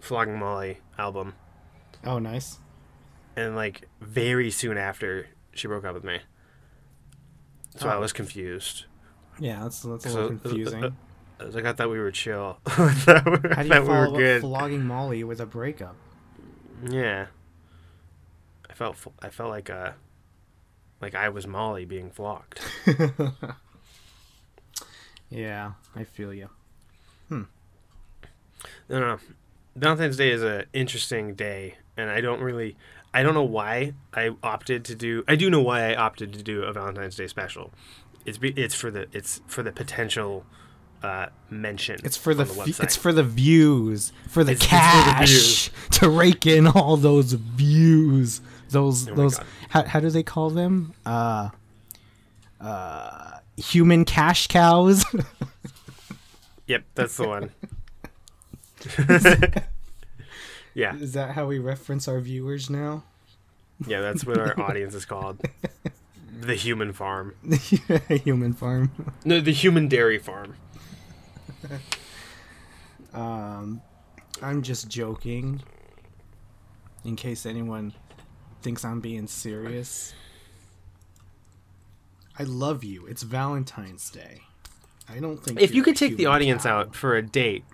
Flogging 0.00 0.38
Molly 0.38 0.78
album, 0.98 1.34
oh, 2.04 2.18
nice. 2.18 2.58
and 3.36 3.56
like 3.56 3.88
very 4.00 4.50
soon 4.50 4.76
after 4.76 5.26
she 5.52 5.66
broke 5.68 5.84
up 5.84 5.94
with 5.94 6.04
me. 6.04 6.20
So 7.76 7.88
I 7.88 7.94
Oh. 7.96 8.00
was 8.00 8.12
confused. 8.12 8.84
Yeah, 9.38 9.62
that's 9.62 9.80
that's 9.82 10.06
a 10.06 10.10
So- 10.10 10.22
little 10.22 10.38
confusing. 10.38 10.96
I 11.40 11.44
was 11.44 11.54
like, 11.56 11.64
I 11.64 11.72
thought 11.72 11.90
we 11.90 11.98
were 11.98 12.10
chill. 12.12 12.58
I 12.66 12.92
thought 12.92 13.24
we, 13.42 13.48
How 13.50 13.62
do 13.62 13.68
you 13.68 13.74
we 13.74 13.78
were 13.80 13.86
follow 13.86 14.12
up 14.12 14.16
good. 14.16 14.40
flogging 14.42 14.84
Molly 14.84 15.24
with 15.24 15.40
a 15.40 15.46
breakup? 15.46 15.96
yeah. 16.88 17.26
I 18.70 18.74
felt 18.74 18.96
I 19.20 19.28
felt 19.30 19.50
like 19.50 19.68
uh 19.70 19.92
like 21.00 21.14
I 21.14 21.28
was 21.30 21.46
Molly 21.46 21.84
being 21.84 22.10
flogged. 22.10 22.60
yeah, 25.30 25.72
I 25.96 26.04
feel 26.04 26.32
you. 26.32 26.48
Hmm. 27.28 27.42
No, 28.88 29.00
no. 29.00 29.18
Valentine's 29.74 30.16
Day 30.16 30.30
is 30.30 30.42
an 30.42 30.64
interesting 30.72 31.34
day, 31.34 31.76
and 31.96 32.10
I 32.10 32.20
don't 32.20 32.40
really, 32.40 32.76
I 33.14 33.22
don't 33.22 33.34
know 33.34 33.42
why 33.42 33.94
I 34.14 34.30
opted 34.42 34.84
to 34.86 34.94
do. 34.94 35.24
I 35.28 35.36
do 35.36 35.50
know 35.50 35.60
why 35.60 35.92
I 35.92 35.94
opted 35.96 36.32
to 36.34 36.42
do 36.42 36.62
a 36.62 36.72
Valentine's 36.72 37.16
Day 37.16 37.26
special. 37.26 37.72
It's 38.24 38.38
be, 38.38 38.50
it's 38.50 38.74
for 38.74 38.90
the 38.90 39.06
it's 39.12 39.40
for 39.46 39.62
the 39.62 39.72
potential 39.72 40.44
uh, 41.02 41.26
mention. 41.50 41.98
It's 42.04 42.16
for 42.16 42.34
the, 42.34 42.44
on 42.44 42.68
f- 42.68 42.80
it's 42.80 42.94
for 42.96 43.12
the 43.12 43.24
views, 43.24 44.12
for 44.28 44.44
the 44.44 44.52
It's- 44.52 44.62
it's 44.64 44.70
for 44.70 44.70
the 44.70 45.10
cash, 45.10 45.70
to 46.00 46.08
rake 46.08 46.46
in 46.46 46.66
all 46.68 46.96
those 46.96 47.32
views. 47.32 48.40
Those 48.70 49.08
Oh 49.08 49.14
those 49.14 49.38
how, 49.68 49.84
how 49.84 50.00
do 50.00 50.08
they 50.10 50.22
call 50.22 50.48
them? 50.50 50.94
Uh, 51.04 51.50
uh, 52.60 53.38
human 53.56 54.04
cash 54.04 54.46
cows. 54.46 55.04
Yep, 56.68 56.84
that's 56.94 57.16
the 57.16 57.28
one. 57.28 57.50
yeah, 60.74 60.96
Is 60.96 61.12
that 61.12 61.32
how 61.34 61.46
we 61.46 61.58
reference 61.58 62.06
our 62.08 62.20
viewers 62.20 62.68
now? 62.70 63.04
yeah, 63.86 64.00
that's 64.00 64.24
what 64.24 64.38
our 64.38 64.58
audience 64.68 64.94
is 64.94 65.04
called. 65.04 65.40
The 66.40 66.54
human 66.54 66.92
farm. 66.92 67.34
The 67.44 68.20
human 68.24 68.52
farm. 68.52 68.90
No, 69.24 69.40
the 69.40 69.52
human 69.52 69.88
dairy 69.88 70.18
farm. 70.18 70.54
Um, 73.14 73.82
I'm 74.40 74.62
just 74.62 74.88
joking. 74.88 75.62
In 77.04 77.16
case 77.16 77.44
anyone 77.44 77.92
thinks 78.62 78.84
I'm 78.84 79.00
being 79.00 79.26
serious. 79.26 80.14
I 82.38 82.44
love 82.44 82.84
you. 82.84 83.06
It's 83.06 83.22
Valentine's 83.22 84.08
Day. 84.10 84.40
I 85.08 85.18
don't 85.18 85.36
think 85.36 85.60
If 85.60 85.74
you 85.74 85.82
could 85.82 85.96
take 85.96 86.16
the 86.16 86.26
audience 86.26 86.62
cow. 86.62 86.78
out 86.80 86.94
for 86.96 87.14
a 87.16 87.22
date, 87.22 87.64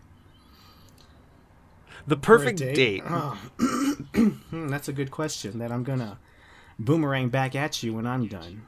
the 2.09 2.17
perfect 2.17 2.59
date. 2.59 3.03
Oh. 3.09 3.39
Hmm, 4.51 4.69
that's 4.69 4.89
a 4.89 4.93
good 4.93 5.11
question 5.11 5.59
that 5.59 5.71
I'm 5.71 5.85
gonna 5.85 6.19
boomerang 6.79 7.29
back 7.29 7.55
at 7.55 7.83
you 7.83 7.93
when 7.95 8.07
I'm 8.07 8.27
done. 8.27 8.63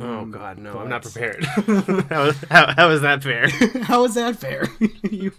Oh 0.00 0.24
God, 0.24 0.58
no! 0.58 0.78
I'm 0.78 0.88
not 0.88 1.02
prepared. 1.02 1.44
how, 2.08 2.32
how, 2.48 2.72
how 2.74 2.90
is 2.90 3.00
that 3.02 3.22
fair? 3.24 3.48
How 3.82 4.04
is 4.04 4.14
that 4.14 4.36
fair? 4.36 4.66
You- 5.10 5.32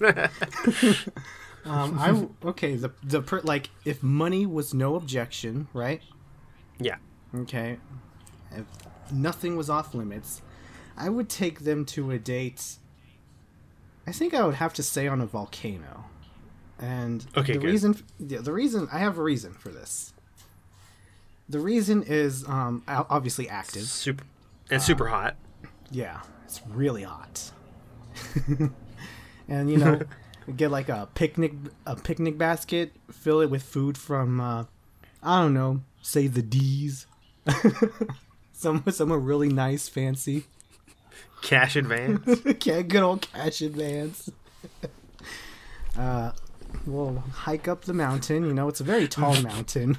um, 1.65 1.97
I 1.99 2.27
okay. 2.49 2.75
The 2.75 2.91
the 3.03 3.21
per, 3.21 3.39
like 3.41 3.69
if 3.85 4.03
money 4.03 4.45
was 4.45 4.73
no 4.73 4.95
objection, 4.95 5.67
right? 5.73 6.01
yeah, 6.79 6.97
Okay. 7.35 7.77
If 8.51 8.65
nothing 9.11 9.55
was 9.55 9.69
off 9.69 9.93
limits, 9.95 10.41
I 10.97 11.07
would 11.09 11.29
take 11.29 11.61
them 11.61 11.85
to 11.85 12.11
a 12.11 12.19
date. 12.19 12.75
I 14.05 14.11
think 14.11 14.33
I 14.33 14.45
would 14.45 14.55
have 14.55 14.73
to 14.73 14.83
say 14.83 15.07
on 15.07 15.21
a 15.21 15.25
volcano. 15.25 16.05
And 16.81 17.25
Okay, 17.37 17.53
the 17.53 17.59
good. 17.59 17.67
reason 17.69 17.95
yeah, 18.19 18.39
the 18.39 18.51
reason 18.53 18.87
I 18.91 18.99
have 18.99 19.17
a 19.17 19.23
reason 19.23 19.53
for 19.53 19.69
this. 19.69 20.13
The 21.47 21.59
reason 21.59 22.01
is 22.03 22.47
um 22.47 22.83
obviously 22.87 23.47
active. 23.47 23.83
super 23.83 24.23
and 24.69 24.81
super 24.81 25.07
hot. 25.07 25.35
Yeah, 25.91 26.21
it's 26.45 26.61
really 26.67 27.03
hot. 27.03 27.51
and 29.47 29.69
you 29.69 29.77
know, 29.77 30.01
get 30.55 30.71
like 30.71 30.89
a 30.89 31.07
picnic 31.13 31.53
a 31.85 31.95
picnic 31.95 32.37
basket, 32.37 32.93
fill 33.11 33.41
it 33.41 33.49
with 33.49 33.61
food 33.63 33.97
from 33.97 34.39
uh, 34.39 34.63
I 35.21 35.41
don't 35.41 35.53
know, 35.53 35.81
say 36.01 36.25
the 36.27 36.41
D's, 36.41 37.05
some 38.53 38.83
somewhere 38.89 39.19
really 39.19 39.49
nice, 39.49 39.87
fancy, 39.87 40.45
Cash 41.43 41.75
advance. 41.75 42.27
okay, 42.45 42.81
good 42.83 43.03
old 43.03 43.21
cash 43.33 43.61
advance. 43.61 44.29
uh, 45.97 46.31
we'll 46.85 47.19
hike 47.33 47.67
up 47.67 47.85
the 47.85 47.93
mountain. 47.93 48.45
You 48.45 48.53
know, 48.53 48.67
it's 48.67 48.79
a 48.79 48.83
very 48.83 49.07
tall 49.07 49.39
mountain. 49.41 49.97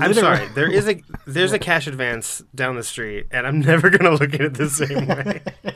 I'm 0.00 0.14
sorry. 0.14 0.46
There 0.54 0.70
is 0.70 0.88
a 0.88 1.02
there's 1.26 1.52
a 1.52 1.58
cash 1.58 1.86
advance 1.88 2.42
down 2.54 2.76
the 2.76 2.84
street, 2.84 3.26
and 3.32 3.46
I'm 3.46 3.60
never 3.60 3.90
gonna 3.90 4.12
look 4.12 4.34
at 4.34 4.40
it 4.40 4.54
the 4.54 4.68
same 4.70 5.06
way. 5.08 5.42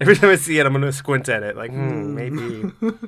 Every 0.00 0.16
time 0.16 0.30
I 0.30 0.36
see 0.36 0.58
it, 0.58 0.66
I'm 0.66 0.72
gonna 0.72 0.92
squint 0.92 1.28
at 1.28 1.42
it, 1.42 1.56
like 1.56 1.70
hmm, 1.70 2.14
maybe. 2.14 2.72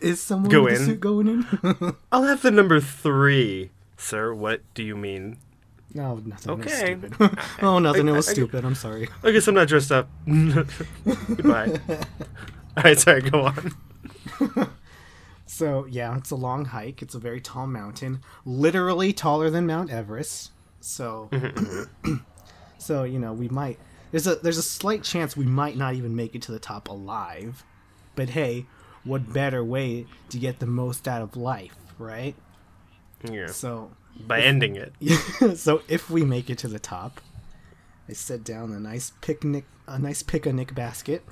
Is 0.00 0.20
someone 0.20 0.50
Go 0.50 0.66
in. 0.66 0.76
suit 0.76 1.00
going 1.00 1.28
in? 1.28 1.94
I'll 2.12 2.24
have 2.24 2.42
the 2.42 2.50
number 2.50 2.80
three, 2.80 3.70
sir. 3.96 4.34
What 4.34 4.60
do 4.74 4.82
you 4.82 4.96
mean? 4.96 5.38
no, 5.94 6.16
nothing. 6.16 6.52
Okay. 6.52 6.70
stupid. 6.98 7.38
oh, 7.62 7.78
nothing. 7.78 8.08
It 8.08 8.12
was 8.12 8.26
I- 8.28 8.32
I- 8.32 8.34
stupid. 8.34 8.64
I'm 8.64 8.74
sorry. 8.74 9.08
I 9.22 9.30
guess 9.30 9.46
I'm 9.46 9.54
not 9.54 9.68
dressed 9.68 9.92
up. 9.92 10.08
Goodbye. 10.26 11.78
All 12.76 12.82
right, 12.82 12.98
sorry. 12.98 13.22
Go 13.22 13.42
on. 13.42 13.72
So 15.46 15.86
yeah, 15.86 16.16
it's 16.16 16.30
a 16.30 16.36
long 16.36 16.64
hike. 16.64 17.02
It's 17.02 17.14
a 17.14 17.18
very 17.18 17.40
tall 17.40 17.66
mountain, 17.66 18.22
literally 18.44 19.12
taller 19.12 19.50
than 19.50 19.66
Mount 19.66 19.90
Everest. 19.90 20.50
So, 20.80 21.30
so 22.78 23.04
you 23.04 23.18
know 23.18 23.32
we 23.32 23.48
might 23.48 23.78
there's 24.10 24.26
a 24.26 24.36
there's 24.36 24.58
a 24.58 24.62
slight 24.62 25.02
chance 25.02 25.36
we 25.36 25.44
might 25.44 25.76
not 25.76 25.94
even 25.94 26.16
make 26.16 26.34
it 26.34 26.42
to 26.42 26.52
the 26.52 26.58
top 26.58 26.88
alive. 26.88 27.64
But 28.16 28.30
hey, 28.30 28.66
what 29.04 29.32
better 29.32 29.62
way 29.62 30.06
to 30.30 30.38
get 30.38 30.60
the 30.60 30.66
most 30.66 31.06
out 31.06 31.20
of 31.20 31.36
life, 31.36 31.76
right? 31.98 32.34
Yeah. 33.22 33.48
So, 33.48 33.90
By 34.26 34.40
ending 34.40 34.76
it. 34.76 34.92
so 35.56 35.82
if 35.88 36.08
we 36.08 36.24
make 36.24 36.48
it 36.48 36.58
to 36.58 36.68
the 36.68 36.78
top, 36.78 37.20
I 38.08 38.12
set 38.12 38.44
down 38.44 38.72
a 38.72 38.80
nice 38.80 39.12
picnic 39.20 39.64
a 39.86 39.98
nice 39.98 40.22
picnic 40.22 40.74
basket, 40.74 41.24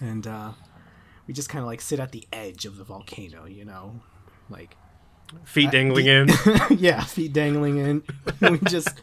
and 0.00 0.26
uh, 0.26 0.52
we 1.30 1.34
just 1.34 1.48
kind 1.48 1.62
of 1.62 1.66
like 1.68 1.80
sit 1.80 2.00
at 2.00 2.10
the 2.10 2.26
edge 2.32 2.66
of 2.66 2.76
the 2.76 2.82
volcano, 2.82 3.44
you 3.44 3.64
know, 3.64 4.00
like 4.48 4.76
Feet 5.44 5.70
dangling 5.70 6.06
in. 6.06 6.28
yeah, 6.76 7.04
feet 7.04 7.32
dangling 7.32 7.76
in. 7.78 8.02
we 8.40 8.58
just 8.58 9.00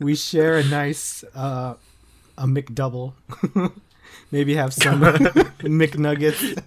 we 0.00 0.16
share 0.16 0.56
a 0.56 0.64
nice 0.64 1.22
uh, 1.32 1.76
a 2.36 2.44
McDouble. 2.44 3.12
Maybe 4.32 4.56
have 4.56 4.74
some 4.74 5.00
McNuggets. 5.00 6.60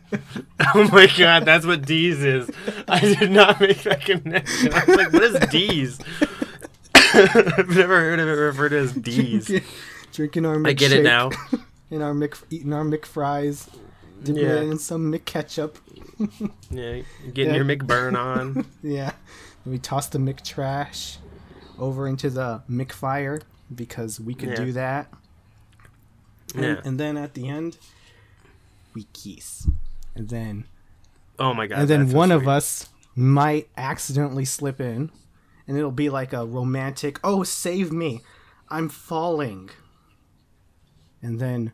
Oh 0.73 0.87
my 0.89 1.07
god, 1.17 1.43
that's 1.43 1.65
what 1.65 1.85
D's 1.85 2.23
is. 2.23 2.49
I 2.87 3.01
did 3.01 3.31
not 3.31 3.59
make 3.59 3.83
that 3.83 4.05
connection. 4.05 4.73
I 4.73 4.85
was 4.85 4.95
like, 4.95 5.11
what 5.11 5.23
is 5.23 5.37
D's? 5.49 5.99
I've 6.95 7.67
never 7.75 7.99
heard 7.99 8.21
of 8.21 8.29
it 8.29 8.31
referred 8.31 8.69
to 8.69 8.77
as 8.77 8.93
D's. 8.93 9.51
Drinking 10.13 10.45
our 10.45 10.55
milkshake. 10.55 10.67
I 10.69 10.73
get 10.73 10.93
it 10.93 11.03
now. 11.03 11.29
In 11.91 12.01
our 12.01 12.13
Mc, 12.13 12.37
eating 12.49 12.71
our 12.71 12.85
McFries, 12.85 13.67
Yeah. 14.27 14.55
it 14.57 14.63
in 14.63 14.77
some 14.77 15.11
McKetchup. 15.11 15.75
Yeah, 16.69 17.01
getting 17.33 17.53
Yeah. 17.53 17.61
your 17.61 17.65
McBurn 17.65 18.17
on. 18.17 18.65
Yeah. 18.83 19.11
We 19.65 19.77
toss 19.79 20.07
the 20.07 20.19
McTrash 20.19 21.17
over 21.79 22.07
into 22.07 22.29
the 22.29 22.63
McFire 22.69 23.41
because 23.73 24.19
we 24.19 24.33
could 24.33 24.49
Yeah. 24.49 24.55
do 24.55 24.71
that. 24.73 25.13
And, 26.55 26.63
Yeah. 26.63 26.81
and 26.83 26.99
then 26.99 27.17
at 27.17 27.33
the 27.33 27.47
end, 27.47 27.77
we 28.93 29.05
kiss. 29.13 29.67
And 30.15 30.29
then 30.29 30.65
Oh 31.39 31.53
my 31.53 31.65
god. 31.67 31.79
and 31.79 31.87
then 31.89 31.99
that's 32.01 32.11
so 32.11 32.17
one 32.17 32.31
of 32.31 32.47
us 32.47 32.89
might 33.15 33.67
accidentally 33.77 34.45
slip 34.45 34.79
in 34.79 35.11
and 35.67 35.77
it'll 35.77 35.91
be 35.91 36.09
like 36.09 36.33
a 36.33 36.45
romantic 36.45 37.19
oh 37.23 37.43
save 37.43 37.91
me 37.91 38.21
i'm 38.69 38.89
falling 38.89 39.69
and 41.21 41.39
then 41.39 41.71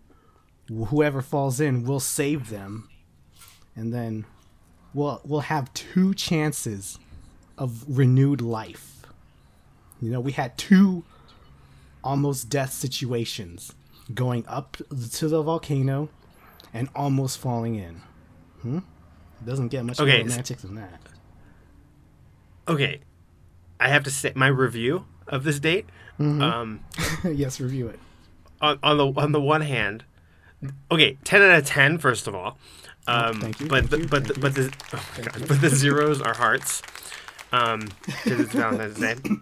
whoever 0.70 1.22
falls 1.22 1.60
in 1.60 1.84
will 1.84 2.00
save 2.00 2.50
them 2.50 2.90
and 3.76 3.94
then 3.94 4.26
we'll 4.94 5.20
we'll 5.26 5.40
have 5.42 5.74
two 5.74 6.14
chances 6.14 7.00
of 7.58 7.84
renewed 7.88 8.40
life 8.42 9.02
you 10.02 10.10
know 10.12 10.20
we 10.20 10.32
had 10.32 10.58
two 10.58 11.04
almost 12.04 12.50
death 12.50 12.72
situations 12.72 13.74
going 14.14 14.46
up 14.48 14.78
to 15.12 15.28
the 15.28 15.42
volcano 15.42 16.10
and 16.74 16.88
almost 16.96 17.38
falling 17.38 17.76
in 17.76 18.02
hmm 18.62 18.78
it 18.78 19.46
doesn't 19.46 19.70
get 19.70 19.84
much 19.86 20.00
Okay, 20.00 20.18
more 20.20 20.28
romantic 20.28 20.58
than 20.60 20.76
that 20.76 21.02
Okay. 22.68 23.00
I 23.80 23.88
have 23.90 24.04
to 24.04 24.12
say 24.12 24.32
my 24.36 24.48
review 24.48 25.06
of 25.28 25.44
this 25.44 25.60
date. 25.60 25.88
Mm-hmm. 26.20 26.42
Um 26.42 26.80
yes, 27.24 27.60
review 27.60 27.88
it. 27.88 28.00
on, 28.62 28.78
on 28.84 28.98
the 28.98 29.08
on 29.20 29.32
the 29.32 29.42
one 29.42 29.62
hand, 29.62 30.04
okay, 30.92 31.18
ten 31.24 31.42
out 31.42 31.60
of 31.60 31.66
ten. 31.66 31.98
First 31.98 32.28
of 32.28 32.36
all, 32.36 32.58
um, 33.08 33.42
thank 33.42 33.60
you, 33.60 33.68
but 33.68 33.90
the, 33.90 34.00
you, 34.00 34.08
but 34.08 34.28
the, 34.28 34.34
but 34.40 34.56
the 34.56 34.74
oh 34.94 35.06
God, 35.22 35.48
but 35.48 35.62
the 35.62 35.70
zeros 35.70 36.22
are 36.22 36.34
hearts, 36.34 36.82
um, 37.52 37.90
because 38.06 38.40
it's 38.40 38.54
Valentine's 38.54 39.00
Day. 39.00 39.16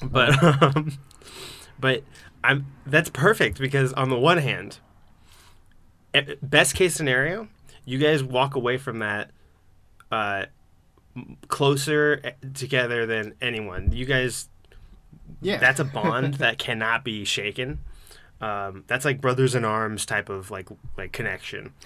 But 0.00 0.40
um, 0.62 0.92
but 1.80 2.04
I'm 2.44 2.66
that's 2.86 3.10
perfect 3.10 3.58
because 3.58 3.92
on 3.92 4.10
the 4.10 4.18
one 4.18 4.38
hand, 4.38 4.78
best 6.40 6.76
case 6.76 6.94
scenario, 6.94 7.48
you 7.84 7.98
guys 7.98 8.22
walk 8.22 8.54
away 8.54 8.76
from 8.78 9.00
that 9.00 9.30
uh, 10.12 10.46
closer 11.48 12.20
eh, 12.22 12.30
together 12.54 13.06
than 13.06 13.34
anyone. 13.40 13.92
You 13.92 14.04
guys 14.04 14.48
Yeah, 15.40 15.58
that's 15.58 15.80
a 15.80 15.84
bond 15.84 16.34
that 16.34 16.58
cannot 16.58 17.04
be 17.04 17.24
shaken. 17.24 17.80
Um, 18.40 18.84
that's 18.86 19.04
like 19.04 19.20
brothers 19.20 19.54
in 19.56 19.64
arms 19.64 20.06
type 20.06 20.28
of 20.28 20.50
like 20.50 20.68
like 20.96 21.12
connection. 21.12 21.72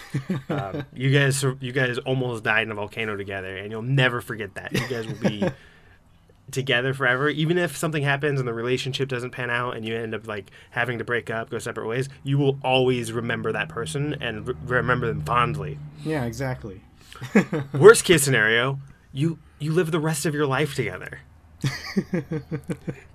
Um, 0.48 0.84
you 0.92 1.11
guys, 1.11 1.42
you 1.61 1.72
guys 1.72 1.96
almost 1.98 2.44
died 2.44 2.64
in 2.64 2.70
a 2.70 2.74
volcano 2.74 3.16
together, 3.16 3.57
and 3.57 3.70
you'll 3.70 3.80
never 3.82 4.20
forget 4.20 4.55
that. 4.55 4.72
You 4.72 4.86
guys 4.88 5.07
will 5.07 5.14
be 5.30 5.48
together 6.50 6.92
forever, 6.92 7.30
even 7.30 7.57
if 7.57 7.76
something 7.76 8.03
happens 8.03 8.38
and 8.38 8.46
the 8.46 8.53
relationship 8.53 9.09
doesn't 9.09 9.30
pan 9.30 9.48
out, 9.48 9.76
and 9.76 9.86
you 9.86 9.96
end 9.96 10.14
up 10.14 10.26
like 10.26 10.50
having 10.70 10.98
to 10.98 11.05
break 11.05 11.30
up, 11.30 11.48
go 11.48 11.59
separate 11.59 11.86
ways. 11.86 12.09
You 12.22 12.36
will 12.36 12.59
always 12.62 13.12
remember 13.12 13.53
that 13.53 13.68
person 13.70 14.16
and 14.20 14.46
re- 14.46 14.55
remember 14.64 15.07
them 15.07 15.22
fondly. 15.22 15.78
yeah, 16.05 16.24
exactly. 16.24 16.82
Worst 17.72 18.05
case 18.05 18.22
scenario, 18.22 18.78
you 19.12 19.38
you 19.59 19.72
live 19.72 19.90
the 19.90 20.00
rest 20.00 20.26
of 20.26 20.34
your 20.34 20.46
life 20.46 20.74
together 20.74 21.20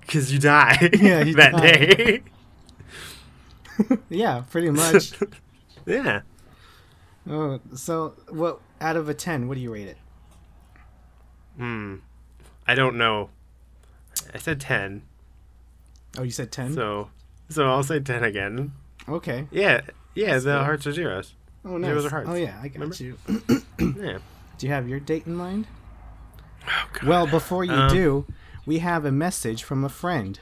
because 0.02 0.32
you 0.32 0.40
die 0.40 0.90
Yeah, 1.00 1.24
that 1.34 1.58
day. 1.62 2.22
Yeah, 4.10 4.44
pretty 4.50 4.70
much. 4.72 5.14
yeah. 5.86 6.22
oh, 7.30 7.60
so 7.76 8.14
what? 8.30 8.60
Out 8.82 8.96
of 8.96 9.10
a 9.10 9.14
ten, 9.14 9.48
what 9.48 9.56
do 9.56 9.62
you 9.62 9.74
rate 9.74 9.88
it? 9.88 9.98
Hmm. 11.58 11.96
I 12.68 12.76
don't 12.76 12.98
know. 12.98 13.30
I 14.34 14.38
said 14.38 14.60
ten. 14.62 15.04
Oh, 16.18 16.24
you 16.24 16.32
said 16.32 16.52
ten. 16.52 16.74
so 16.74 17.10
so 17.50 17.68
I'll 17.68 17.84
say 17.84 18.00
ten 18.00 18.24
again. 18.24 18.74
okay. 19.08 19.48
Yeah, 19.52 19.82
yeah. 20.16 20.34
That's 20.34 20.44
the 20.46 20.58
good. 20.58 20.64
hearts 20.66 20.88
are 20.88 20.94
zeros. 20.94 21.34
Oh, 21.66 21.78
nice. 21.78 21.90
Zeros 21.90 22.06
are 22.06 22.10
hearts. 22.10 22.30
Oh 22.30 22.36
yeah, 22.36 22.60
I 22.62 22.68
got 22.68 22.80
Remember? 22.82 22.96
you. 23.04 23.18
Yeah. 23.80 24.18
Do 24.58 24.66
you 24.68 24.74
have 24.74 24.90
your 24.90 25.00
date 25.00 25.28
in 25.28 25.36
mind? 25.36 25.68
Oh. 26.68 26.88
Well, 27.06 27.28
before 27.28 27.64
you 27.64 27.72
Um, 27.74 27.90
do, 27.94 28.26
we 28.66 28.80
have 28.80 29.06
a 29.06 29.12
message 29.12 29.64
from 29.64 29.84
a 29.84 29.90
friend. 29.90 30.40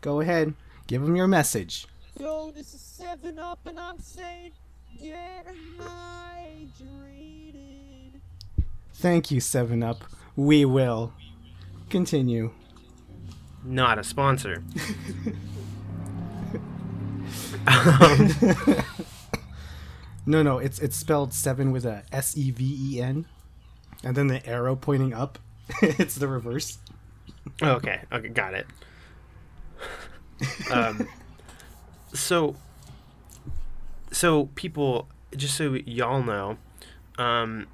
Go 0.00 0.20
ahead, 0.20 0.54
give 0.86 1.02
him 1.02 1.16
your 1.16 1.26
message. 1.26 1.86
Yo, 2.18 2.50
this 2.50 2.72
is 2.74 2.80
7 2.80 3.38
Up, 3.38 3.60
and 3.66 3.78
I'm 3.78 3.98
saying 3.98 4.52
get 5.00 5.46
hydrated. 5.78 6.92
Thank 8.94 9.30
you, 9.30 9.40
Seven 9.40 9.82
Up. 9.82 10.02
We 10.36 10.64
will 10.64 11.12
continue. 11.90 12.52
not 13.64 13.98
a 13.98 14.04
sponsor. 14.04 14.62
No, 20.28 20.42
no, 20.42 20.58
it's 20.58 20.80
it's 20.80 20.96
spelled 20.96 21.32
seven 21.32 21.70
with 21.70 21.84
a 21.86 22.02
S 22.10 22.36
E 22.36 22.50
V 22.50 22.96
E 22.96 23.00
N, 23.00 23.26
and 24.02 24.16
then 24.16 24.26
the 24.26 24.44
arrow 24.44 24.74
pointing 24.74 25.14
up. 25.14 25.38
it's 25.82 26.16
the 26.16 26.26
reverse. 26.26 26.78
okay. 27.62 28.00
Okay. 28.12 28.28
Got 28.28 28.54
it. 28.54 28.66
Um. 30.70 31.08
So. 32.20 32.56
So 34.12 34.46
people, 34.54 35.08
just 35.36 35.56
so 35.56 35.74
y'all 35.84 36.22
know, 36.22 36.56
um, 37.18 37.66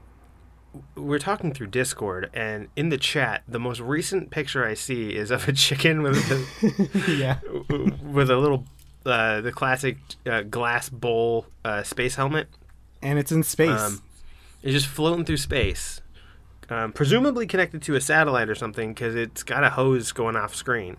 we're 0.96 1.18
talking 1.18 1.52
through 1.52 1.68
Discord, 1.68 2.30
and 2.32 2.68
in 2.74 2.88
the 2.88 2.96
chat, 2.96 3.42
the 3.46 3.60
most 3.60 3.80
recent 3.80 4.30
picture 4.30 4.66
I 4.66 4.74
see 4.74 5.14
is 5.14 5.30
of 5.30 5.46
a 5.46 5.52
chicken 5.66 6.02
with 6.02 6.16
a, 6.30 7.10
yeah. 7.16 7.38
with 8.02 8.30
a 8.30 8.36
little 8.36 8.64
uh, 9.04 9.40
the 9.40 9.52
classic 9.52 9.98
uh, 10.26 10.42
glass 10.42 10.88
bowl 10.88 11.46
uh, 11.64 11.82
space 11.82 12.14
helmet 12.14 12.48
and 13.02 13.18
it's 13.18 13.32
in 13.32 13.42
space. 13.42 13.80
Um, 13.80 14.02
it's 14.62 14.72
just 14.72 14.86
floating 14.86 15.24
through 15.24 15.38
space, 15.38 16.00
um, 16.70 16.92
presumably 16.92 17.46
connected 17.46 17.82
to 17.82 17.96
a 17.96 18.00
satellite 18.00 18.48
or 18.48 18.54
something 18.54 18.94
because 18.94 19.14
it's 19.16 19.42
got 19.42 19.64
a 19.64 19.70
hose 19.70 20.12
going 20.12 20.36
off 20.36 20.54
screen. 20.54 20.96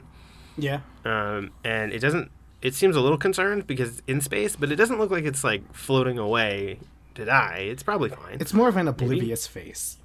yeah. 0.58 0.82
Um, 1.06 1.52
and 1.64 1.94
it 1.94 2.00
doesn't. 2.00 2.30
It 2.64 2.74
seems 2.74 2.96
a 2.96 3.02
little 3.02 3.18
concerned 3.18 3.68
because 3.68 3.90
it's 3.90 4.02
in 4.08 4.22
space, 4.22 4.56
but 4.56 4.72
it 4.72 4.78
doesn't 4.78 4.98
look 4.98 5.12
like 5.12 5.26
it's 5.26 5.44
like 5.44 5.72
floating 5.74 6.18
away 6.18 6.80
to 7.16 7.26
die. 7.26 7.68
It's 7.70 7.84
probably 7.84 8.10
fine. 8.10 8.38
It's 8.40 8.54
more 8.54 8.70
of 8.70 8.78
an 8.78 8.88
oblivious 8.88 9.46
face. 9.46 9.98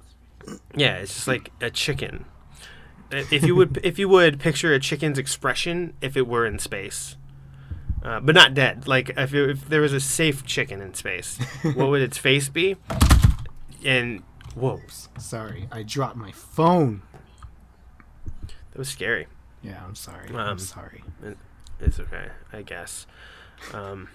yeah, 0.75 0.97
it's 0.97 1.15
just 1.15 1.27
like 1.27 1.51
a 1.61 1.69
chicken. 1.71 2.25
Uh, 3.11 3.23
If 3.31 3.43
you 3.43 3.55
would, 3.55 3.79
if 3.83 3.97
you 3.97 4.07
would 4.09 4.39
picture 4.39 4.73
a 4.73 4.79
chicken's 4.79 5.17
expression 5.17 5.93
if 6.01 6.15
it 6.17 6.27
were 6.27 6.45
in 6.45 6.59
space, 6.59 7.15
uh, 8.03 8.19
but 8.19 8.35
not 8.35 8.53
dead. 8.53 8.87
Like 8.87 9.09
if, 9.17 9.33
it, 9.33 9.49
if 9.49 9.69
there 9.69 9.81
was 9.81 9.93
a 9.93 9.99
safe 10.01 10.45
chicken 10.45 10.81
in 10.81 10.93
space, 10.93 11.39
what 11.63 11.89
would 11.89 12.01
its 12.01 12.17
face 12.17 12.49
be? 12.49 12.75
And 13.85 14.21
whoa, 14.53 14.81
Sorry, 15.17 15.67
I 15.71 15.83
dropped 15.83 16.17
my 16.17 16.31
phone. 16.33 17.01
that 18.71 18.77
was 18.77 18.89
scary. 18.89 19.27
Yeah, 19.63 19.81
I'm 19.85 19.95
sorry. 19.95 20.29
Um, 20.29 20.35
I'm 20.35 20.59
sorry. 20.59 21.03
It's 21.79 21.99
okay, 21.99 22.27
I 22.51 22.61
guess. 22.61 23.07
Um, 23.73 24.09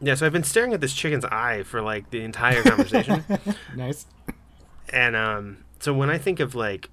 yeah, 0.00 0.14
so 0.14 0.26
I've 0.26 0.32
been 0.32 0.44
staring 0.44 0.72
at 0.72 0.80
this 0.80 0.94
chicken's 0.94 1.24
eye 1.26 1.62
for 1.62 1.80
like 1.82 2.10
the 2.10 2.22
entire 2.22 2.62
conversation, 2.62 3.24
Nice. 3.76 4.06
and 4.90 5.14
um, 5.16 5.64
so 5.80 5.92
when 5.94 6.10
I 6.10 6.18
think 6.18 6.40
of 6.40 6.54
like 6.54 6.90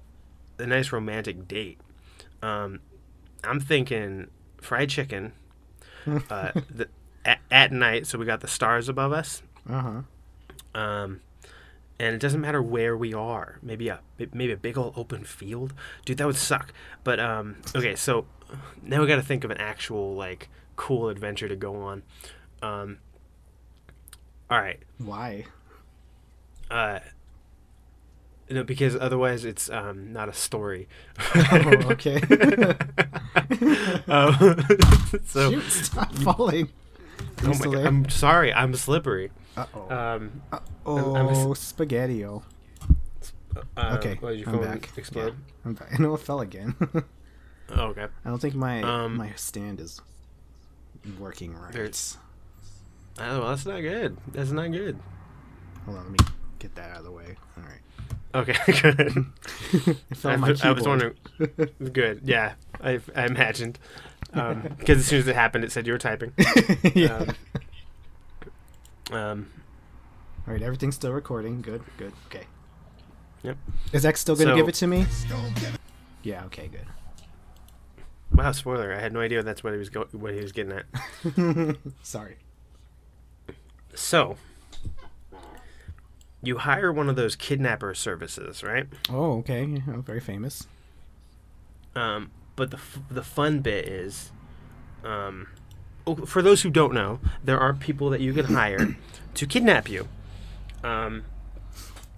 a 0.58 0.66
nice 0.66 0.92
romantic 0.92 1.46
date, 1.48 1.78
um, 2.42 2.80
I'm 3.44 3.60
thinking 3.60 4.28
fried 4.60 4.88
chicken 4.90 5.32
uh, 6.30 6.52
the, 6.70 6.88
at, 7.24 7.38
at 7.50 7.72
night. 7.72 8.06
So 8.06 8.18
we 8.18 8.26
got 8.26 8.40
the 8.40 8.48
stars 8.48 8.88
above 8.88 9.12
us, 9.12 9.42
Uh 9.68 9.80
huh. 10.74 10.80
um, 10.80 11.20
and 11.98 12.14
it 12.14 12.18
doesn't 12.20 12.40
matter 12.40 12.62
where 12.62 12.96
we 12.96 13.12
are. 13.14 13.58
Maybe 13.62 13.88
a 13.88 14.00
maybe 14.32 14.52
a 14.52 14.56
big 14.56 14.78
old 14.78 14.94
open 14.96 15.24
field, 15.24 15.72
dude. 16.04 16.18
That 16.18 16.26
would 16.26 16.36
suck. 16.36 16.72
But 17.04 17.20
um, 17.20 17.56
okay, 17.74 17.94
so 17.94 18.26
now 18.82 19.00
we 19.00 19.06
got 19.06 19.16
to 19.16 19.22
think 19.22 19.44
of 19.44 19.50
an 19.50 19.58
actual 19.58 20.14
like 20.14 20.48
cool 20.76 21.08
adventure 21.08 21.48
to 21.48 21.56
go 21.56 21.76
on. 21.76 22.02
Um, 22.62 22.98
all 24.50 24.60
right, 24.60 24.80
Why? 24.98 25.44
uh, 26.70 27.00
no, 28.50 28.64
because 28.64 28.94
otherwise 28.96 29.44
it's 29.44 29.70
um, 29.70 30.12
not 30.12 30.28
a 30.28 30.32
story. 30.34 30.88
Oh, 31.34 31.72
okay. 31.92 32.20
Um, 34.08 34.34
so, 35.26 35.50
Shoot, 35.52 35.62
stop 35.70 36.12
falling. 36.16 36.68
oh 37.44 37.48
my 37.48 37.64
God, 37.66 37.86
I'm 37.86 38.08
sorry, 38.08 38.52
I'm 38.52 38.74
slippery. 38.74 39.30
Uh 39.56 39.66
oh. 39.74 39.94
Um, 39.94 40.42
oh, 40.86 41.14
I'm 41.14 41.28
s- 41.28 41.60
spaghetti-o. 41.60 42.42
uh, 43.76 43.96
Okay, 43.98 44.16
what, 44.20 44.30
did 44.30 44.40
your 44.40 44.48
I'm 44.50 44.60
back. 44.60 44.90
explode? 44.96 45.26
Yeah, 45.34 45.52
I'm 45.64 45.74
back. 45.74 45.98
No, 45.98 46.14
it 46.14 46.20
fell 46.20 46.40
again. 46.40 46.74
Oh, 47.70 47.86
okay. 47.86 48.06
I 48.24 48.28
don't 48.28 48.40
think 48.40 48.54
my 48.54 48.82
Um, 48.82 49.16
my 49.16 49.32
stand 49.36 49.80
is 49.80 50.00
working 51.18 51.54
right. 51.54 51.72
There's- 51.72 52.18
Oh, 53.18 53.40
well, 53.40 53.48
that's 53.50 53.66
not 53.66 53.80
good. 53.80 54.16
That's 54.28 54.50
not 54.52 54.72
good. 54.72 54.98
Hold 55.84 55.98
on, 55.98 56.04
let 56.04 56.12
me 56.12 56.18
get 56.58 56.74
that 56.76 56.90
out 56.92 56.98
of 56.98 57.04
the 57.04 57.10
way. 57.10 57.36
All 57.58 57.62
right. 57.64 57.80
Okay, 58.34 58.56
good. 58.82 59.26
It 60.10 60.16
fell 60.16 60.30
I, 60.30 60.34
on 60.34 60.40
my 60.40 60.54
I 60.62 60.70
was 60.72 60.86
wondering. 60.86 61.14
Good. 61.92 62.22
Yeah, 62.24 62.54
I, 62.80 63.00
I 63.14 63.26
imagined. 63.26 63.78
Because 64.32 64.98
as 64.98 65.06
soon 65.06 65.18
as 65.20 65.28
it 65.28 65.34
happened, 65.34 65.64
it 65.64 65.72
said 65.72 65.86
you 65.86 65.92
were 65.92 65.98
typing. 65.98 66.32
yeah. 66.94 67.26
Um, 69.10 69.16
um, 69.16 69.50
All 70.46 70.52
right, 70.54 70.62
everything's 70.62 70.94
still 70.94 71.12
recording. 71.12 71.60
Good, 71.60 71.82
good. 71.98 72.12
Okay. 72.28 72.46
Yep. 73.42 73.56
Is 73.92 74.06
X 74.06 74.20
still 74.20 74.36
gonna 74.36 74.50
So- 74.52 74.56
give 74.56 74.68
it 74.68 74.74
to 74.76 74.86
me? 74.86 75.06
Yeah. 76.22 76.44
Okay. 76.46 76.68
Good. 76.68 76.86
Wow, 78.34 78.52
spoiler! 78.52 78.92
I 78.92 79.00
had 79.00 79.12
no 79.12 79.20
idea 79.20 79.42
that's 79.42 79.62
what 79.64 79.72
he 79.72 79.78
was 79.78 79.88
go- 79.90 80.08
what 80.12 80.34
he 80.34 80.40
was 80.40 80.52
getting 80.52 80.72
at. 80.72 81.76
Sorry. 82.02 82.36
So, 83.94 84.36
you 86.42 86.58
hire 86.58 86.92
one 86.92 87.08
of 87.08 87.16
those 87.16 87.36
kidnapper 87.36 87.94
services, 87.94 88.62
right? 88.62 88.86
Oh, 89.10 89.38
okay. 89.38 89.82
Oh, 89.88 90.00
very 90.00 90.20
famous. 90.20 90.66
Um, 91.94 92.30
but 92.56 92.70
the 92.70 92.78
f- 92.78 93.00
the 93.10 93.22
fun 93.22 93.60
bit 93.60 93.86
is, 93.86 94.32
um, 95.04 95.48
oh, 96.06 96.16
for 96.26 96.42
those 96.42 96.62
who 96.62 96.70
don't 96.70 96.94
know, 96.94 97.20
there 97.44 97.60
are 97.60 97.74
people 97.74 98.10
that 98.10 98.20
you 98.20 98.32
can 98.32 98.46
hire 98.54 98.96
to 99.34 99.46
kidnap 99.46 99.88
you. 99.88 100.08
Um, 100.82 101.24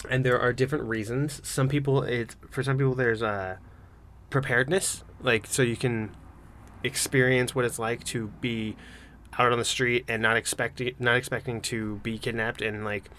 and 0.09 0.25
there 0.25 0.41
are 0.41 0.53
different 0.53 0.85
reasons. 0.85 1.41
Some 1.47 1.69
people, 1.69 2.03
it's 2.03 2.37
for 2.51 2.63
some 2.63 2.79
people, 2.79 2.95
there's 2.95 3.23
uh, 3.23 3.57
preparedness, 4.31 5.03
like 5.25 5.47
so 5.47 5.63
you 5.63 5.77
can 5.77 6.15
experience 6.85 7.55
what 7.55 7.65
it's 7.65 7.79
like 7.79 8.05
to 8.05 8.29
be 8.41 8.77
out 9.39 9.51
on 9.51 9.59
the 9.59 9.65
street 9.65 10.05
and 10.07 10.23
not 10.23 10.37
expecting 10.37 10.95
not 11.01 11.17
expecting 11.17 11.61
to 11.61 11.97
be 12.05 12.19
kidnapped 12.19 12.63
and 12.63 12.85
like 12.85 13.11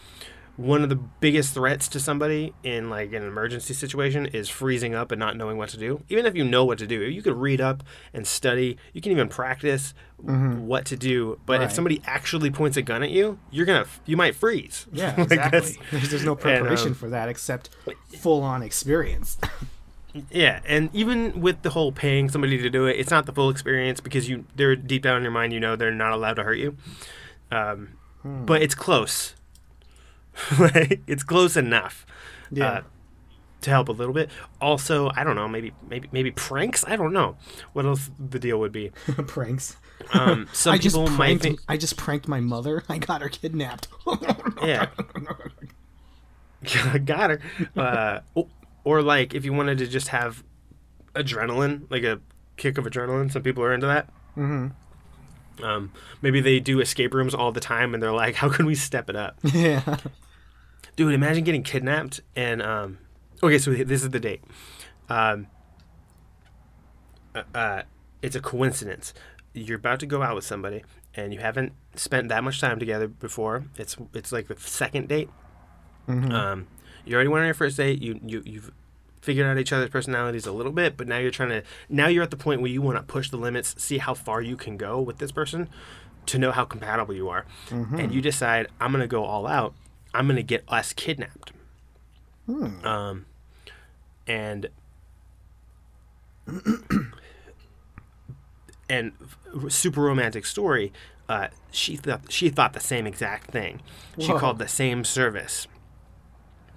one 0.58 0.84
of 0.84 0.90
the 0.90 0.96
biggest 0.96 1.54
threats 1.54 1.90
to 1.90 2.00
somebody 2.00 2.54
in 2.64 2.90
like 2.90 3.12
an 3.12 3.24
emergency 3.24 3.74
situation 3.74 4.26
is 4.28 4.48
freezing 4.48 4.96
up 4.96 5.12
and 5.12 5.20
not 5.20 5.36
knowing 5.36 5.58
what 5.58 5.68
to 5.70 5.78
do. 5.78 6.02
Even 6.08 6.26
if 6.26 6.34
you 6.34 6.46
know 6.46 6.64
what 6.64 6.78
to 6.78 6.88
do, 6.88 7.02
you 7.02 7.22
could 7.22 7.34
read 7.34 7.60
up 7.60 7.84
and 8.14 8.26
study. 8.26 8.78
You 8.94 9.02
can 9.02 9.12
even 9.12 9.28
practice 9.28 9.94
what 10.18 10.86
to 10.86 10.96
do. 10.96 11.40
But 11.46 11.62
if 11.62 11.66
Mm-hmm. 11.66 11.76
Somebody 11.76 12.02
actually 12.06 12.52
points 12.52 12.78
a 12.78 12.82
gun 12.82 13.04
at 13.04 13.10
you, 13.10 13.38
you're 13.52 13.66
gonna 13.66 13.86
you 14.06 14.16
might 14.16 14.34
freeze. 14.34 14.86
Yeah, 14.94 15.20
exactly. 15.22 15.78
there's, 15.92 16.10
there's 16.10 16.24
no 16.24 16.36
preparation 16.38 16.90
um, 16.90 16.94
for 16.94 17.10
that 17.10 17.28
except 17.28 17.70
full-on 18.18 18.64
experience. 18.64 19.38
Yeah, 20.32 20.62
and 20.66 20.90
even 20.94 21.42
with 21.42 21.62
the 21.62 21.72
whole 21.72 21.92
paying 21.92 22.30
somebody 22.30 22.58
to 22.58 22.70
do 22.70 22.86
it, 22.86 22.94
it's 23.00 23.12
not 23.12 23.26
the 23.26 23.34
full 23.34 23.50
experience 23.50 24.00
because 24.00 24.30
you 24.30 24.46
they're 24.56 24.76
deep 24.76 25.02
down 25.04 25.18
in 25.18 25.24
your 25.24 25.32
mind 25.32 25.52
you 25.54 25.60
know 25.60 25.76
they're 25.76 25.92
not 25.92 26.12
allowed 26.14 26.36
to 26.36 26.44
hurt 26.44 26.58
you. 26.58 26.78
Um, 27.52 27.90
Hmm. 28.22 28.44
But 28.46 28.64
it's 28.64 28.74
close. 28.74 29.36
like 30.60 31.02
it's 31.06 31.24
close 31.24 31.56
enough. 31.56 32.06
yeah. 32.52 32.68
uh, 32.68 32.82
to 33.62 33.70
help 33.70 33.88
a 33.90 33.92
little 33.92 34.14
bit. 34.14 34.30
Also, 34.62 35.12
I 35.16 35.24
don't 35.24 35.36
know, 35.36 35.48
maybe 35.48 35.74
maybe 35.90 36.08
maybe 36.12 36.32
pranks. 36.32 36.84
I 36.88 36.96
don't 36.96 37.14
know 37.14 37.38
what 37.74 37.86
else 37.86 38.10
the 38.20 38.40
deal 38.40 38.60
would 38.60 38.72
be. 38.72 38.90
Pranks. 39.28 39.76
Um, 40.14 40.48
some 40.54 40.74
I 40.74 40.78
just 40.78 40.96
people 40.96 41.10
might 41.12 41.18
pranked. 41.40 41.44
think, 41.44 41.60
I 41.68 41.78
just 41.78 41.98
pranked 41.98 42.28
my 42.28 42.40
mother. 42.40 42.84
I 42.90 42.98
got 43.00 43.22
her 43.22 43.30
kidnapped. 43.30 43.88
yeah, 44.64 44.88
got 47.04 47.30
her. 47.32 47.40
Uh, 47.76 48.20
o- 48.36 48.50
or 48.86 49.02
like 49.02 49.34
if 49.34 49.44
you 49.44 49.52
wanted 49.52 49.80
to 49.80 49.88
just 49.88 50.08
have 50.08 50.44
adrenaline, 51.14 51.90
like 51.90 52.04
a 52.04 52.22
kick 52.58 52.78
of 52.78 52.86
adrenaline. 52.86 53.32
Some 53.32 53.44
people 53.44 53.64
are 53.64 53.74
into 53.74 53.88
that. 53.88 54.10
Mm-hmm. 54.38 55.64
Um, 55.64 55.92
maybe 56.22 56.42
they 56.42 56.60
do 56.60 56.80
escape 56.82 57.14
rooms 57.14 57.34
all 57.34 57.52
the 57.52 57.60
time, 57.60 57.94
and 57.94 58.02
they're 58.02 58.12
like, 58.12 58.36
"How 58.42 58.50
can 58.50 58.66
we 58.66 58.76
step 58.76 59.10
it 59.10 59.16
up?" 59.16 59.38
yeah. 59.44 59.98
Dude, 60.96 61.14
imagine 61.14 61.44
getting 61.44 61.64
kidnapped 61.64 62.22
and 62.38 62.62
um 62.62 63.00
okay, 63.44 63.58
so 63.58 63.72
this 63.72 64.02
is 64.04 64.12
the 64.12 64.20
date. 64.20 64.42
Um 65.10 65.48
uh, 67.34 67.44
uh 67.54 67.82
it's 68.22 68.36
a 68.36 68.42
coincidence. 68.42 69.14
You're 69.54 69.78
about 69.78 70.00
to 70.02 70.06
go 70.06 70.22
out 70.22 70.36
with 70.36 70.46
somebody 70.46 70.84
and 71.14 71.34
you 71.34 71.40
haven't 71.40 71.74
spent 71.96 72.30
that 72.30 72.46
much 72.46 72.62
time 72.62 72.80
together 72.80 73.10
before. 73.10 73.66
It's 73.78 73.98
it's 74.14 74.32
like 74.32 74.48
the 74.48 74.56
second 74.58 75.10
date. 75.10 75.30
Mhm. 76.08 76.32
Um 76.32 76.68
you 77.06 77.16
already 77.16 77.30
went 77.30 77.42
on 77.42 77.48
your 77.48 77.54
first 77.54 77.78
date. 77.78 78.02
You 78.02 78.20
you 78.26 78.42
you've 78.46 78.72
figured 79.22 79.48
out 79.48 79.58
each 79.58 79.74
other's 79.74 79.90
personalities 79.90 80.46
a 80.46 80.52
little 80.52 80.72
bit, 80.72 80.96
but 80.98 81.08
now 81.08 81.18
you're 81.18 81.32
trying 81.32 81.50
to 81.50 81.64
now 81.90 82.08
you're 82.08 82.24
at 82.24 82.32
the 82.32 82.38
point 82.38 82.62
where 82.62 82.72
you 82.72 82.82
want 82.82 82.98
to 82.98 83.04
push 83.04 83.30
the 83.30 83.38
limits, 83.38 83.76
see 83.82 83.98
how 83.98 84.14
far 84.14 84.42
you 84.42 84.56
can 84.56 84.78
go 84.78 85.02
with 85.02 85.18
this 85.18 85.32
person 85.32 85.68
to 86.28 86.38
know 86.38 86.52
how 86.52 86.66
compatible 86.66 87.14
you 87.14 87.30
are. 87.30 87.46
And 88.00 88.14
you 88.14 88.22
decide 88.22 88.68
I'm 88.80 88.92
going 88.92 89.02
to 89.02 89.08
go 89.08 89.24
all 89.24 89.48
out. 89.48 89.74
I'm 90.14 90.28
going 90.28 90.38
to 90.38 90.44
get 90.44 90.64
us 90.68 90.94
kidnapped. 90.94 91.52
Hmm. 92.46 92.86
Um, 92.86 93.26
and 94.28 94.70
and 98.90 99.12
super 99.70 100.02
romantic 100.02 100.46
story. 100.46 100.94
Uh, 101.28 101.48
she 101.72 101.96
thought 101.96 102.32
she 102.32 102.50
thought 102.50 102.74
the 102.74 102.80
same 102.80 103.08
exact 103.08 103.50
thing. 103.50 103.82
She 104.20 104.32
called 104.32 104.60
the 104.60 104.68
same 104.68 105.04
service 105.04 105.68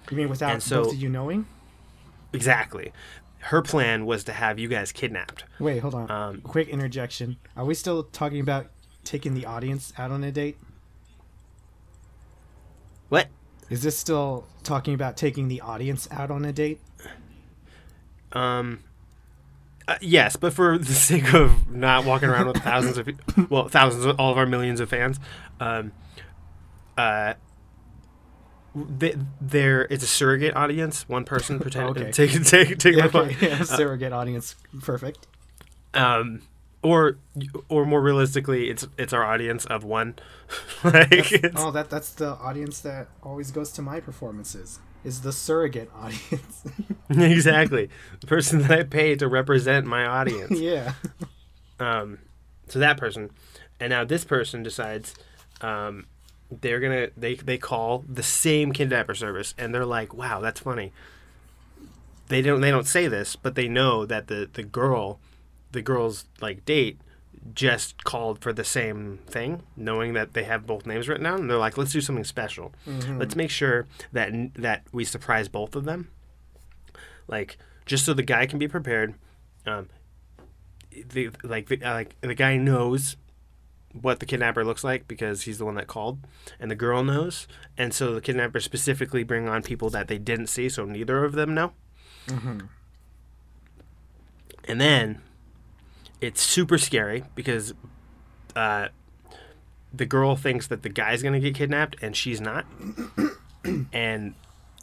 You 0.09 0.17
mean 0.17 0.29
without 0.29 0.61
so- 0.61 0.83
both 0.83 0.93
of 0.93 0.99
you 1.01 1.09
knowing? 1.09 1.45
exactly. 2.33 2.91
Her 3.41 3.61
plan 3.61 4.05
was 4.05 4.25
to 4.25 4.33
have 4.33 4.59
you 4.59 4.67
guys 4.67 4.91
kidnapped. 4.91 5.45
Wait, 5.59 5.79
hold 5.79 5.95
on. 5.95 6.11
Um, 6.11 6.41
Quick 6.41 6.67
interjection. 6.67 7.37
Are 7.55 7.63
we 7.63 7.73
still 7.73 8.03
talking 8.03 8.41
about 8.41 8.67
taking 9.05 9.33
the 9.33 9.45
audience 9.45 9.93
out 9.97 10.11
on 10.11 10.23
a 10.25 10.31
date? 10.31 10.57
What? 13.07 13.27
Is 13.69 13.81
this 13.81 13.97
still 13.97 14.45
talking 14.63 14.93
about 14.93 15.15
taking 15.15 15.47
the 15.47 15.61
audience 15.61 16.07
out 16.11 16.31
on 16.31 16.43
a 16.45 16.51
date? 16.51 16.81
Um. 18.33 18.79
Uh, 19.87 19.97
yes, 20.01 20.35
but 20.35 20.53
for 20.53 20.77
the 20.77 20.85
sake 20.93 21.33
of 21.33 21.71
not 21.71 22.05
walking 22.05 22.29
around 22.29 22.47
with 22.47 22.57
thousands 22.57 22.97
of, 22.97 23.09
well, 23.49 23.67
thousands, 23.69 24.05
of, 24.05 24.19
all 24.19 24.31
of 24.31 24.37
our 24.37 24.45
millions 24.45 24.79
of 24.79 24.87
fans, 24.89 25.19
um, 25.59 25.91
uh, 26.95 27.33
they, 28.89 29.15
they're 29.41 29.81
it's 29.89 30.03
a 30.03 30.07
surrogate 30.07 30.55
audience. 30.55 31.07
One 31.09 31.25
person 31.25 31.59
pretend 31.65 31.97
Okay. 31.97 32.11
take 32.11 32.43
take 32.45 32.77
take 32.77 32.95
Yeah, 32.95 33.09
my 33.13 33.19
okay, 33.21 33.47
yeah, 33.47 33.63
surrogate 33.63 34.13
audience, 34.13 34.55
perfect. 34.81 35.27
um 35.93 36.41
or 36.81 37.17
or 37.67 37.85
more 37.85 38.01
realistically 38.01 38.69
it's 38.69 38.87
it's 38.97 39.11
our 39.11 39.23
audience 39.25 39.65
of 39.65 39.83
one 39.83 40.15
like 40.83 41.31
it's, 41.33 41.53
Oh, 41.57 41.71
that 41.71 41.89
that's 41.89 42.11
the 42.11 42.35
audience 42.37 42.79
that 42.81 43.07
always 43.21 43.51
goes 43.51 43.71
to 43.73 43.81
my 43.81 43.99
performances. 43.99 44.79
Is 45.03 45.21
the 45.21 45.31
surrogate 45.31 45.89
audience? 45.95 46.63
exactly 47.09 47.89
the 48.21 48.27
person 48.27 48.61
that 48.61 48.71
i 48.71 48.83
pay 48.83 49.15
to 49.15 49.27
represent 49.27 49.85
my 49.85 50.05
audience 50.05 50.59
yeah. 50.59 50.93
um 51.79 52.19
so 52.67 52.79
that 52.79 52.97
person 52.97 53.29
and 53.79 53.89
now 53.89 54.03
this 54.05 54.23
person 54.25 54.61
decides 54.63 55.15
um 55.61 56.05
they're 56.51 56.79
gonna 56.79 57.09
they 57.15 57.35
they 57.35 57.57
call 57.57 58.03
the 58.07 58.23
same 58.23 58.73
kidnapper 58.73 59.13
service 59.15 59.53
and 59.57 59.73
they're 59.73 59.85
like 59.85 60.13
wow 60.13 60.39
that's 60.39 60.59
funny. 60.61 60.91
They 62.27 62.41
don't 62.41 62.61
they 62.61 62.71
don't 62.71 62.87
say 62.87 63.07
this 63.07 63.35
but 63.35 63.55
they 63.55 63.67
know 63.67 64.05
that 64.05 64.27
the 64.27 64.49
the 64.51 64.63
girl 64.63 65.19
the 65.71 65.81
girl's 65.81 66.25
like 66.41 66.65
date 66.65 66.99
just 67.53 68.03
called 68.03 68.41
for 68.41 68.51
the 68.51 68.63
same 68.63 69.19
thing 69.27 69.63
knowing 69.77 70.13
that 70.13 70.33
they 70.33 70.43
have 70.43 70.67
both 70.67 70.85
names 70.85 71.07
written 71.07 71.23
down 71.23 71.41
and 71.41 71.49
they're 71.49 71.57
like 71.57 71.77
let's 71.77 71.91
do 71.93 72.01
something 72.01 72.23
special. 72.25 72.73
Let's 73.19 73.35
make 73.35 73.49
sure 73.49 73.87
that 74.11 74.31
that 74.55 74.83
we 74.91 75.05
surprise 75.05 75.47
both 75.47 75.75
of 75.75 75.85
them. 75.85 76.09
Like 77.27 77.57
just 77.85 78.05
so 78.05 78.13
the 78.13 78.23
guy 78.23 78.45
can 78.45 78.59
be 78.59 78.67
prepared 78.67 79.13
um 79.65 79.87
the 81.11 81.29
like 81.43 81.67
the, 81.67 81.81
uh, 81.83 81.93
like 81.93 82.19
the 82.21 82.35
guy 82.35 82.57
knows 82.57 83.15
what 83.93 84.19
the 84.19 84.25
kidnapper 84.25 84.63
looks 84.63 84.83
like 84.83 85.07
because 85.07 85.43
he's 85.43 85.57
the 85.57 85.65
one 85.65 85.75
that 85.75 85.87
called 85.87 86.19
and 86.59 86.69
the 86.69 86.75
girl 86.75 87.03
knows. 87.03 87.47
And 87.77 87.93
so 87.93 88.13
the 88.13 88.21
kidnapper 88.21 88.59
specifically 88.59 89.23
bring 89.23 89.47
on 89.49 89.63
people 89.63 89.89
that 89.91 90.07
they 90.07 90.17
didn't 90.17 90.47
see 90.47 90.69
so 90.69 90.85
neither 90.85 91.23
of 91.25 91.33
them 91.33 91.53
know. 91.53 91.73
And 94.67 94.79
then 94.79 95.21
it's 96.21 96.41
super 96.41 96.77
scary 96.77 97.23
because 97.33 97.73
uh, 98.55 98.89
the 99.93 100.05
girl 100.05 100.35
thinks 100.35 100.67
that 100.67 100.83
the 100.83 100.89
guy's 100.89 101.23
gonna 101.23 101.39
get 101.39 101.55
kidnapped 101.55 101.95
and 102.01 102.15
she's 102.15 102.39
not. 102.41 102.65
And 103.91 104.35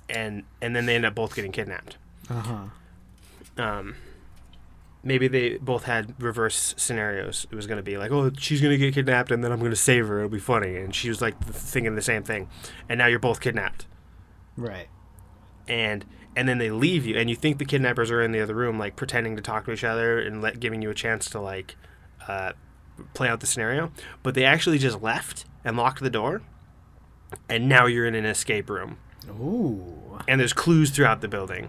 and 0.08 0.44
and 0.60 0.76
then 0.76 0.84
they 0.86 0.94
end 0.94 1.06
up 1.06 1.14
both 1.14 1.34
getting 1.34 1.50
kidnapped. 1.50 1.96
Uh 2.28 2.40
huh. 2.40 2.64
um, 3.62 3.96
maybe 5.06 5.28
they 5.28 5.56
both 5.58 5.84
had 5.84 6.20
reverse 6.20 6.74
scenarios. 6.76 7.46
It 7.50 7.54
was 7.54 7.66
going 7.66 7.78
to 7.78 7.82
be 7.82 7.96
like, 7.96 8.10
oh, 8.10 8.30
she's 8.36 8.60
going 8.60 8.72
to 8.72 8.78
get 8.78 8.92
kidnapped 8.92 9.30
and 9.30 9.42
then 9.42 9.52
I'm 9.52 9.60
going 9.60 9.70
to 9.70 9.76
save 9.76 10.08
her. 10.08 10.18
It'll 10.18 10.28
be 10.28 10.38
funny. 10.38 10.76
And 10.76 10.94
she 10.94 11.08
was 11.08 11.22
like 11.22 11.40
thinking 11.44 11.94
the 11.94 12.02
same 12.02 12.24
thing. 12.24 12.48
And 12.88 12.98
now 12.98 13.06
you're 13.06 13.20
both 13.20 13.40
kidnapped. 13.40 13.86
Right. 14.56 14.88
And 15.68 16.04
and 16.34 16.48
then 16.48 16.58
they 16.58 16.70
leave 16.70 17.06
you 17.06 17.16
and 17.16 17.30
you 17.30 17.36
think 17.36 17.58
the 17.58 17.64
kidnappers 17.64 18.10
are 18.10 18.20
in 18.20 18.32
the 18.32 18.40
other 18.40 18.54
room 18.54 18.78
like 18.78 18.94
pretending 18.96 19.36
to 19.36 19.42
talk 19.42 19.64
to 19.64 19.72
each 19.72 19.84
other 19.84 20.18
and 20.18 20.42
let, 20.42 20.60
giving 20.60 20.82
you 20.82 20.90
a 20.90 20.94
chance 20.94 21.30
to 21.30 21.40
like 21.40 21.76
uh, 22.28 22.52
play 23.14 23.28
out 23.28 23.40
the 23.40 23.46
scenario. 23.46 23.92
But 24.22 24.34
they 24.34 24.44
actually 24.44 24.78
just 24.78 25.00
left 25.00 25.44
and 25.64 25.76
locked 25.76 26.02
the 26.02 26.10
door. 26.10 26.42
And 27.48 27.68
now 27.68 27.86
you're 27.86 28.06
in 28.06 28.14
an 28.14 28.24
escape 28.24 28.70
room 28.70 28.98
Ooh. 29.28 30.18
and 30.26 30.40
there's 30.40 30.52
clues 30.52 30.90
throughout 30.90 31.20
the 31.20 31.28
building. 31.28 31.68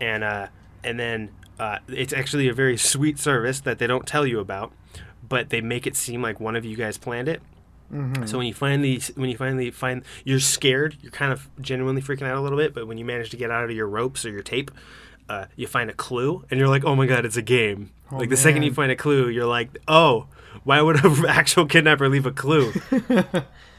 And 0.00 0.22
uh, 0.22 0.46
and 0.84 0.98
then 0.98 1.30
uh, 1.58 1.78
it's 1.88 2.12
actually 2.12 2.48
a 2.48 2.52
very 2.54 2.76
sweet 2.76 3.18
service 3.18 3.60
that 3.60 3.78
they 3.78 3.86
don't 3.86 4.06
tell 4.06 4.26
you 4.26 4.38
about, 4.40 4.72
but 5.28 5.50
they 5.50 5.60
make 5.60 5.86
it 5.86 5.96
seem 5.96 6.22
like 6.22 6.40
one 6.40 6.56
of 6.56 6.64
you 6.64 6.76
guys 6.76 6.98
planned 6.98 7.28
it. 7.28 7.42
So 8.26 8.36
when 8.36 8.46
you 8.46 8.52
finally 8.52 9.00
when 9.14 9.30
you 9.30 9.36
finally 9.38 9.70
find 9.70 10.02
you're 10.22 10.40
scared, 10.40 10.98
you're 11.00 11.10
kind 11.10 11.32
of 11.32 11.48
genuinely 11.58 12.02
freaking 12.02 12.24
out 12.26 12.36
a 12.36 12.40
little 12.42 12.58
bit. 12.58 12.74
But 12.74 12.86
when 12.86 12.98
you 12.98 13.04
manage 13.06 13.30
to 13.30 13.38
get 13.38 13.50
out 13.50 13.64
of 13.64 13.70
your 13.70 13.86
ropes 13.86 14.26
or 14.26 14.30
your 14.30 14.42
tape, 14.42 14.70
uh, 15.30 15.46
you 15.56 15.66
find 15.66 15.88
a 15.88 15.94
clue, 15.94 16.44
and 16.50 16.60
you're 16.60 16.68
like, 16.68 16.84
"Oh 16.84 16.94
my 16.94 17.06
god, 17.06 17.24
it's 17.24 17.38
a 17.38 17.42
game!" 17.42 17.90
Oh, 18.12 18.18
like 18.18 18.28
the 18.28 18.36
second 18.36 18.62
you 18.64 18.74
find 18.74 18.92
a 18.92 18.96
clue, 18.96 19.28
you're 19.30 19.46
like, 19.46 19.78
"Oh, 19.88 20.26
why 20.64 20.82
would 20.82 21.02
an 21.02 21.24
actual 21.28 21.64
kidnapper 21.64 22.10
leave 22.10 22.26
a 22.26 22.30
clue?" 22.30 22.72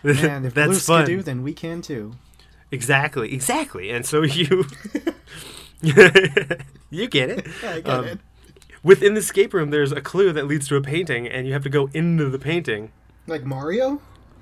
Man, 0.03 0.43
if 0.45 0.53
That's 0.55 0.69
Blues 0.69 0.85
fun. 0.87 1.05
can 1.05 1.17
do, 1.17 1.21
then 1.21 1.43
we 1.43 1.53
can 1.53 1.83
too. 1.83 2.13
Exactly, 2.71 3.31
exactly. 3.31 3.91
And 3.91 4.07
so 4.07 4.23
you 4.23 4.65
you 6.89 7.07
get 7.07 7.29
it. 7.29 7.47
I 7.63 7.79
get 7.81 7.87
Um, 7.87 8.05
it. 8.05 8.19
Within 8.83 9.13
the 9.13 9.19
escape 9.19 9.53
room 9.53 9.69
there's 9.71 9.91
a 9.91 10.01
clue 10.01 10.31
that 10.33 10.47
leads 10.47 10.67
to 10.69 10.75
a 10.75 10.81
painting 10.81 11.27
and 11.27 11.45
you 11.47 11.53
have 11.53 11.63
to 11.63 11.69
go 11.69 11.89
into 11.93 12.29
the 12.29 12.39
painting 12.39 12.91
Like 13.27 13.43
Mario? 13.43 14.01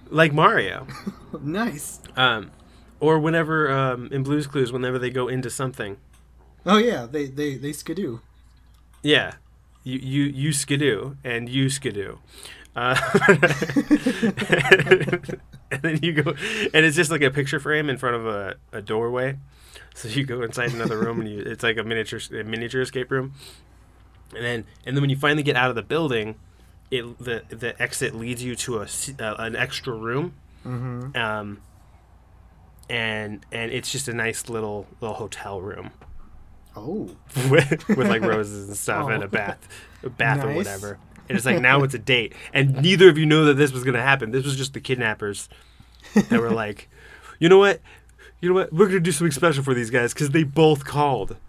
like 0.09 0.33
Mario. 0.33 0.87
Nice. 1.41 1.99
Um 2.15 2.51
or 2.99 3.19
whenever 3.19 3.71
um, 3.71 4.09
in 4.11 4.23
Blues 4.23 4.47
Clues 4.47 4.71
whenever 4.71 4.97
they 4.97 5.09
go 5.11 5.27
into 5.27 5.49
something. 5.49 5.97
Oh 6.65 6.77
yeah, 6.77 7.05
they 7.05 7.25
they 7.27 7.55
they 7.55 7.71
skidoo. 7.73 8.19
Yeah. 9.03 9.33
You 9.83 9.99
you 9.99 10.23
you 10.23 10.53
skidoo 10.53 11.15
and 11.23 11.47
you 11.49 11.69
skidoo. 11.69 12.17
Uh, 12.75 12.95
and 15.71 15.81
then 15.81 15.99
you 16.01 16.13
go 16.13 16.31
and 16.73 16.85
it's 16.85 16.95
just 16.95 17.09
like 17.11 17.21
a 17.21 17.31
picture 17.31 17.59
frame 17.59 17.89
in 17.89 17.97
front 17.97 18.15
of 18.15 18.25
a, 18.27 18.55
a 18.71 18.81
doorway. 18.81 19.37
So 19.97 20.07
you 20.09 20.25
go 20.25 20.43
inside 20.43 20.73
another 20.73 20.97
room 20.99 21.19
and 21.21 21.27
you 21.29 21.39
it's 21.39 21.63
like 21.63 21.77
a 21.77 21.83
miniature 21.83 22.19
a 22.39 22.43
miniature 22.43 22.81
escape 22.81 23.09
room. 23.11 23.33
And 24.35 24.45
then 24.45 24.65
and 24.85 24.95
then 24.95 25.01
when 25.01 25.09
you 25.09 25.15
finally 25.17 25.41
get 25.43 25.55
out 25.55 25.69
of 25.71 25.75
the 25.75 25.81
building, 25.81 26.35
it 26.91 27.17
the 27.17 27.43
the 27.49 27.81
exit 27.81 28.13
leads 28.13 28.43
you 28.43 28.55
to 28.57 28.77
a 28.79 28.87
uh, 29.19 29.35
an 29.39 29.55
extra 29.55 29.93
room. 29.93 30.33
Mm-hmm. 30.65 31.17
Um 31.17 31.61
and 32.89 33.45
and 33.51 33.71
it's 33.71 33.91
just 33.91 34.07
a 34.07 34.13
nice 34.13 34.49
little 34.49 34.87
little 35.01 35.15
hotel 35.15 35.61
room 35.61 35.91
Oh. 36.75 37.09
with, 37.49 37.87
with 37.87 38.07
like 38.07 38.21
roses 38.21 38.67
and 38.67 38.77
stuff 38.77 39.09
and 39.09 39.23
Oh. 39.23 39.25
a 39.25 39.29
bath, 39.29 39.67
a 40.03 40.09
bath 40.11 40.43
or 40.45 40.53
whatever. 40.53 40.99
And 41.27 41.35
it's 41.35 41.45
like 41.45 41.59
now 41.59 41.81
it's 41.83 41.95
a 41.95 41.99
date, 41.99 42.33
and 42.53 42.81
neither 42.83 43.09
of 43.09 43.17
you 43.17 43.25
know 43.25 43.45
that 43.45 43.55
this 43.55 43.71
was 43.73 43.83
gonna 43.83 44.01
happen. 44.01 44.29
This 44.31 44.45
was 44.45 44.55
just 44.55 44.73
the 44.73 44.79
kidnappers 44.79 45.49
that 46.13 46.39
were 46.39 46.51
like, 46.63 46.87
you 47.39 47.49
know 47.49 47.57
what, 47.57 47.81
you 48.41 48.49
know 48.49 48.55
what, 48.55 48.71
we're 48.73 48.87
gonna 48.87 48.99
do 48.99 49.11
something 49.11 49.31
special 49.31 49.63
for 49.63 49.73
these 49.73 49.89
guys 49.89 50.13
because 50.13 50.29
they 50.31 50.43
both 50.43 50.85
called. 50.85 51.37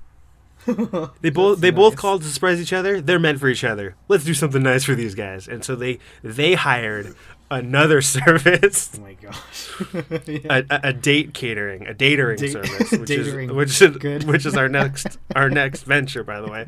They 1.22 1.30
both 1.30 1.60
they 1.60 1.70
both 1.70 1.96
called 1.96 2.22
to 2.22 2.28
surprise 2.28 2.60
each 2.60 2.74
other. 2.74 3.00
They're 3.00 3.18
meant 3.18 3.40
for 3.40 3.48
each 3.48 3.64
other. 3.64 3.94
Let's 4.08 4.24
do 4.24 4.34
something 4.34 4.62
nice 4.62 4.84
for 4.84 4.94
these 4.94 5.14
guys. 5.14 5.48
And 5.48 5.64
so 5.64 5.74
they 5.74 5.98
they 6.22 6.54
hired 6.54 7.14
another 7.50 8.02
service 8.16 8.90
Oh 8.98 9.00
my 9.00 9.14
gosh. 9.14 9.70
Yeah. 10.26 10.58
a, 10.58 10.64
a, 10.68 10.80
a 10.88 10.92
date 10.92 11.32
catering, 11.32 11.86
a 11.86 11.94
datering 11.94 12.36
Date- 12.36 12.52
service, 12.52 12.90
which 12.92 13.08
Datering. 13.08 13.46
is 13.48 13.52
which 13.52 13.80
is 13.80 13.96
Good. 13.96 14.24
which 14.24 14.44
is 14.44 14.56
our 14.56 14.68
next 14.68 15.16
our 15.34 15.48
next 15.48 15.84
venture, 15.84 16.22
by 16.22 16.42
the 16.42 16.48
way. 16.48 16.66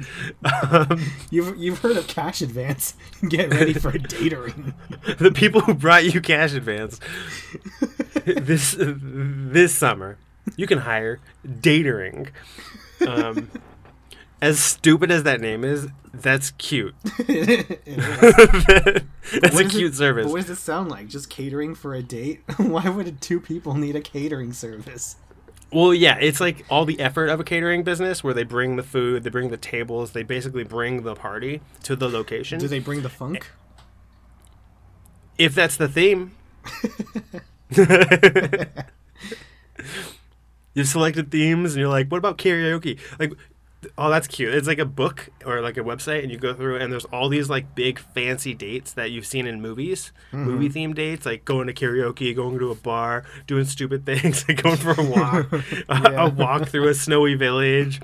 Um, 0.71 1.05
You've 1.31 1.59
you've 1.59 1.79
heard 1.81 1.99
of 1.99 2.07
cash 2.07 2.41
advance. 2.41 2.95
Get 3.29 3.51
ready 3.53 3.75
for 3.75 3.91
a 3.91 3.99
datering. 3.99 4.73
the 5.19 5.31
people 5.33 5.61
who 5.61 5.75
brought 5.75 6.05
you 6.05 6.23
cash 6.23 6.55
advance 6.55 6.99
this 8.25 8.77
this 8.79 9.75
summer, 9.75 10.19
you 10.57 10.67
can 10.67 10.79
hire 10.79 11.21
datering. 11.47 12.31
Um, 13.07 13.51
as 14.43 14.59
stupid 14.59 15.11
as 15.11 15.23
that 15.25 15.41
name 15.41 15.65
is, 15.65 15.89
that's 16.13 16.51
cute. 16.53 16.95
Is. 17.29 17.67
that's 19.41 19.55
What 19.55 19.67
a 19.67 19.69
cute 19.69 19.93
it, 19.93 19.97
service. 19.97 20.27
What 20.27 20.41
does 20.41 20.51
it 20.51 20.57
sound 20.57 20.91
like? 20.91 21.09
Just 21.09 21.31
catering 21.31 21.75
for 21.75 21.95
a 21.95 22.03
date? 22.03 22.41
Why 22.57 22.89
would 22.89 23.21
two 23.21 23.41
people 23.41 23.75
need 23.75 23.97
a 23.97 24.01
catering 24.01 24.53
service? 24.53 25.17
Well, 25.73 25.95
yeah, 25.95 26.19
it's 26.21 26.41
like 26.41 26.65
all 26.69 26.85
the 26.85 26.99
effort 26.99 27.29
of 27.29 27.39
a 27.39 27.45
catering 27.45 27.85
business 27.85 28.25
where 28.25 28.35
they 28.35 28.43
bring 28.43 28.75
the 28.75 28.83
food, 28.83 29.23
they 29.23 29.31
bring 29.31 29.51
the 29.51 29.57
tables, 29.57 30.13
they 30.13 30.25
basically 30.25 30.65
bring 30.65 31.03
the 31.03 31.15
party 31.15 31.61
to 31.85 31.95
the 31.95 32.09
location. 32.09 32.59
Do 32.59 32.67
they 32.67 32.81
bring 32.81 33.03
the 33.03 33.09
funk? 33.09 33.47
if 35.41 35.55
that's 35.55 35.77
the 35.79 35.89
theme. 35.89 36.33
You've 40.75 40.87
selected 40.87 41.31
themes 41.31 41.73
and 41.73 41.81
you're 41.81 41.89
like, 41.89 42.09
what 42.09 42.19
about 42.19 42.39
karaoke? 42.39 42.99
Like, 43.19 43.33
oh, 43.99 44.09
that's 44.09 44.29
cute. 44.29 44.55
It's 44.55 44.69
like 44.69 44.79
a 44.79 44.85
book 44.85 45.29
or 45.45 45.61
like 45.61 45.77
a 45.77 45.81
website, 45.81 46.23
and 46.23 46.31
you 46.31 46.39
go 46.39 46.55
through, 46.55 46.77
and 46.77 46.93
there's 46.93 47.07
all 47.07 47.29
these 47.29 47.51
like 47.51 47.75
big 47.75 47.99
fancy 47.99 48.55
dates 48.55 48.93
that 48.93 49.11
you've 49.11 49.27
seen 49.27 49.47
in 49.49 49.61
movies, 49.61 50.13
movie 50.33 50.69
themed 50.69 50.95
dates, 50.95 51.27
like 51.27 51.45
going 51.45 51.67
to 51.67 51.75
karaoke, 51.75 52.35
going 52.37 52.59
to 52.61 52.71
a 52.71 52.75
bar, 52.77 53.25
doing 53.49 53.65
stupid 53.65 54.07
things, 54.07 54.47
like 54.49 54.63
going 54.63 54.77
for 54.77 54.93
a 54.93 55.03
walk, 55.05 55.53
a, 55.89 56.15
a 56.27 56.31
walk 56.31 56.69
through 56.69 56.87
a 56.89 56.95
snowy 56.95 57.35
village. 57.35 58.01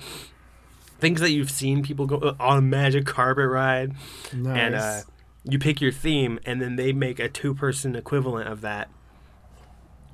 Things 0.99 1.21
that 1.21 1.31
you've 1.31 1.51
seen 1.51 1.83
people 1.85 2.07
go 2.07 2.35
on 2.41 2.59
a 2.59 2.63
magic 2.63 3.05
carpet 3.05 3.49
ride 3.49 3.93
Nice. 4.33 4.59
and 4.59 4.75
uh, 4.75 5.01
you 5.45 5.59
pick 5.59 5.81
your 5.81 5.93
theme, 5.93 6.41
and 6.45 6.61
then 6.61 6.75
they 6.77 6.93
make 6.93 7.21
a 7.21 7.29
two-person 7.29 7.95
equivalent 7.95 8.49
of 8.49 8.63
that, 8.63 8.89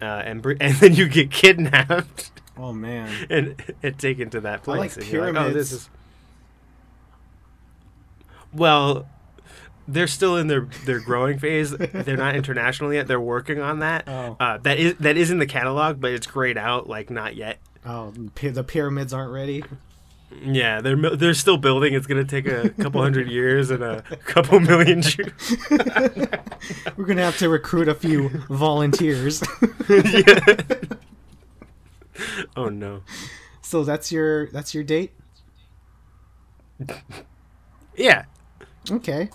uh, 0.03 0.23
and 0.25 0.43
br- 0.43 0.53
and 0.61 0.75
then 0.77 0.95
you 0.95 1.09
get 1.09 1.31
kidnapped 1.31 2.31
oh 2.59 2.73
man. 2.73 3.27
and, 3.31 3.63
and 3.83 3.99
taken 3.99 4.29
to 4.31 4.41
that 4.41 4.63
I 4.67 4.71
like 4.73 4.79
place. 4.93 4.97
and 4.97 5.07
you're 5.07 5.33
like, 5.33 5.37
oh, 5.37 5.53
this 5.53 5.71
pyramids. 5.71 5.73
is 5.73 5.91
well. 8.53 9.07
they're 9.89 10.07
still 10.07 10.37
in 10.37 10.47
their 10.49 10.69
their 10.85 11.01
growing 11.01 11.39
phase. 11.39 11.71
They're 11.77 12.17
not 12.17 12.37
international 12.37 12.93
yet. 12.93 13.07
They're 13.09 13.21
working 13.21 13.61
on 13.61 13.81
that. 13.81 14.05
Oh. 14.07 14.37
Uh, 14.39 14.59
that 14.59 14.79
is 14.79 14.95
that 14.97 15.17
is 15.17 15.31
in 15.31 15.39
the 15.39 15.47
catalog, 15.47 16.01
but 16.01 16.13
it's 16.13 16.27
grayed 16.27 16.59
out. 16.59 16.89
Like 16.89 17.11
not 17.11 17.35
yet. 17.37 17.59
Oh, 17.85 18.11
the 18.11 18.63
pyramids 18.65 19.13
aren't 19.13 19.33
ready. 19.33 19.65
Yeah, 20.41 20.81
they're 20.81 20.97
they're 21.17 21.35
still 21.35 21.57
building. 21.57 21.95
It's 21.95 22.07
gonna 22.07 22.25
take 22.25 22.47
a 22.47 22.71
couple 22.71 23.03
hundred 23.03 23.29
years 23.31 23.71
and 23.71 23.83
a 23.83 24.03
couple 24.25 24.59
million 24.61 25.03
Jews. 25.03 25.31
We're 25.71 27.05
gonna 27.07 27.23
have 27.23 27.39
to 27.39 27.49
recruit 27.49 27.89
a 27.89 27.95
few 27.95 28.29
volunteers. 28.49 29.43
yeah. 29.89 30.57
Oh 32.57 32.69
no. 32.69 33.03
so 33.63 33.85
that's 33.85 34.13
your 34.13 34.47
that's 34.51 34.75
your 34.75 34.85
date. 34.85 35.13
Yeah. 37.97 38.25
Okay. 38.91 39.31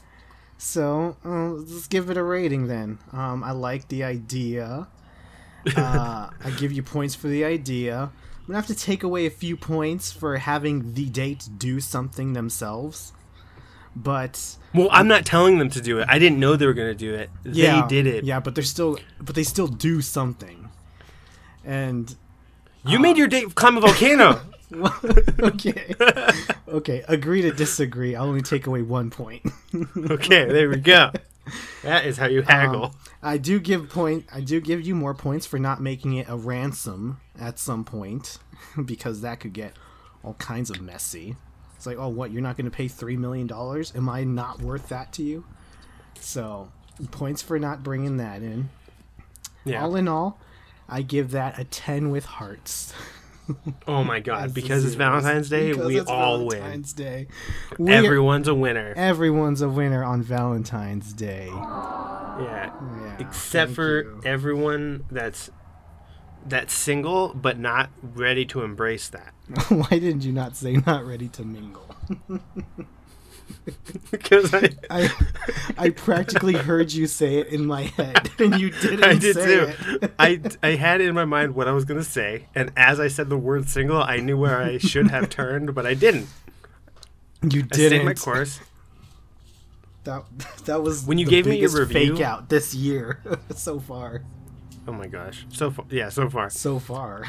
So 0.57 1.17
uh, 1.25 1.49
let's 1.49 1.87
give 1.87 2.09
it 2.09 2.17
a 2.17 2.23
rating 2.23 2.67
then. 2.67 2.99
Um, 3.11 3.43
I 3.43 3.51
like 3.51 3.87
the 3.89 4.03
idea. 4.03 4.87
Uh, 5.75 6.29
I 6.43 6.49
give 6.57 6.71
you 6.71 6.81
points 6.83 7.13
for 7.15 7.27
the 7.27 7.43
idea. 7.43 8.11
I'm 8.47 8.53
gonna 8.53 8.59
have 8.59 8.67
to 8.67 8.75
take 8.75 9.03
away 9.03 9.25
a 9.25 9.29
few 9.29 9.57
points 9.57 10.13
for 10.13 10.37
having 10.37 10.93
the 10.93 11.09
date 11.09 11.49
do 11.57 11.81
something 11.81 12.31
themselves. 12.31 13.11
But 13.93 14.55
Well, 14.73 14.87
I'm 14.91 15.09
not 15.09 15.25
telling 15.25 15.57
them 15.57 15.69
to 15.71 15.81
do 15.81 15.99
it. 15.99 16.05
I 16.07 16.17
didn't 16.17 16.39
know 16.39 16.55
they 16.55 16.65
were 16.65 16.73
gonna 16.73 16.95
do 16.95 17.13
it. 17.13 17.29
yeah, 17.43 17.81
They 17.81 17.87
did 17.87 18.07
it. 18.07 18.23
Yeah, 18.23 18.39
but 18.39 18.55
they're 18.55 18.63
still, 18.63 18.99
but 19.19 19.35
they 19.35 19.43
still 19.43 19.67
do 19.67 20.01
something. 20.01 20.69
And 21.65 22.15
You 22.85 22.99
made 22.99 23.17
your 23.17 23.27
date 23.27 23.53
climb 23.55 23.75
a 23.75 23.81
volcano. 23.81 24.39
okay, 25.41 25.93
okay, 26.69 27.03
agree 27.09 27.41
to 27.41 27.51
disagree. 27.51 28.15
I'll 28.15 28.27
only 28.27 28.41
take 28.41 28.65
away 28.67 28.81
one 28.81 29.09
point. 29.09 29.45
okay, 30.09 30.45
there 30.45 30.69
we 30.69 30.77
go. 30.77 31.11
That 31.83 32.05
is 32.05 32.17
how 32.17 32.27
you 32.27 32.41
haggle. 32.41 32.85
Um, 32.85 32.91
I 33.23 33.37
do 33.37 33.59
give 33.59 33.89
point. 33.89 34.25
I 34.33 34.41
do 34.41 34.59
give 34.59 34.81
you 34.81 34.95
more 34.95 35.13
points 35.13 35.45
for 35.45 35.57
not 35.59 35.81
making 35.81 36.13
it 36.15 36.27
a 36.27 36.35
ransom 36.35 37.19
at 37.39 37.59
some 37.59 37.83
point, 37.85 38.39
because 38.85 39.21
that 39.21 39.39
could 39.39 39.53
get 39.53 39.73
all 40.23 40.33
kinds 40.35 40.69
of 40.69 40.81
messy. 40.81 41.35
It's 41.75 41.85
like, 41.85 41.97
oh, 41.97 42.09
what? 42.09 42.31
You're 42.31 42.41
not 42.41 42.57
going 42.57 42.65
to 42.65 42.75
pay 42.75 42.87
three 42.87 43.15
million 43.17 43.47
dollars? 43.47 43.93
Am 43.95 44.09
I 44.09 44.23
not 44.23 44.61
worth 44.61 44.89
that 44.89 45.13
to 45.13 45.23
you? 45.23 45.45
So, 46.19 46.71
points 47.11 47.41
for 47.41 47.59
not 47.59 47.83
bringing 47.83 48.17
that 48.17 48.41
in. 48.41 48.69
yeah. 49.63 49.83
All 49.83 49.95
in 49.95 50.07
all, 50.07 50.39
I 50.89 51.03
give 51.03 51.31
that 51.31 51.59
a 51.59 51.63
ten 51.63 52.09
with 52.09 52.25
hearts. 52.25 52.93
oh 53.87 54.03
my 54.03 54.19
god! 54.19 54.53
Because 54.53 54.83
it's. 54.85 54.95
Valentine's 54.95 55.49
Day, 55.49 55.71
Because 55.71 55.87
we 55.87 55.99
it's 55.99 56.09
all 56.09 56.49
Valentine's 56.49 56.93
Day. 56.93 57.27
We- 57.77 57.91
Everyone's 57.91 58.47
a 58.47 58.55
winner. 58.55 58.93
everyone's 58.95 59.61
a 59.61 59.69
winner 59.69 60.03
on 60.03 60.21
Valentine's 60.21 61.13
Day. 61.13 61.47
Yeah. 61.47 62.71
Yeah, 62.71 63.15
Except 63.19 63.71
for 63.71 64.01
you. 64.03 64.21
everyone 64.25 65.05
that's 65.09 65.49
that's 66.45 66.73
single 66.73 67.33
but 67.33 67.57
not 67.59 67.89
ready 68.01 68.45
to 68.45 68.61
embrace 68.61 69.09
that. 69.09 69.33
Why 69.69 69.89
didn't 69.89 70.21
you 70.23 70.31
not 70.33 70.55
say 70.55 70.73
not 70.85 71.05
ready 71.05 71.27
to 71.29 71.43
mingle? 71.43 71.95
because 74.11 74.53
I, 74.53 74.69
I 74.89 75.09
I 75.77 75.89
practically 75.91 76.53
heard 76.53 76.91
you 76.93 77.07
say 77.07 77.35
it 77.37 77.47
in 77.47 77.65
my 77.65 77.83
head, 77.83 78.29
and 78.39 78.59
you 78.59 78.69
didn't 78.71 79.03
I 79.03 79.15
did 79.15 79.35
too. 79.35 79.73
it. 80.01 80.13
I 80.19 80.41
I 80.63 80.69
had 80.75 81.01
in 81.01 81.13
my 81.15 81.25
mind 81.25 81.55
what 81.55 81.67
I 81.67 81.71
was 81.71 81.85
gonna 81.85 82.03
say, 82.03 82.47
and 82.55 82.71
as 82.77 82.99
I 82.99 83.07
said 83.07 83.29
the 83.29 83.37
word 83.37 83.69
single, 83.69 84.01
I 84.01 84.17
knew 84.17 84.37
where 84.37 84.61
I 84.61 84.77
should 84.77 85.09
have 85.11 85.29
turned, 85.29 85.73
but 85.75 85.85
I 85.85 85.93
didn't. 85.93 86.27
You 87.43 87.61
I 87.71 87.75
stayed 87.75 87.89
didn't. 87.89 88.05
my 88.05 88.13
course. 88.13 88.59
That 90.03 90.23
that 90.65 90.81
was 90.83 91.05
When 91.05 91.17
you 91.17 91.25
the 91.25 91.31
gave 91.31 91.45
me 91.45 91.59
your 91.59 91.69
review- 91.71 92.15
fake 92.15 92.21
out 92.25 92.49
this 92.49 92.73
year 92.73 93.19
so 93.55 93.79
far. 93.79 94.21
Oh 94.87 94.93
my 94.93 95.07
gosh, 95.07 95.45
so 95.49 95.69
far, 95.69 95.85
yeah, 95.89 96.07
so 96.09 96.29
far. 96.29 96.49
So 96.49 96.79
far. 96.79 97.25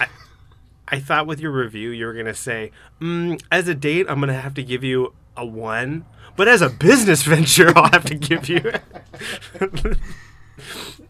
I 0.87 1.01
thought 1.01 1.27
with 1.27 1.41
your 1.41 1.51
review 1.51 1.91
you 1.91 2.07
were 2.07 2.15
gonna 2.15 2.35
say, 2.35 2.71
mm, 3.01 3.43
as 3.51 3.67
a 3.69 3.75
date, 3.75 4.07
I'm 4.09 4.21
gonna 4.21 4.41
have 4.41 4.55
to 4.55 4.63
give 4.63 4.85
you 4.85 5.13
a 5.39 5.47
one, 5.47 6.05
but 6.37 6.49
as 6.49 6.61
a 6.61 6.69
business 6.69 7.23
venture, 7.25 7.73
I'll 7.77 7.91
have 7.91 8.05
to 8.07 8.15
give 8.15 8.49
you. 8.49 8.73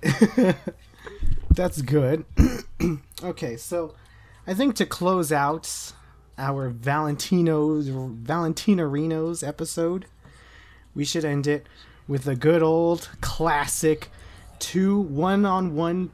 That's 1.51 1.83
good. 1.83 2.25
okay, 3.25 3.57
so 3.57 3.95
I 4.47 4.55
think 4.55 4.77
to 4.77 4.87
close 4.87 5.33
out 5.33 5.93
our 6.37 6.69
Valentino's 6.71 7.89
Valentinarinos 7.89 9.47
episode, 9.47 10.07
we 10.95 11.05
should 11.05 11.25
end 11.25 11.47
it 11.47 11.67
with 12.07 12.29
a 12.29 12.37
good 12.37 12.63
old 12.63 13.09
classic 13.21 14.09
two 14.59 15.01
one-on-one 15.01 16.11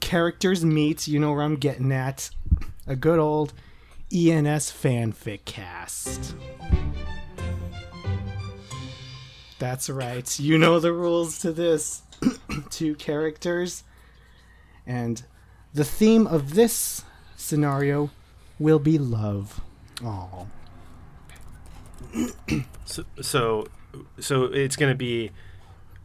characters 0.00 0.64
meet. 0.64 1.06
You 1.06 1.20
know 1.20 1.32
where 1.32 1.42
I'm 1.42 1.56
getting 1.56 1.92
at. 1.92 2.30
A 2.86 2.96
good 2.96 3.18
old 3.18 3.52
ENS 4.12 4.70
fanfic 4.70 5.44
cast. 5.44 6.34
That's 9.62 9.88
right. 9.88 10.40
You 10.40 10.58
know 10.58 10.80
the 10.80 10.92
rules 10.92 11.38
to 11.38 11.52
this. 11.52 12.02
Two 12.70 12.96
characters. 12.96 13.84
And 14.84 15.22
the 15.72 15.84
theme 15.84 16.26
of 16.26 16.54
this 16.54 17.04
scenario 17.36 18.10
will 18.58 18.80
be 18.80 18.98
love. 18.98 19.60
Oh. 20.04 20.48
so, 22.86 23.04
so, 23.20 23.68
so 24.18 24.44
it's 24.46 24.74
gonna 24.74 24.96
be 24.96 25.30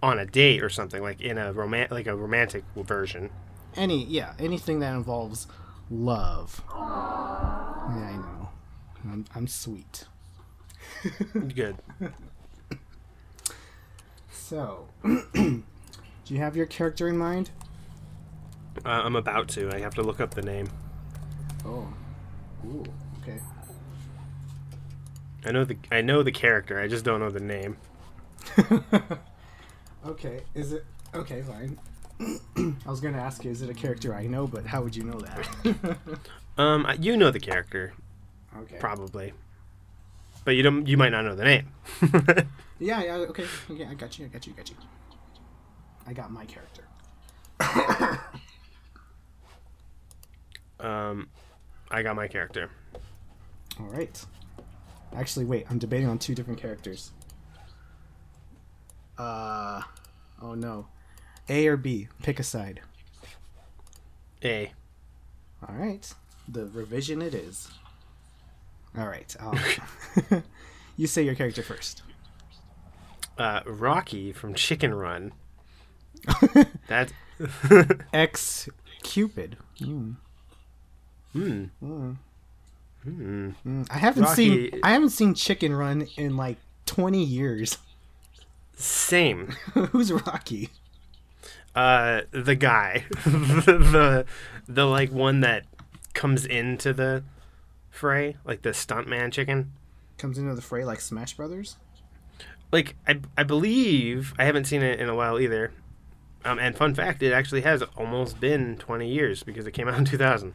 on 0.03 0.19
a 0.19 0.27
date 0.27 0.61
or 0.61 0.69
something 0.69 1.01
like 1.01 1.19
in 1.19 1.39
a 1.39 1.51
romantic, 1.51 1.89
like 1.89 2.05
a 2.05 2.15
romantic 2.15 2.63
version. 2.75 3.31
Any 3.75 4.05
yeah, 4.05 4.33
anything 4.37 4.81
that 4.81 4.93
involves 4.93 5.47
love. 5.89 6.61
Yeah, 6.69 6.75
I 6.77 8.17
know. 8.17 8.49
I'm, 9.05 9.25
I'm 9.33 9.47
sweet. 9.47 10.05
Good. 11.33 11.77
So, 14.47 14.87
do 15.03 15.63
you 16.27 16.37
have 16.37 16.55
your 16.55 16.67
character 16.67 17.09
in 17.09 17.17
mind? 17.17 17.49
Uh, 18.85 18.91
I'm 18.91 19.17
about 19.17 19.49
to. 19.49 19.69
I 19.75 19.79
have 19.79 19.93
to 19.95 20.01
look 20.01 20.21
up 20.21 20.35
the 20.35 20.41
name. 20.41 20.69
Oh. 21.65 21.85
Ooh, 22.65 22.85
okay. 23.21 23.41
I 25.45 25.51
know 25.51 25.65
the 25.65 25.75
I 25.91 25.99
know 25.99 26.23
the 26.23 26.31
character. 26.31 26.79
I 26.79 26.87
just 26.87 27.03
don't 27.03 27.19
know 27.19 27.29
the 27.29 27.41
name. 27.41 27.75
Okay, 30.05 30.39
is 30.55 30.71
it 30.71 30.85
okay? 31.13 31.41
Fine. 31.41 31.77
I 32.85 32.89
was 32.89 33.01
gonna 33.01 33.17
ask 33.17 33.43
you, 33.43 33.51
is 33.51 33.61
it 33.61 33.69
a 33.69 33.73
character 33.73 34.15
I 34.15 34.27
know? 34.27 34.47
But 34.47 34.65
how 34.65 34.81
would 34.81 34.95
you 34.95 35.03
know 35.03 35.19
that? 35.19 35.97
Um, 36.57 36.87
you 36.99 37.17
know 37.17 37.29
the 37.29 37.41
character 37.41 37.93
okay. 38.59 38.77
probably, 38.79 39.33
but 40.45 40.51
you 40.51 40.63
don't. 40.63 40.87
You 40.87 40.95
might 40.95 41.09
not 41.09 41.25
know 41.25 41.35
the 41.35 41.43
name. 41.43 41.67
Yeah, 42.79 43.03
yeah. 43.03 43.15
Okay, 43.15 43.45
okay. 43.71 43.85
I 43.85 43.93
got 43.95 44.19
you. 44.19 44.25
I 44.25 44.27
got 44.29 44.45
you. 44.45 44.53
I 44.53 44.57
got 44.57 44.69
you. 44.69 44.75
I 46.05 46.13
got 46.13 46.31
my 46.31 46.45
character. 46.45 46.83
um, 50.79 51.27
I 51.89 52.01
got 52.03 52.15
my 52.15 52.27
character. 52.27 52.69
All 53.79 53.87
right. 53.87 54.23
Actually, 55.15 55.45
wait. 55.45 55.65
I'm 55.69 55.79
debating 55.79 56.07
on 56.07 56.19
two 56.19 56.35
different 56.35 56.59
characters. 56.59 57.11
Uh, 59.17 59.81
oh 60.41 60.53
no. 60.53 60.87
A 61.49 61.67
or 61.67 61.77
B? 61.77 62.07
Pick 62.21 62.39
a 62.39 62.43
side. 62.43 62.81
A. 64.43 64.71
All 65.67 65.75
right. 65.75 66.13
The 66.47 66.67
revision 66.67 67.21
it 67.21 67.33
is. 67.33 67.69
All 68.97 69.07
right. 69.07 69.35
Um, 69.39 69.59
you 70.97 71.07
say 71.07 71.23
your 71.23 71.35
character 71.35 71.63
first. 71.63 72.03
Uh, 73.37 73.61
Rocky 73.65 74.31
from 74.31 74.53
Chicken 74.53 74.93
Run. 74.93 75.31
That. 76.87 77.11
X 78.13 78.67
Cupid. 79.03 79.57
Mm. 79.79 80.15
hmm. 81.33 81.65
Mm. 81.83 82.17
Hmm. 83.03 83.49
Mm. 83.65 83.87
I 83.91 83.97
haven't 83.97 84.23
Rocky- 84.23 84.71
seen 84.71 84.79
I 84.83 84.91
haven't 84.91 85.11
seen 85.11 85.33
Chicken 85.35 85.75
Run 85.75 86.07
in 86.17 86.35
like 86.35 86.57
20 86.87 87.23
years. 87.23 87.77
Same. 88.75 89.47
Who's 89.73 90.11
Rocky? 90.11 90.69
Uh, 91.75 92.21
the 92.31 92.55
guy, 92.55 93.05
the 93.23 94.25
the 94.67 94.85
like 94.85 95.11
one 95.11 95.41
that 95.41 95.65
comes 96.13 96.43
into 96.43 96.91
the 96.91 97.23
fray, 97.91 98.35
like 98.45 98.63
the 98.63 98.69
stuntman 98.71 99.31
chicken. 99.31 99.73
Comes 100.17 100.39
into 100.39 100.55
the 100.55 100.61
fray 100.63 100.83
like 100.83 100.99
Smash 100.99 101.33
Brothers? 101.35 101.77
Like 102.71 102.95
I, 103.07 103.19
I 103.37 103.43
believe 103.43 104.33
I 104.37 104.43
haven't 104.45 104.65
seen 104.65 104.81
it 104.83 104.99
in 104.99 105.09
a 105.09 105.15
while 105.15 105.39
either. 105.39 105.71
Um, 106.45 106.59
and 106.59 106.75
fun 106.77 106.93
fact, 106.95 107.23
it 107.23 107.33
actually 107.33 107.61
has 107.61 107.81
almost 107.97 108.39
been 108.39 108.77
20 108.77 109.09
years 109.09 109.43
because 109.43 109.67
it 109.67 109.71
came 109.71 109.87
out 109.87 109.97
in 109.97 110.05
2000, 110.05 110.53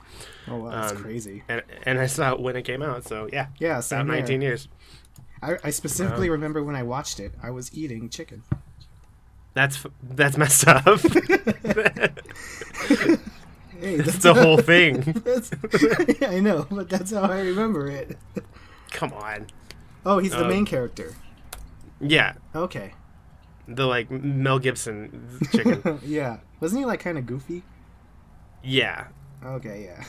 Oh 0.49 0.57
wow, 0.57 0.71
that's 0.71 0.93
Um, 0.93 0.99
crazy. 0.99 1.43
and 1.49 1.63
and 1.85 1.99
I 1.99 2.07
saw 2.07 2.33
it 2.33 2.41
when 2.41 2.57
it 2.57 2.63
came 2.63 2.83
out. 2.83 3.05
So 3.05 3.29
yeah, 3.33 3.49
Yeah, 3.59 3.73
about 3.73 3.85
same 3.85 4.07
here. 4.07 4.17
19 4.17 4.41
years. 4.43 4.69
I, 5.43 5.57
I 5.65 5.71
specifically 5.71 6.31
remember 6.31 6.63
when 6.63 6.77
I 6.77 6.83
watched 6.83 7.19
it, 7.21 7.33
I 7.43 7.51
was 7.51 7.77
eating 7.77 8.09
chicken. 8.09 8.43
That's 9.55 9.85
that's 10.03 10.37
messed 10.39 10.67
up. 10.69 10.85
Hey, 13.81 13.97
That's 13.97 14.19
the 14.19 14.33
whole 14.35 14.59
thing. 14.59 15.03
yeah, 16.21 16.31
I 16.31 16.39
know, 16.39 16.67
but 16.71 16.89
that's 16.89 17.11
how 17.11 17.23
I 17.23 17.41
remember 17.41 17.89
it. 17.89 18.17
Come 18.93 19.13
on. 19.13 19.49
Oh, 20.07 20.19
he's 20.19 20.31
the 20.31 20.43
Um, 20.43 20.49
main 20.49 20.65
character. 20.65 21.15
Yeah, 22.03 22.35
Okay. 22.55 22.93
the 23.69 23.87
like 23.87 24.11
Mel 24.11 24.59
Gibson 24.59 25.39
chicken. 25.53 26.01
yeah. 26.05 26.39
Wasn't 26.61 26.79
he 26.81 26.85
like 26.85 27.01
kind 27.01 27.17
of 27.17 27.27
goofy? 27.27 27.63
yeah, 28.65 29.07
Okay, 29.45 29.85
yeah. 29.85 30.05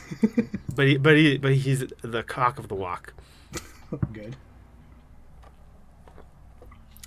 but 0.76 0.86
he, 0.86 0.96
but 0.96 1.16
he, 1.16 1.38
but 1.38 1.54
he's 1.54 1.84
the 2.02 2.22
cock 2.22 2.58
of 2.58 2.68
the 2.68 2.74
walk. 2.74 3.12
Good. 4.12 4.36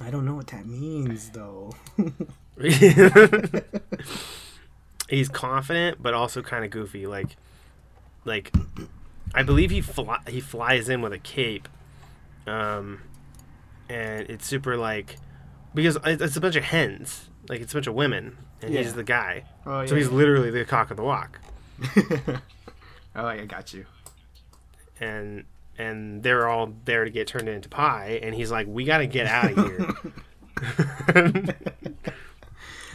I 0.02 0.10
don't 0.12 0.26
know 0.26 0.36
what 0.36 0.48
that 0.48 0.66
means 0.66 1.30
though. 1.32 1.74
he's 5.10 5.30
confident, 5.30 6.02
but 6.02 6.14
also 6.14 6.42
kind 6.42 6.64
of 6.66 6.72
goofy. 6.72 7.08
Like, 7.08 7.36
like, 8.26 8.54
I 9.34 9.44
believe 9.44 9.72
he 9.72 9.82
fly, 9.82 10.20
he 10.28 10.40
flies 10.42 10.90
in 10.90 11.02
with 11.02 11.14
a 11.14 11.18
cape, 11.20 11.68
um, 12.46 13.02
and 13.90 14.22
it's 14.30 14.46
super 14.46 14.78
like 14.78 15.18
because 15.74 15.98
it's 16.06 16.36
a 16.36 16.42
bunch 16.42 16.56
of 16.56 16.64
hens, 16.64 17.30
like 17.50 17.62
it's 17.62 17.74
a 17.74 17.76
bunch 17.76 17.88
of 17.88 17.94
women, 17.96 18.38
and 18.62 18.74
Yeah. 18.74 18.82
he's 18.82 18.94
the 18.94 19.04
guy. 19.04 19.44
Oh 19.66 19.86
So 19.86 19.96
he's 19.96 20.10
literally 20.10 20.50
the 20.52 20.66
cock 20.66 20.92
of 20.92 20.98
the 20.98 21.04
walk, 21.04 21.40
oh, 23.16 23.26
I 23.26 23.46
got 23.46 23.74
you. 23.74 23.86
and 25.00 25.46
and 25.78 26.24
they're 26.24 26.48
all 26.48 26.74
there 26.86 27.04
to 27.06 27.10
get 27.12 27.28
turned 27.28 27.48
into 27.48 27.70
pie, 27.70 28.20
and 28.24 28.34
he's 28.34 28.50
like, 28.52 28.66
"We 28.68 28.84
got 28.84 28.98
to 29.00 29.08
get 29.08 29.28
out 29.28 29.52
of 29.52 29.58
here." 31.16 31.54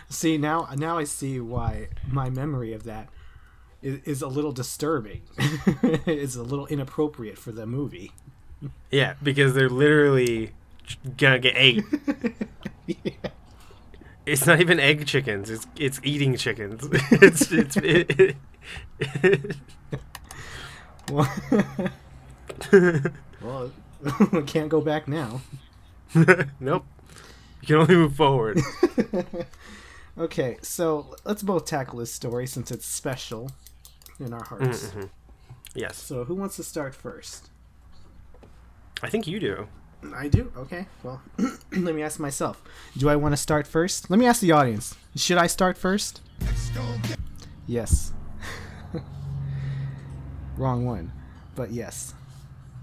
See 0.09 0.37
now, 0.37 0.69
now 0.77 0.99
I 0.99 1.05
see 1.05 1.41
why 1.41 1.89
my 2.11 2.29
memory 2.29 2.73
of 2.75 2.85
that 2.85 3.09
is, 3.81 4.01
is 4.05 4.21
a 4.23 4.29
little 4.29 4.53
disturbing. 4.53 5.23
it's 5.39 6.37
a 6.37 6.43
little 6.43 6.67
inappropriate 6.67 7.39
for 7.39 7.51
the 7.51 7.67
movie. 7.67 8.13
yeah, 8.91 9.15
because 9.23 9.55
they're 9.55 9.71
literally 9.71 10.51
gonna 11.17 11.39
get 11.39 11.55
ate. 11.57 11.85
It's 14.25 14.47
not 14.47 14.61
even 14.61 14.79
egg 14.79 15.05
chickens. 15.05 15.51
It's 15.51 15.67
it's 15.77 16.01
eating 16.05 16.37
chickens. 16.37 16.89
it's 17.11 17.51
it's 17.51 17.77
it, 17.77 18.37
it, 19.01 19.57
Well, 21.11 21.29
well 23.43 23.73
can't 24.47 24.69
go 24.69 24.81
back 24.81 25.09
now. 25.09 25.41
nope. 26.61 26.87
You 27.63 27.67
can 27.67 27.77
only 27.77 27.97
move 27.97 28.15
forward. 28.15 28.61
Okay, 30.19 30.59
so 30.63 31.17
let's 31.25 31.43
both 31.43 31.65
tackle 31.65 31.99
this 31.99 32.13
story 32.13 32.47
since 32.47 32.71
it's 32.71 32.87
special 32.87 33.51
in 34.21 34.33
our 34.33 34.45
hearts. 34.45 34.89
Mm-hmm. 34.89 35.07
Yes, 35.75 35.97
So 35.97 36.25
who 36.25 36.35
wants 36.35 36.57
to 36.57 36.63
start 36.63 36.95
first? 36.95 37.51
I 39.03 39.09
think 39.09 39.27
you 39.27 39.41
do. 39.41 39.69
I 40.15 40.29
do. 40.29 40.53
Okay. 40.57 40.87
Well, 41.03 41.23
let 41.73 41.95
me 41.95 42.03
ask 42.03 42.19
myself. 42.19 42.63
Do 42.97 43.09
I 43.09 43.17
want 43.17 43.33
to 43.33 43.37
start 43.37 43.67
first? 43.67 44.11
Let 44.11 44.19
me 44.19 44.27
ask 44.27 44.41
the 44.41 44.53
audience. 44.53 44.95
Should 45.17 45.39
I 45.39 45.47
start 45.47 45.79
first? 45.79 46.21
Yes. 47.67 48.13
Wrong 50.57 50.85
one. 50.85 51.13
But 51.55 51.71
yes. 51.71 52.15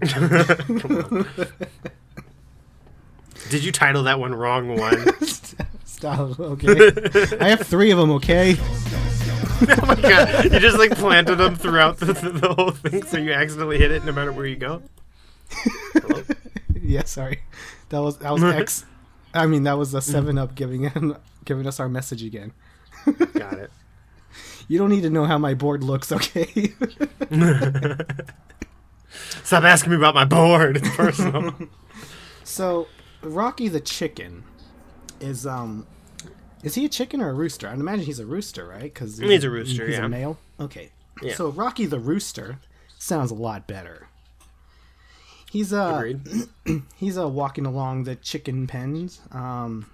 Did 3.50 3.64
you 3.64 3.72
title 3.72 4.04
that 4.04 4.18
one 4.18 4.34
wrong 4.34 4.78
one? 4.78 5.06
Stop. 5.84 6.40
Okay. 6.40 6.90
I 7.40 7.48
have 7.48 7.60
three 7.60 7.90
of 7.90 7.98
them, 7.98 8.12
okay? 8.12 8.56
oh 8.58 9.86
my 9.86 9.94
god! 9.94 10.44
You 10.44 10.58
just 10.58 10.78
like 10.78 10.92
planted 10.92 11.36
them 11.36 11.54
throughout 11.56 11.98
the, 11.98 12.06
the, 12.06 12.30
the 12.30 12.54
whole 12.54 12.70
thing, 12.70 13.02
so 13.02 13.18
you 13.18 13.32
accidentally 13.32 13.76
hit 13.76 13.90
it 13.90 14.04
no 14.04 14.12
matter 14.12 14.32
where 14.32 14.46
you 14.46 14.56
go. 14.56 14.82
yeah, 16.94 17.04
sorry. 17.04 17.40
That 17.90 18.00
was 18.00 18.18
that 18.18 18.32
was 18.32 18.42
X. 18.42 18.84
I 19.32 19.46
mean, 19.46 19.62
that 19.62 19.78
was 19.78 19.94
a 19.94 20.00
7 20.00 20.36
up 20.38 20.56
giving 20.56 20.82
him, 20.82 21.16
giving 21.44 21.64
us 21.66 21.78
our 21.78 21.88
message 21.88 22.24
again. 22.24 22.52
Got 23.34 23.54
it. 23.54 23.70
You 24.66 24.76
don't 24.78 24.90
need 24.90 25.02
to 25.02 25.10
know 25.10 25.24
how 25.24 25.38
my 25.38 25.54
board 25.54 25.84
looks, 25.84 26.10
okay? 26.10 26.72
Stop 29.44 29.64
asking 29.64 29.90
me 29.90 29.96
about 29.96 30.14
my 30.16 30.24
board. 30.24 30.78
It's 30.78 30.96
personal. 30.96 31.54
So, 32.42 32.88
Rocky 33.22 33.68
the 33.68 33.80
chicken 33.80 34.42
is 35.20 35.46
um 35.46 35.86
is 36.64 36.74
he 36.74 36.84
a 36.84 36.88
chicken 36.88 37.20
or 37.20 37.30
a 37.30 37.32
rooster? 37.32 37.68
I'd 37.68 37.78
imagine 37.78 38.04
he's 38.04 38.18
a 38.18 38.26
rooster, 38.26 38.66
right? 38.66 38.92
Cuz 38.92 39.18
He's 39.18 39.44
a 39.44 39.50
rooster, 39.50 39.86
He's 39.86 39.96
yeah. 39.96 40.06
a 40.06 40.08
male. 40.08 40.38
Okay. 40.58 40.90
Yeah. 41.22 41.34
So, 41.34 41.50
Rocky 41.50 41.86
the 41.86 42.00
rooster 42.00 42.58
sounds 42.98 43.30
a 43.30 43.34
lot 43.34 43.68
better. 43.68 44.08
He's 45.50 45.72
uh 45.72 46.14
he's 46.96 47.18
uh 47.18 47.28
walking 47.28 47.66
along 47.66 48.04
the 48.04 48.14
chicken 48.14 48.68
pens. 48.68 49.20
Um 49.32 49.90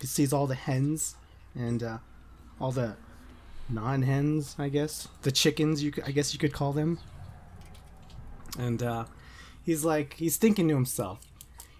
he 0.00 0.06
sees 0.06 0.34
all 0.34 0.46
the 0.46 0.54
hens 0.54 1.16
and 1.54 1.82
uh 1.82 1.98
all 2.60 2.72
the 2.72 2.96
non-hens, 3.70 4.54
I 4.58 4.68
guess. 4.68 5.08
The 5.22 5.32
chickens 5.32 5.82
you 5.82 5.94
I 6.04 6.10
guess 6.10 6.34
you 6.34 6.38
could 6.38 6.52
call 6.52 6.74
them. 6.74 6.98
And 8.58 8.82
uh 8.82 9.04
he's 9.64 9.82
like 9.82 10.12
he's 10.14 10.36
thinking 10.36 10.68
to 10.68 10.74
himself, 10.74 11.20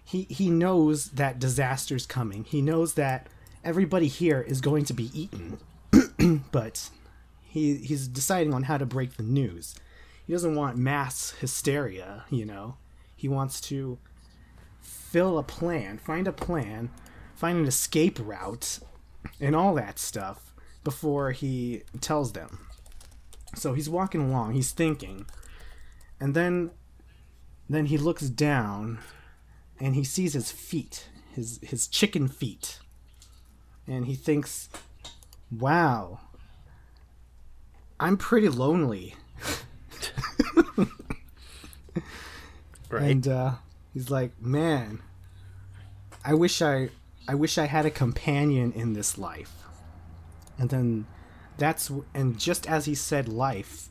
he 0.03 0.23
he 0.31 0.49
knows 0.49 1.11
that 1.11 1.39
disaster's 1.39 2.07
coming. 2.07 2.45
He 2.45 2.63
knows 2.63 2.95
that 2.95 3.27
everybody 3.63 4.09
here 4.09 4.41
is 4.41 4.63
going 4.63 4.87
to 4.87 4.95
be 4.95 5.11
eaten. 5.13 5.59
but 6.51 6.89
he 7.43 7.77
he's 7.77 8.09
deciding 8.09 8.55
on 8.55 8.63
how 8.63 8.79
to 8.79 8.87
break 8.87 9.19
the 9.19 9.23
news. 9.23 9.75
He 10.27 10.33
doesn't 10.33 10.55
want 10.55 10.79
mass 10.79 11.35
hysteria, 11.41 12.25
you 12.31 12.47
know. 12.47 12.77
He 13.19 13.27
wants 13.27 13.61
to 13.63 13.99
fill 14.81 15.39
a 15.39 15.43
plan, 15.43 15.99
find 15.99 16.29
a 16.29 16.33
plan, 16.33 16.89
find 17.35 17.59
an 17.59 17.67
escape 17.67 18.17
route 18.23 18.79
and 19.41 19.57
all 19.57 19.75
that 19.75 19.99
stuff 19.99 20.55
before 20.85 21.33
he 21.33 21.83
tells 22.01 22.33
them. 22.33 22.69
So 23.57 23.75
he's 23.75 23.91
walking 23.91 24.21
along, 24.21 24.53
he's 24.53 24.71
thinking. 24.71 25.27
And 26.21 26.33
then 26.33 26.71
then 27.69 27.87
he 27.87 27.99
looks 27.99 28.29
down 28.31 29.01
and 29.81 29.97
he 29.97 30.05
sees 30.05 30.35
his 30.35 30.53
feet, 30.53 31.09
his 31.35 31.59
his 31.61 31.89
chicken 31.89 32.29
feet. 32.29 32.79
And 33.89 34.07
he 34.07 34.15
thinks, 34.15 34.69
"Wow. 35.51 36.21
I'm 37.99 38.17
pretty 38.17 38.49
lonely." 38.49 39.17
Right. 42.89 43.11
And 43.11 43.29
uh, 43.29 43.53
he's 43.93 44.11
like, 44.11 44.41
"Man, 44.41 45.03
I 46.25 46.35
wish 46.35 46.63
I 46.63 46.91
I 47.27 47.35
wish 47.35 47.59
I 47.59 47.67
had 47.67 47.87
a 47.87 47.91
companion 47.91 48.73
in 48.73 48.95
this 48.95 49.19
life." 49.19 49.53
And 50.59 50.71
then 50.71 51.07
that's 51.57 51.91
and 52.15 52.39
just 52.39 52.67
as 52.67 52.87
he 52.87 52.95
said 52.95 53.29
life, 53.29 53.89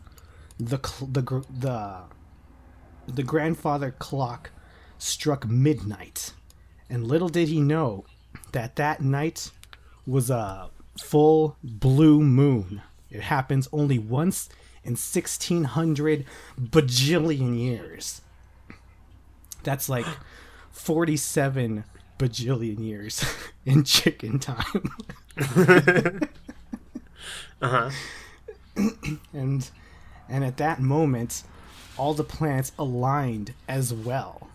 the 0.57 0.77
the 1.01 1.43
the 1.49 2.01
the 3.07 3.23
grandfather 3.23 3.91
clock 3.91 4.51
struck 4.97 5.47
midnight. 5.47 6.33
And 6.89 7.05
little 7.05 7.29
did 7.29 7.49
he 7.49 7.59
know 7.59 8.05
that 8.53 8.75
that 8.77 9.01
night 9.01 9.51
was 10.05 10.29
a 10.29 10.69
full 11.01 11.57
blue 11.63 12.21
moon. 12.21 12.81
It 13.09 13.21
happens 13.21 13.67
only 13.71 13.99
once 13.99 14.49
in 14.83 14.91
1600 14.91 16.25
bajillion 16.59 17.57
years. 17.59 18.21
That's 19.63 19.89
like 19.89 20.05
47 20.71 21.83
bajillion 22.17 22.79
years 22.79 23.23
in 23.65 23.83
chicken 23.83 24.39
time. 24.39 24.91
Uh 27.59 27.89
huh. 28.75 28.89
and 29.33 29.69
and 30.29 30.43
at 30.45 30.57
that 30.57 30.79
moment 30.79 31.43
all 31.97 32.13
the 32.13 32.23
planets 32.23 32.71
aligned 32.77 33.53
as 33.67 33.91
well 33.91 34.49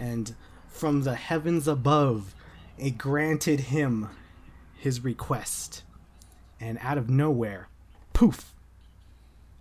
and 0.00 0.34
from 0.68 1.02
the 1.04 1.14
heavens 1.14 1.68
above 1.68 2.34
it 2.76 2.98
granted 2.98 3.60
him 3.60 4.08
his 4.76 5.04
request 5.04 5.84
and 6.60 6.76
out 6.82 6.98
of 6.98 7.08
nowhere 7.08 7.68
poof 8.12 8.52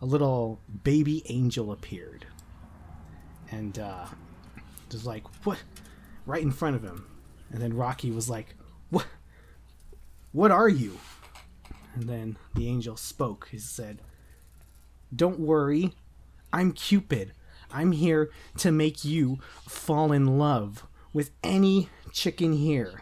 a 0.01 0.05
little 0.05 0.59
baby 0.83 1.21
angel 1.29 1.71
appeared 1.71 2.25
and 3.51 3.77
uh 3.77 4.05
just 4.89 5.05
like 5.05 5.23
what 5.45 5.57
right 6.25 6.41
in 6.41 6.51
front 6.51 6.75
of 6.75 6.83
him 6.83 7.05
and 7.51 7.61
then 7.61 7.73
rocky 7.73 8.11
was 8.11 8.29
like 8.29 8.55
what 8.89 9.05
what 10.31 10.51
are 10.51 10.69
you 10.69 10.97
and 11.97 12.07
then 12.07 12.37
the 12.53 12.67
angel 12.67 12.95
spoke. 12.95 13.47
He 13.49 13.57
said, 13.57 14.01
Don't 15.15 15.39
worry. 15.39 15.93
I'm 16.53 16.71
Cupid. 16.71 17.33
I'm 17.71 17.91
here 17.91 18.29
to 18.59 18.71
make 18.71 19.03
you 19.03 19.39
fall 19.67 20.11
in 20.11 20.37
love 20.37 20.85
with 21.11 21.31
any 21.43 21.89
chicken 22.13 22.53
here. 22.53 23.01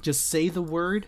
Just 0.00 0.28
say 0.28 0.48
the 0.48 0.62
word, 0.62 1.06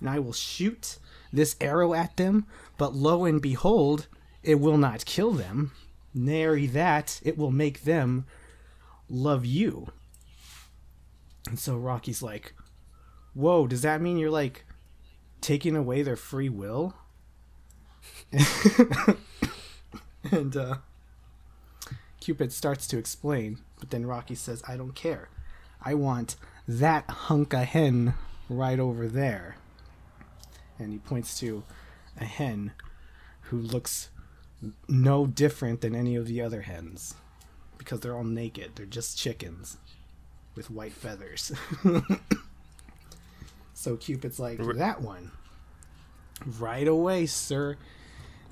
and 0.00 0.08
I 0.08 0.18
will 0.18 0.32
shoot 0.32 0.98
this 1.30 1.56
arrow 1.60 1.92
at 1.92 2.16
them, 2.16 2.46
but 2.78 2.94
lo 2.94 3.26
and 3.26 3.42
behold, 3.42 4.06
it 4.42 4.58
will 4.58 4.78
not 4.78 5.04
kill 5.04 5.32
them. 5.32 5.72
Nary 6.14 6.66
that, 6.68 7.20
it 7.22 7.36
will 7.36 7.50
make 7.50 7.82
them 7.82 8.24
love 9.08 9.44
you. 9.44 9.88
And 11.48 11.58
so 11.58 11.76
Rocky's 11.76 12.22
like, 12.22 12.54
Whoa, 13.34 13.66
does 13.66 13.82
that 13.82 14.00
mean 14.00 14.16
you're 14.16 14.30
like 14.30 14.64
taking 15.40 15.76
away 15.76 16.02
their 16.02 16.16
free 16.16 16.48
will? 16.48 16.94
and 20.30 20.56
uh, 20.56 20.76
Cupid 22.20 22.52
starts 22.52 22.86
to 22.88 22.98
explain, 22.98 23.58
but 23.78 23.90
then 23.90 24.06
Rocky 24.06 24.34
says, 24.34 24.62
I 24.66 24.76
don't 24.76 24.94
care. 24.94 25.28
I 25.82 25.94
want 25.94 26.36
that 26.66 27.08
hunk 27.08 27.52
of 27.52 27.64
hen 27.64 28.14
right 28.48 28.80
over 28.80 29.06
there. 29.06 29.56
And 30.78 30.92
he 30.92 30.98
points 30.98 31.38
to 31.40 31.62
a 32.18 32.24
hen 32.24 32.72
who 33.42 33.58
looks 33.58 34.08
no 34.88 35.26
different 35.26 35.82
than 35.82 35.94
any 35.94 36.16
of 36.16 36.26
the 36.26 36.40
other 36.40 36.62
hens 36.62 37.14
because 37.78 38.00
they're 38.00 38.16
all 38.16 38.24
naked. 38.24 38.72
They're 38.74 38.86
just 38.86 39.18
chickens 39.18 39.78
with 40.54 40.70
white 40.70 40.92
feathers. 40.92 41.52
so 43.74 43.96
Cupid's 43.96 44.40
like, 44.40 44.58
that 44.76 45.00
one. 45.00 45.30
Right 46.58 46.86
away, 46.86 47.26
sir. 47.26 47.76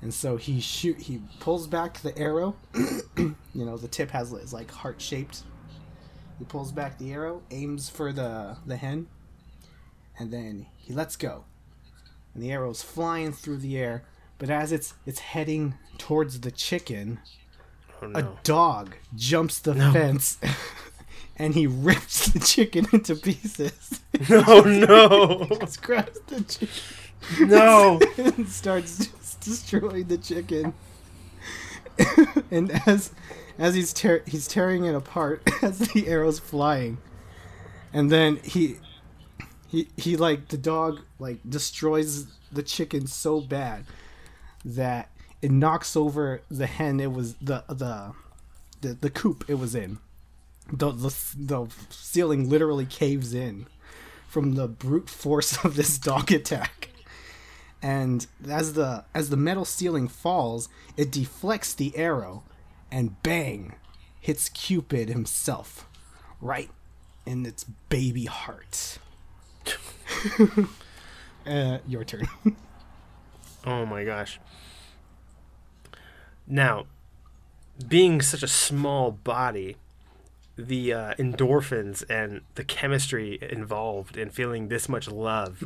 And 0.01 0.13
so 0.13 0.37
he 0.37 0.59
shoot 0.59 0.99
he 0.99 1.21
pulls 1.39 1.67
back 1.67 2.01
the 2.01 2.17
arrow. 2.17 2.55
you 3.17 3.35
know, 3.53 3.77
the 3.77 3.87
tip 3.87 4.11
has 4.11 4.31
is 4.33 4.53
like 4.53 4.69
heart 4.71 5.01
shaped. 5.01 5.43
He 6.37 6.45
pulls 6.45 6.71
back 6.71 6.97
the 6.97 7.13
arrow, 7.13 7.43
aims 7.49 7.89
for 7.89 8.11
the 8.11 8.57
the 8.65 8.77
hen, 8.77 9.07
and 10.19 10.31
then 10.31 10.67
he 10.77 10.93
lets 10.93 11.15
go. 11.15 11.45
And 12.33 12.43
the 12.43 12.51
arrow's 12.51 12.81
flying 12.81 13.31
through 13.31 13.57
the 13.57 13.77
air, 13.77 14.03
but 14.37 14.49
as 14.49 14.71
it's 14.71 14.93
it's 15.05 15.19
heading 15.19 15.75
towards 15.97 16.41
the 16.41 16.51
chicken, 16.51 17.19
Oh 18.13 18.19
a 18.19 18.37
dog 18.43 18.95
jumps 19.15 19.59
the 19.59 19.73
No. 19.73 19.91
fence 19.93 20.37
and 21.37 21.53
he 21.53 21.65
rips 21.67 22.27
the 22.27 22.39
chicken 22.39 22.87
into 22.91 23.15
pieces. 23.15 24.01
Oh, 24.29 24.61
no, 24.65 25.45
no, 25.49 25.57
Just 25.59 25.81
grabs 25.81 26.19
the 26.27 26.41
chicken 26.41 27.49
no. 27.49 27.99
and 28.17 28.47
starts 28.47 28.97
just 29.07 29.41
destroying 29.41 30.05
the 30.07 30.17
chicken. 30.17 30.73
and 32.51 32.71
as 32.87 33.11
as 33.57 33.73
he's 33.75 33.93
tear 33.93 34.21
he's 34.25 34.47
tearing 34.47 34.83
it 34.85 34.95
apart 34.95 35.41
as 35.61 35.79
the 35.79 36.07
arrow's 36.07 36.39
flying. 36.39 36.97
And 37.93 38.11
then 38.11 38.37
he 38.43 38.77
he 39.67 39.87
he 39.97 40.17
like 40.17 40.49
the 40.49 40.57
dog 40.57 41.01
like 41.19 41.39
destroys 41.47 42.27
the 42.51 42.63
chicken 42.63 43.07
so 43.07 43.41
bad 43.41 43.85
that 44.63 45.09
it 45.41 45.51
knocks 45.51 45.95
over 45.95 46.41
the 46.49 46.67
hen 46.67 46.99
it 46.99 47.11
was 47.11 47.35
the 47.35 47.63
the 47.67 48.13
the, 48.81 48.93
the 48.93 49.09
coop 49.09 49.45
it 49.47 49.55
was 49.55 49.75
in. 49.75 49.99
The, 50.71 50.91
the 50.91 51.15
the 51.37 51.67
ceiling 51.89 52.49
literally 52.49 52.85
caves 52.85 53.33
in 53.33 53.67
from 54.27 54.55
the 54.55 54.67
brute 54.67 55.09
force 55.09 55.57
of 55.65 55.75
this 55.75 55.97
dog 55.97 56.31
attack. 56.31 56.89
And 57.81 58.25
as 58.49 58.73
the 58.73 59.05
as 59.13 59.29
the 59.29 59.37
metal 59.37 59.65
ceiling 59.65 60.07
falls, 60.07 60.69
it 60.97 61.11
deflects 61.11 61.73
the 61.73 61.95
arrow 61.95 62.43
and 62.91 63.21
bang 63.21 63.75
hits 64.19 64.49
Cupid 64.49 65.09
himself 65.09 65.87
right 66.41 66.69
in 67.25 67.45
its 67.45 67.63
baby 67.89 68.25
heart. 68.25 68.97
uh, 71.45 71.77
your 71.87 72.03
turn. 72.03 72.27
Oh 73.67 73.83
my 73.83 74.03
gosh. 74.03 74.39
Now, 76.47 76.85
being 77.87 78.21
such 78.21 78.43
a 78.43 78.47
small 78.47 79.11
body, 79.11 79.77
the 80.57 80.93
uh, 80.93 81.13
endorphins 81.15 82.03
and 82.09 82.41
the 82.55 82.63
chemistry 82.63 83.39
involved 83.41 84.17
in 84.17 84.29
feeling 84.29 84.67
this 84.67 84.87
much 84.87 85.09
love 85.09 85.63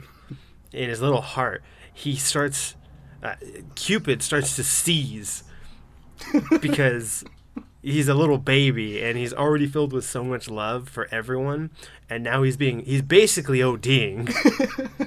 in 0.71 0.89
his 0.89 1.01
little 1.01 1.21
heart, 1.21 1.61
he 1.93 2.15
starts. 2.15 2.75
Uh, 3.21 3.35
Cupid 3.75 4.23
starts 4.23 4.55
to 4.55 4.63
seize 4.63 5.43
because 6.61 7.25
he's 7.81 8.07
a 8.07 8.13
little 8.13 8.37
baby 8.37 9.01
and 9.01 9.17
he's 9.17 9.33
already 9.33 9.67
filled 9.67 9.91
with 9.91 10.05
so 10.05 10.23
much 10.23 10.49
love 10.49 10.87
for 10.87 11.07
everyone, 11.11 11.69
and 12.09 12.23
now 12.23 12.43
he's 12.43 12.55
being 12.57 12.79
he's 12.85 13.01
basically 13.01 13.59
ODing 13.59 14.33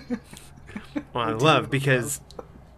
on 1.15 1.39
love 1.39 1.71
because 1.71 2.21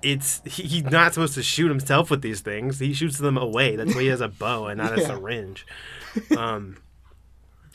it's 0.05 0.43
he, 0.45 0.65
he's 0.65 0.85
not 0.85 1.15
supposed 1.15 1.35
to 1.35 1.43
shoot 1.43 1.69
himself 1.69 2.11
with 2.11 2.23
these 2.23 2.43
things. 2.43 2.79
He 2.79 2.93
shoots 2.93 3.19
them 3.19 3.39
away. 3.39 3.75
That's 3.75 3.95
why 3.95 4.03
he 4.03 4.09
has 4.09 4.21
a 4.21 4.29
bow 4.29 4.67
and 4.67 4.79
not 4.79 4.97
a 4.97 5.01
syringe. 5.07 5.67
Um, 6.37 6.77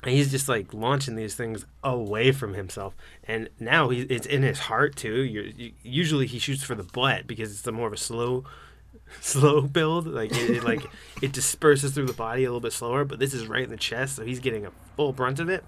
and 0.04 0.14
he's 0.14 0.32
just 0.32 0.48
like 0.48 0.74
launching 0.74 1.16
these 1.16 1.36
things 1.36 1.66
away 1.84 2.32
from 2.32 2.54
himself. 2.54 2.96
And 3.24 3.50
now 3.60 3.90
he, 3.90 4.02
it's 4.04 4.28
in 4.28 4.44
his 4.44 4.60
heart 4.60 4.96
too. 4.96 5.24
You're, 5.24 5.46
you, 5.46 5.72
usually 5.82 6.28
he 6.28 6.40
shoots 6.40 6.64
for 6.64 6.76
the 6.76 6.84
butt 6.84 7.26
because 7.28 7.52
it's 7.52 7.64
the 7.64 7.72
more 7.72 7.88
of 7.88 7.94
a 7.94 7.98
slow, 7.98 8.46
slow 9.22 9.62
build. 9.62 10.06
Like 10.06 10.32
it, 10.32 10.50
it 10.52 10.64
like 10.64 10.86
it 11.22 11.34
disperses 11.34 11.94
through 11.94 12.06
the 12.06 12.14
body 12.14 12.44
a 12.44 12.48
little 12.48 12.62
bit 12.62 12.74
slower. 12.74 13.04
But 13.06 13.20
this 13.20 13.34
is 13.34 13.48
right 13.48 13.64
in 13.64 13.72
the 13.72 13.78
chest, 13.78 14.18
so 14.18 14.24
he's 14.24 14.40
getting 14.40 14.68
a 14.68 14.72
full 14.96 15.14
brunt 15.14 15.40
of 15.40 15.50
it 15.50 15.66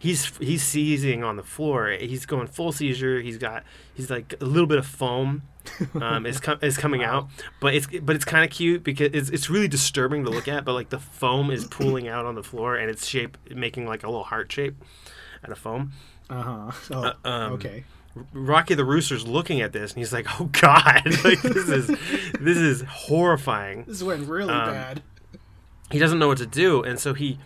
he's 0.00 0.36
he's 0.38 0.64
seizing 0.64 1.22
on 1.22 1.36
the 1.36 1.44
floor. 1.44 1.90
He's 1.90 2.26
going 2.26 2.48
full 2.48 2.72
seizure. 2.72 3.20
He's 3.20 3.38
got 3.38 3.62
he's 3.94 4.10
like 4.10 4.34
a 4.40 4.44
little 4.44 4.66
bit 4.66 4.78
of 4.78 4.86
foam 4.86 5.42
um, 6.00 6.26
is 6.26 6.40
com- 6.40 6.58
is 6.62 6.76
coming 6.76 7.04
out, 7.04 7.28
but 7.60 7.74
it's 7.74 7.86
but 8.02 8.16
it's 8.16 8.24
kind 8.24 8.44
of 8.44 8.50
cute 8.50 8.82
because 8.82 9.10
it's 9.12 9.30
it's 9.30 9.48
really 9.48 9.68
disturbing 9.68 10.24
to 10.24 10.30
look 10.30 10.48
at. 10.48 10.64
But 10.64 10.72
like 10.72 10.88
the 10.88 10.98
foam 10.98 11.50
is 11.52 11.64
pooling 11.70 12.08
out 12.08 12.26
on 12.26 12.34
the 12.34 12.42
floor 12.42 12.74
and 12.74 12.90
it's 12.90 13.06
shape 13.06 13.38
making 13.54 13.86
like 13.86 14.02
a 14.02 14.08
little 14.08 14.24
heart 14.24 14.50
shape 14.50 14.82
out 15.44 15.52
of 15.52 15.58
foam. 15.58 15.92
Uh 16.28 16.42
huh. 16.42 16.72
Oh, 16.90 17.02
Uh, 17.04 17.28
um, 17.28 17.52
okay. 17.52 17.84
Rocky 18.32 18.74
the 18.74 18.84
Rooster's 18.84 19.24
looking 19.26 19.60
at 19.60 19.72
this 19.72 19.92
and 19.92 19.98
he's 19.98 20.12
like, 20.12 20.26
"Oh 20.40 20.46
God, 20.46 21.02
like 21.24 21.40
this 21.42 21.68
is 21.68 21.86
this 22.40 22.56
is 22.58 22.82
horrifying." 22.82 23.84
This 23.84 24.02
went 24.02 24.28
really 24.28 24.52
um, 24.52 24.70
bad. 24.72 25.02
he 25.92 25.98
doesn't 26.00 26.18
know 26.18 26.26
what 26.26 26.38
to 26.38 26.46
do, 26.46 26.82
and 26.82 26.98
so 26.98 27.14
he 27.14 27.38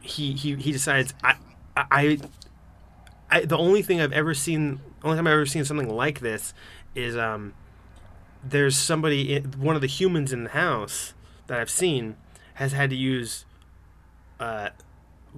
he 0.00 0.32
he, 0.32 0.56
he 0.56 0.72
decides 0.72 1.14
I, 1.22 1.36
I 1.76 2.18
I 3.30 3.40
the 3.44 3.58
only 3.58 3.82
thing 3.82 4.00
I've 4.00 4.12
ever 4.12 4.34
seen, 4.34 4.80
only 5.02 5.16
time 5.16 5.26
I've 5.26 5.32
ever 5.32 5.46
seen 5.46 5.64
something 5.64 5.88
like 5.88 6.20
this 6.20 6.54
is 6.94 7.16
um 7.16 7.54
there's 8.42 8.76
somebody 8.76 9.34
in, 9.34 9.44
one 9.52 9.74
of 9.74 9.80
the 9.80 9.88
humans 9.88 10.32
in 10.32 10.44
the 10.44 10.50
house 10.50 11.14
that 11.46 11.58
I've 11.58 11.70
seen 11.70 12.16
has 12.54 12.72
had 12.72 12.90
to 12.90 12.96
use 12.96 13.44
uh 14.38 14.70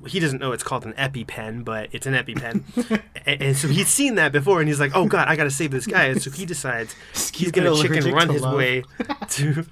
he 0.07 0.21
doesn't 0.21 0.41
know 0.41 0.53
it's 0.53 0.63
called 0.63 0.85
an 0.85 0.93
EpiPen, 0.95 1.65
but 1.65 1.89
it's 1.93 2.07
an 2.07 2.15
EpiPen, 2.15 3.01
and, 3.27 3.43
and 3.43 3.57
so 3.57 3.69
he's 3.69 3.89
seen 3.89 4.17
that 4.17 4.33
before, 4.33 4.61
and 4.61 4.69
he's 4.69 4.79
like, 4.81 4.93
"Oh 4.95 5.07
God, 5.07 5.29
I 5.29 5.37
got 5.37 5.45
to 5.45 5.51
save 5.51 5.71
this 5.71 5.87
guy!" 5.87 6.05
And 6.05 6.21
so 6.23 6.31
he 6.31 6.45
decides 6.55 6.95
he's 7.33 7.51
gonna 7.51 7.75
chicken 7.75 8.13
run 8.13 8.29
his 8.29 8.43
love. 8.43 8.55
way 8.57 8.83
to 9.31 9.65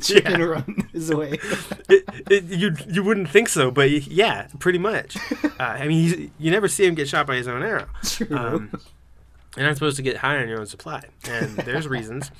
Chicken 0.00 0.40
yeah. 0.40 0.46
run 0.46 0.88
his 0.92 1.14
way. 1.14 1.38
it, 1.88 2.04
it, 2.30 2.44
you 2.44 2.74
you 2.88 3.02
wouldn't 3.04 3.28
think 3.28 3.48
so, 3.48 3.70
but 3.70 3.90
yeah, 3.90 4.48
pretty 4.58 4.78
much. 4.78 5.16
Uh, 5.44 5.50
I 5.58 5.86
mean, 5.86 5.90
he's, 6.02 6.30
you 6.38 6.50
never 6.50 6.68
see 6.68 6.86
him 6.86 6.94
get 6.94 7.08
shot 7.08 7.26
by 7.26 7.36
his 7.36 7.48
own 7.48 7.62
arrow. 7.62 7.86
True. 8.04 8.36
Um, 8.36 8.70
you're 9.56 9.66
not 9.66 9.74
supposed 9.74 9.96
to 9.96 10.02
get 10.02 10.18
high 10.18 10.38
on 10.38 10.48
your 10.48 10.60
own 10.60 10.66
supply, 10.66 11.02
and 11.28 11.56
there's 11.58 11.86
reasons. 11.88 12.30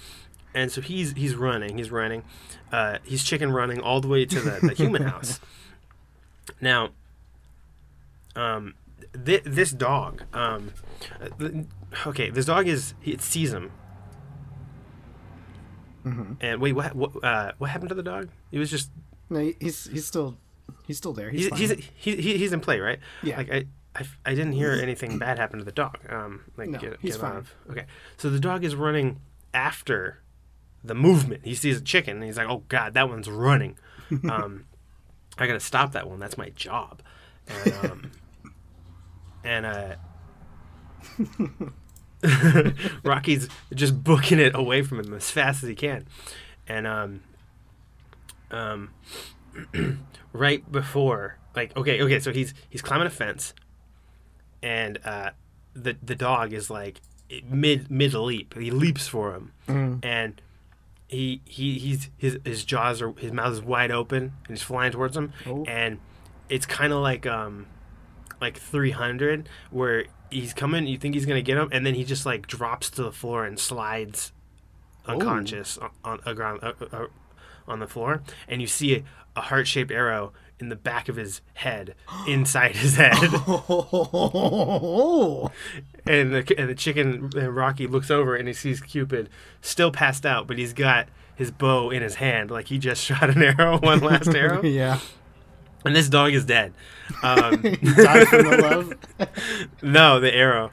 And 0.54 0.72
so 0.72 0.80
he's 0.80 1.12
he's 1.12 1.34
running, 1.34 1.76
he's 1.76 1.90
running, 1.90 2.24
uh, 2.72 2.98
he's 3.04 3.22
chicken 3.22 3.52
running 3.52 3.80
all 3.80 4.00
the 4.00 4.08
way 4.08 4.24
to 4.24 4.40
the, 4.40 4.58
the 4.66 4.74
human 4.74 5.02
house. 5.02 5.38
Now, 6.60 6.90
um, 8.34 8.74
thi- 9.12 9.42
this 9.44 9.72
dog, 9.72 10.22
um, 10.32 10.72
th- 11.38 11.66
okay, 12.06 12.30
this 12.30 12.46
dog 12.46 12.66
is 12.68 12.94
it 13.04 13.20
sees 13.20 13.52
him. 13.52 13.70
Mhm. 16.04 16.36
And 16.40 16.60
wait, 16.60 16.72
what 16.72 16.94
what 16.94 17.24
uh, 17.24 17.52
what 17.58 17.70
happened 17.70 17.88
to 17.88 17.94
the 17.94 18.02
dog? 18.02 18.28
He 18.50 18.58
was 18.58 18.70
just 18.70 18.90
no, 19.28 19.52
he's 19.60 19.86
he's 19.86 20.06
still 20.06 20.36
he's 20.86 20.98
still 20.98 21.12
there. 21.12 21.30
He's, 21.30 21.48
he's 21.56 21.70
he's, 21.70 21.88
he, 21.96 22.16
he, 22.16 22.36
he's 22.38 22.52
in 22.52 22.60
play, 22.60 22.78
right? 22.78 23.00
Yeah. 23.22 23.38
Like 23.38 23.50
I, 23.52 23.64
I, 23.96 24.06
I 24.24 24.34
didn't 24.34 24.52
hear 24.52 24.72
anything 24.72 25.18
bad 25.18 25.38
happen 25.38 25.58
to 25.58 25.64
the 25.64 25.72
dog. 25.72 25.98
Um, 26.08 26.42
like 26.56 26.68
No, 26.68 26.78
get, 26.78 26.98
he's 27.00 27.12
get 27.16 27.20
fine. 27.20 27.36
of- 27.38 27.54
okay, 27.70 27.86
so 28.16 28.30
the 28.30 28.38
dog 28.40 28.64
is 28.64 28.74
running 28.76 29.20
after 29.52 30.20
the 30.84 30.94
movement. 30.94 31.44
He 31.44 31.54
sees 31.56 31.78
a 31.78 31.82
chicken 31.82 32.16
and 32.16 32.24
he's 32.24 32.36
like, 32.36 32.48
"Oh 32.48 32.62
God, 32.68 32.94
that 32.94 33.08
one's 33.08 33.28
running." 33.28 33.76
um, 34.30 34.66
I 35.38 35.46
gotta 35.46 35.60
stop 35.60 35.92
that 35.92 36.08
one. 36.08 36.18
That's 36.18 36.38
my 36.38 36.48
job. 36.50 37.02
And 37.48 37.72
um, 37.90 38.10
and 39.44 39.66
uh. 39.66 39.96
Rocky's 43.04 43.48
just 43.74 44.02
booking 44.02 44.38
it 44.38 44.54
away 44.54 44.82
from 44.82 45.00
him 45.00 45.14
as 45.14 45.30
fast 45.30 45.62
as 45.62 45.68
he 45.68 45.74
can, 45.74 46.06
and 46.66 46.86
um, 46.86 47.20
um, 48.50 48.90
right 50.32 50.70
before, 50.72 51.38
like, 51.54 51.76
okay, 51.76 52.00
okay, 52.02 52.18
so 52.18 52.32
he's 52.32 52.54
he's 52.68 52.82
climbing 52.82 53.06
a 53.06 53.10
fence, 53.10 53.54
and 54.62 54.98
uh, 55.04 55.30
the 55.74 55.96
the 56.02 56.14
dog 56.14 56.52
is 56.52 56.70
like 56.70 57.00
mid 57.48 57.90
mid 57.90 58.14
leap. 58.14 58.54
He 58.58 58.70
leaps 58.70 59.06
for 59.06 59.34
him, 59.34 59.52
Mm. 59.68 60.04
and 60.04 60.40
he 61.08 61.40
he 61.44 61.78
he's 61.78 62.10
his 62.16 62.38
his 62.44 62.64
jaws 62.64 63.00
are 63.02 63.12
his 63.12 63.32
mouth 63.32 63.52
is 63.52 63.62
wide 63.62 63.90
open 63.90 64.22
and 64.22 64.48
he's 64.48 64.62
flying 64.62 64.92
towards 64.92 65.16
him, 65.16 65.32
Oh. 65.46 65.64
and 65.66 65.98
it's 66.48 66.66
kind 66.66 66.92
of 66.92 67.00
like 67.00 67.26
um 67.26 67.66
like 68.40 68.58
300 68.58 69.48
where 69.70 70.04
he's 70.30 70.52
coming 70.52 70.86
you 70.86 70.98
think 70.98 71.14
he's 71.14 71.24
gonna 71.26 71.40
get 71.42 71.56
him 71.56 71.68
and 71.72 71.86
then 71.86 71.94
he 71.94 72.04
just 72.04 72.26
like 72.26 72.46
drops 72.46 72.90
to 72.90 73.02
the 73.02 73.12
floor 73.12 73.44
and 73.46 73.58
slides 73.58 74.32
unconscious 75.06 75.78
on, 75.78 75.90
on 76.04 76.20
a 76.26 76.34
ground 76.34 76.60
uh, 76.62 76.72
uh, 76.92 77.06
on 77.68 77.78
the 77.80 77.86
floor. 77.86 78.22
And 78.48 78.60
you 78.60 78.66
see 78.66 78.96
a, 78.96 79.04
a 79.36 79.40
heart-shaped 79.42 79.90
arrow 79.90 80.32
in 80.58 80.68
the 80.70 80.76
back 80.76 81.08
of 81.08 81.16
his 81.16 81.40
head 81.54 81.94
inside 82.28 82.76
his 82.76 82.96
head 82.96 83.14
Oh. 83.18 85.50
and 86.06 86.34
the 86.34 86.54
and 86.58 86.68
the 86.68 86.74
chicken 86.74 87.30
and 87.36 87.54
Rocky 87.54 87.86
looks 87.86 88.10
over 88.10 88.34
and 88.36 88.48
he 88.48 88.54
sees 88.54 88.80
Cupid 88.80 89.28
still 89.60 89.90
passed 89.90 90.24
out 90.26 90.46
but 90.46 90.58
he's 90.58 90.72
got 90.72 91.08
his 91.34 91.50
bow 91.50 91.90
in 91.90 92.02
his 92.02 92.16
hand 92.16 92.50
like 92.50 92.68
he 92.68 92.78
just 92.78 93.02
shot 93.04 93.28
an 93.28 93.42
arrow 93.42 93.78
one 93.78 94.00
last 94.00 94.28
arrow 94.34 94.62
yeah. 94.62 94.98
and 95.84 95.94
this 95.94 96.08
dog 96.08 96.32
is 96.32 96.44
dead 96.44 96.72
um, 97.22 97.62
He 97.62 97.76
died 97.76 98.26
from 98.28 98.50
the 98.50 98.92
love. 99.18 99.28
No, 99.80 100.18
the 100.18 100.34
arrow. 100.34 100.72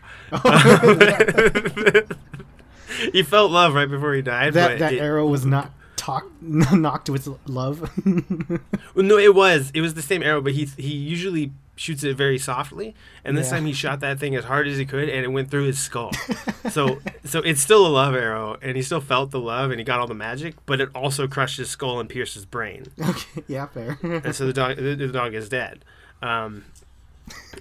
he 3.11 3.23
felt 3.23 3.51
love 3.51 3.73
right 3.73 3.89
before 3.89 4.13
he 4.13 4.21
died. 4.21 4.53
That 4.53 4.71
but 4.71 4.79
that 4.79 4.93
it- 4.93 4.99
arrow 4.99 5.27
was 5.27 5.45
not 5.45 5.71
talk, 6.05 6.25
knocked 6.41 7.09
with 7.09 7.27
love. 7.47 7.89
No, 8.95 9.17
it 9.17 9.33
was. 9.33 9.71
It 9.73 9.81
was 9.81 9.93
the 9.95 10.01
same 10.01 10.21
arrow, 10.23 10.41
but 10.41 10.53
he 10.53 10.65
he 10.77 10.93
usually 10.93 11.51
shoots 11.75 12.03
it 12.03 12.15
very 12.15 12.37
softly, 12.37 12.93
and 13.25 13.35
this 13.35 13.47
Yeah. 13.47 13.57
time 13.57 13.65
he 13.65 13.73
shot 13.73 13.99
that 14.01 14.19
thing 14.19 14.35
as 14.35 14.45
hard 14.45 14.67
as 14.67 14.77
he 14.77 14.85
could, 14.85 15.09
and 15.09 15.25
it 15.25 15.29
went 15.29 15.49
through 15.49 15.65
his 15.65 15.79
skull. 15.79 16.11
so 16.69 16.99
so 17.25 17.39
it's 17.39 17.59
still 17.61 17.85
a 17.87 17.89
love 17.89 18.13
arrow, 18.13 18.57
and 18.61 18.75
he 18.75 18.83
still 18.83 19.01
felt 19.01 19.31
the 19.31 19.39
love, 19.39 19.71
and 19.71 19.79
he 19.79 19.83
got 19.83 19.99
all 19.99 20.05
the 20.07 20.13
magic, 20.13 20.53
but 20.67 20.79
it 20.79 20.89
also 20.93 21.27
crushed 21.27 21.57
his 21.57 21.69
skull 21.71 21.99
and 21.99 22.07
pierced 22.07 22.35
his 22.35 22.45
brain, 22.45 22.85
okay, 23.01 23.43
yeah, 23.47 23.65
fair. 23.65 23.97
and 24.03 24.35
so 24.35 24.45
the 24.45 24.53
dog 24.53 24.75
the, 24.77 24.93
the 24.95 25.07
dog 25.07 25.33
is 25.33 25.49
dead. 25.49 25.83
Um, 26.21 26.65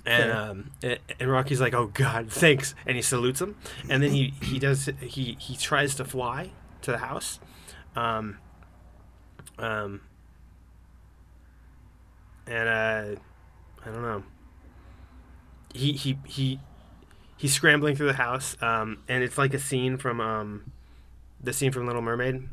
and 0.05 0.33
um, 0.33 0.71
and 1.19 1.31
Rocky's 1.31 1.61
like, 1.61 1.73
"Oh 1.75 1.87
God, 1.95 2.31
thanks," 2.31 2.75
and 2.87 2.97
he 2.97 3.03
salutes 3.03 3.41
him, 3.41 3.57
and 3.89 4.03
then 4.03 4.11
he 4.11 4.35
he 4.43 4.59
does 4.59 4.91
he 5.01 5.37
he 5.41 5.57
tries 5.57 5.95
to 5.95 6.05
fly 6.05 6.51
to 6.83 6.91
the 6.91 6.99
house, 6.99 7.39
um, 7.97 8.39
um, 9.59 10.01
and 12.47 12.69
uh, 12.69 13.21
I 13.85 13.91
don't 13.91 14.03
know. 14.03 14.23
He 15.75 15.93
he 15.93 16.19
he 16.27 16.61
he's 17.37 17.53
scrambling 17.53 17.97
through 17.97 18.07
the 18.07 18.13
house, 18.15 18.57
um, 18.63 18.99
and 19.09 19.23
it's 19.23 19.39
like 19.39 19.55
a 19.55 19.59
scene 19.59 19.97
from 19.97 20.21
um, 20.21 20.73
the 21.43 21.53
scene 21.53 21.73
from 21.73 21.87
Little 21.87 22.03
Mermaid. 22.03 22.49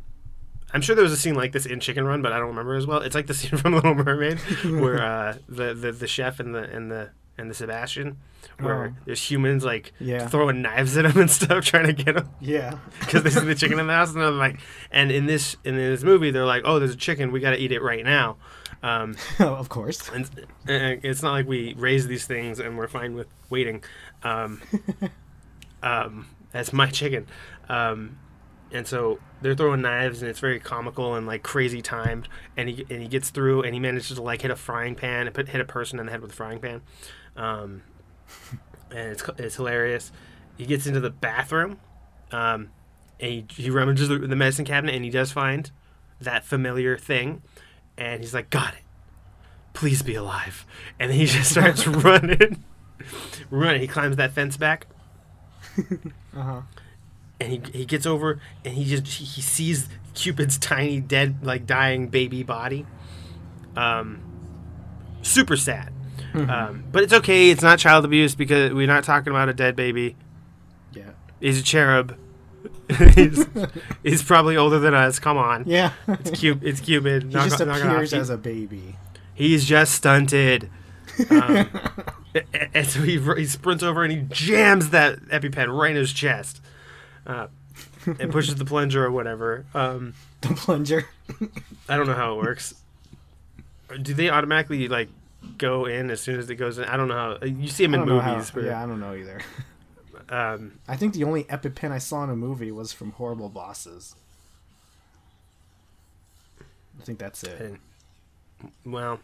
I'm 0.72 0.82
sure 0.82 0.96
there 0.96 1.04
was 1.04 1.12
a 1.12 1.18
scene 1.18 1.36
like 1.36 1.52
this 1.52 1.66
in 1.66 1.80
Chicken 1.80 2.06
Run, 2.06 2.22
but 2.22 2.32
I 2.32 2.38
don't 2.38 2.50
remember 2.50 2.76
as 2.76 2.86
well. 2.86 3.02
It's 3.02 3.16
like 3.16 3.28
the 3.28 3.34
scene 3.36 3.58
from 3.58 3.74
Little 3.74 3.96
Mermaid 3.96 4.40
where 4.66 5.02
uh, 5.04 5.38
the, 5.48 5.74
the 5.74 5.92
the 5.92 6.08
chef 6.08 6.40
and 6.40 6.54
the 6.54 6.64
and 6.64 6.92
the 6.92 7.10
and 7.40 7.50
the 7.50 7.56
Sebastian, 7.56 8.18
where 8.60 8.88
Oh. 8.88 8.94
there's 9.06 9.32
humans 9.32 9.64
like 9.64 9.94
Yeah. 10.00 10.28
throwing 10.28 10.62
knives 10.62 10.96
at 10.98 11.06
him 11.06 11.20
and 11.22 11.32
stuff, 11.32 11.64
trying 11.72 11.88
to 11.88 11.94
get 11.94 12.16
him 12.18 12.28
yeah. 12.40 12.78
because 13.00 13.24
they 13.24 13.30
see 13.32 13.40
the 13.46 13.56
chicken 13.56 13.80
in 13.80 13.88
the 13.88 13.94
house, 13.94 14.12
and 14.14 14.22
they're 14.22 14.30
like, 14.32 14.60
and 14.92 15.12
in 15.12 15.26
this 15.26 15.56
in 15.64 15.76
this 15.76 16.04
movie, 16.04 16.32
they're 16.32 16.46
like, 16.46 16.64
oh, 16.66 16.78
there's 16.80 16.94
a 16.94 16.98
chicken, 16.98 17.32
we 17.32 17.40
got 17.40 17.52
to 17.52 17.58
eat 17.58 17.72
it 17.72 17.82
right 17.82 18.04
now. 18.06 18.38
Um, 18.84 19.16
of 19.40 19.68
course. 19.70 20.10
and, 20.10 20.30
and 20.68 21.04
it's 21.04 21.22
not 21.24 21.32
like 21.32 21.48
we 21.48 21.74
raise 21.78 22.08
these 22.08 22.26
things 22.26 22.60
and 22.60 22.78
we're 22.78 22.88
fine 22.88 23.14
with 23.16 23.28
waiting. 23.50 23.84
Um, 24.24 24.62
um, 25.84 26.28
that's 26.52 26.74
my 26.74 26.88
chicken. 26.90 27.28
Um, 27.68 28.18
and 28.72 28.86
so 28.88 29.20
they're 29.42 29.56
throwing 29.56 29.82
knives 29.82 30.22
and 30.22 30.30
it's 30.30 30.40
very 30.40 30.60
comical 30.60 31.16
and 31.16 31.26
like 31.26 31.44
crazy 31.44 31.82
timed. 31.82 32.28
And 32.56 32.70
he 32.70 32.86
and 32.90 33.02
he 33.02 33.08
gets 33.08 33.30
through 33.32 33.64
and 33.64 33.74
he 33.74 33.80
manages 33.80 34.16
to 34.16 34.22
like 34.22 34.42
hit 34.44 34.52
a 34.52 34.56
frying 34.56 34.96
pan 34.96 35.26
and 35.28 35.34
put 35.36 35.50
hit 35.50 35.60
a 35.62 35.66
person 35.66 36.00
in 36.00 36.06
the 36.06 36.12
head 36.12 36.22
with 36.22 36.32
a 36.32 36.36
frying 36.36 36.60
pan. 36.60 36.82
Um, 37.40 37.82
and 38.92 39.10
it's 39.10 39.24
it's 39.40 39.56
hilarious. 39.56 40.12
He 40.58 40.66
gets 40.68 40.86
into 40.86 41.00
the 41.00 41.10
bathroom. 41.10 41.80
Um, 42.32 42.70
and 43.20 43.32
he, 43.32 43.46
he 43.64 43.70
rummages 43.72 44.08
the, 44.10 44.20
the 44.20 44.36
medicine 44.36 44.66
cabinet 44.66 44.94
and 44.94 45.04
he 45.04 45.10
does 45.10 45.32
find 45.32 45.72
that 46.22 46.46
familiar 46.46 46.96
thing. 46.98 47.42
And 47.98 48.22
he's 48.22 48.34
like, 48.36 48.50
got 48.52 48.76
it 48.76 48.82
please 49.74 50.02
be 50.02 50.16
alive. 50.16 50.66
And 51.00 51.10
then 51.10 51.18
he 51.18 51.26
just 51.26 51.52
starts 51.52 51.88
running. 51.88 52.64
running. 53.50 53.80
He 53.82 53.88
climbs 53.88 54.18
that 54.18 54.34
fence 54.34 54.58
back 54.58 54.88
Uh 56.36 56.42
huh. 56.42 56.62
and 57.40 57.54
he, 57.54 57.62
he 57.80 57.86
gets 57.86 58.06
over 58.06 58.42
and 58.66 58.74
he 58.74 58.84
just 58.84 59.08
he, 59.08 59.24
he 59.24 59.42
sees 59.42 59.88
Cupid's 60.16 60.58
tiny 60.58 61.00
dead 61.00 61.46
like 61.46 61.66
dying 61.66 62.10
baby 62.10 62.44
body. 62.44 62.86
Um 63.78 64.22
super 65.22 65.56
sad. 65.56 65.94
Um, 66.48 66.84
but 66.92 67.04
it's 67.04 67.14
okay. 67.14 67.50
It's 67.50 67.62
not 67.62 67.80
child 67.80 68.06
abuse 68.06 68.36
because 68.36 68.74
we're 68.74 68.88
not 68.88 69.04
talking 69.04 69.32
about 69.32 69.50
a 69.50 69.54
dead 69.54 69.76
baby. 69.76 70.16
Yeah. 70.94 71.10
He's 71.40 71.60
a 71.60 71.64
cherub. 71.64 72.18
he's, 73.16 73.46
he's 74.04 74.24
probably 74.24 74.58
older 74.58 74.80
than 74.80 74.94
us. 74.94 75.20
Come 75.20 75.38
on. 75.38 75.64
Yeah. 75.68 75.94
It's 76.08 76.32
Cupid. 76.32 76.68
It's 76.68 76.80
Cupid. 76.82 77.24
he 77.24 77.30
Knock 77.30 77.50
just 77.50 77.66
knock 77.66 77.82
appears 77.82 78.14
as 78.14 78.30
a 78.30 78.38
baby. 78.38 78.96
He's 79.34 79.66
just 79.66 79.94
stunted. 79.96 80.70
Um, 81.30 81.70
and 82.74 82.86
so 82.88 83.02
he, 83.02 83.20
he 83.38 83.46
sprints 83.46 83.84
over 83.84 84.04
and 84.04 84.12
he 84.12 84.20
jams 84.30 84.90
that 84.90 85.20
EpiPen 85.30 85.76
right 85.76 85.92
in 85.92 85.98
his 85.98 86.12
chest. 86.14 86.62
Uh, 87.26 87.48
and 88.06 88.32
pushes 88.32 88.56
the 88.56 88.66
plunger 88.66 89.06
or 89.06 89.12
whatever. 89.12 89.66
Um, 89.74 90.14
The 90.42 90.50
plunger. 90.50 91.08
I 91.88 91.96
don't 91.98 92.08
know 92.08 92.14
how 92.16 92.34
it 92.34 92.38
works. 92.38 92.74
Do 94.02 94.14
they 94.14 94.30
automatically 94.30 94.88
like 94.88 95.10
go 95.58 95.86
in 95.86 96.10
as 96.10 96.22
soon 96.22 96.40
as 96.40 96.50
it 96.50 96.56
goes 96.56 96.78
in? 96.78 96.86
I 96.86 96.98
don't 96.98 97.08
know 97.08 97.38
how. 97.42 97.46
You 97.46 97.68
see 97.68 97.84
them 97.86 97.94
in 97.96 98.06
don't 98.06 98.20
how- 98.20 98.36
movies. 98.36 98.52
yeah, 98.56 98.84
I 98.84 98.86
don't 98.86 99.00
know 99.00 99.14
either. 99.16 99.42
um, 100.30 100.80
I 100.88 100.96
think 100.96 101.14
the 101.14 101.24
only 101.24 101.44
EpiPen 101.46 101.92
I 101.92 101.98
saw 101.98 102.24
in 102.24 102.30
a 102.30 102.36
movie 102.36 102.72
was 102.72 102.94
from 102.94 103.12
Horrible 103.12 103.50
Bosses. 103.50 104.16
I 107.00 107.04
think 107.04 107.20
that's 107.20 107.44
it. 107.44 107.62
and, 107.62 107.80
well, 108.86 109.20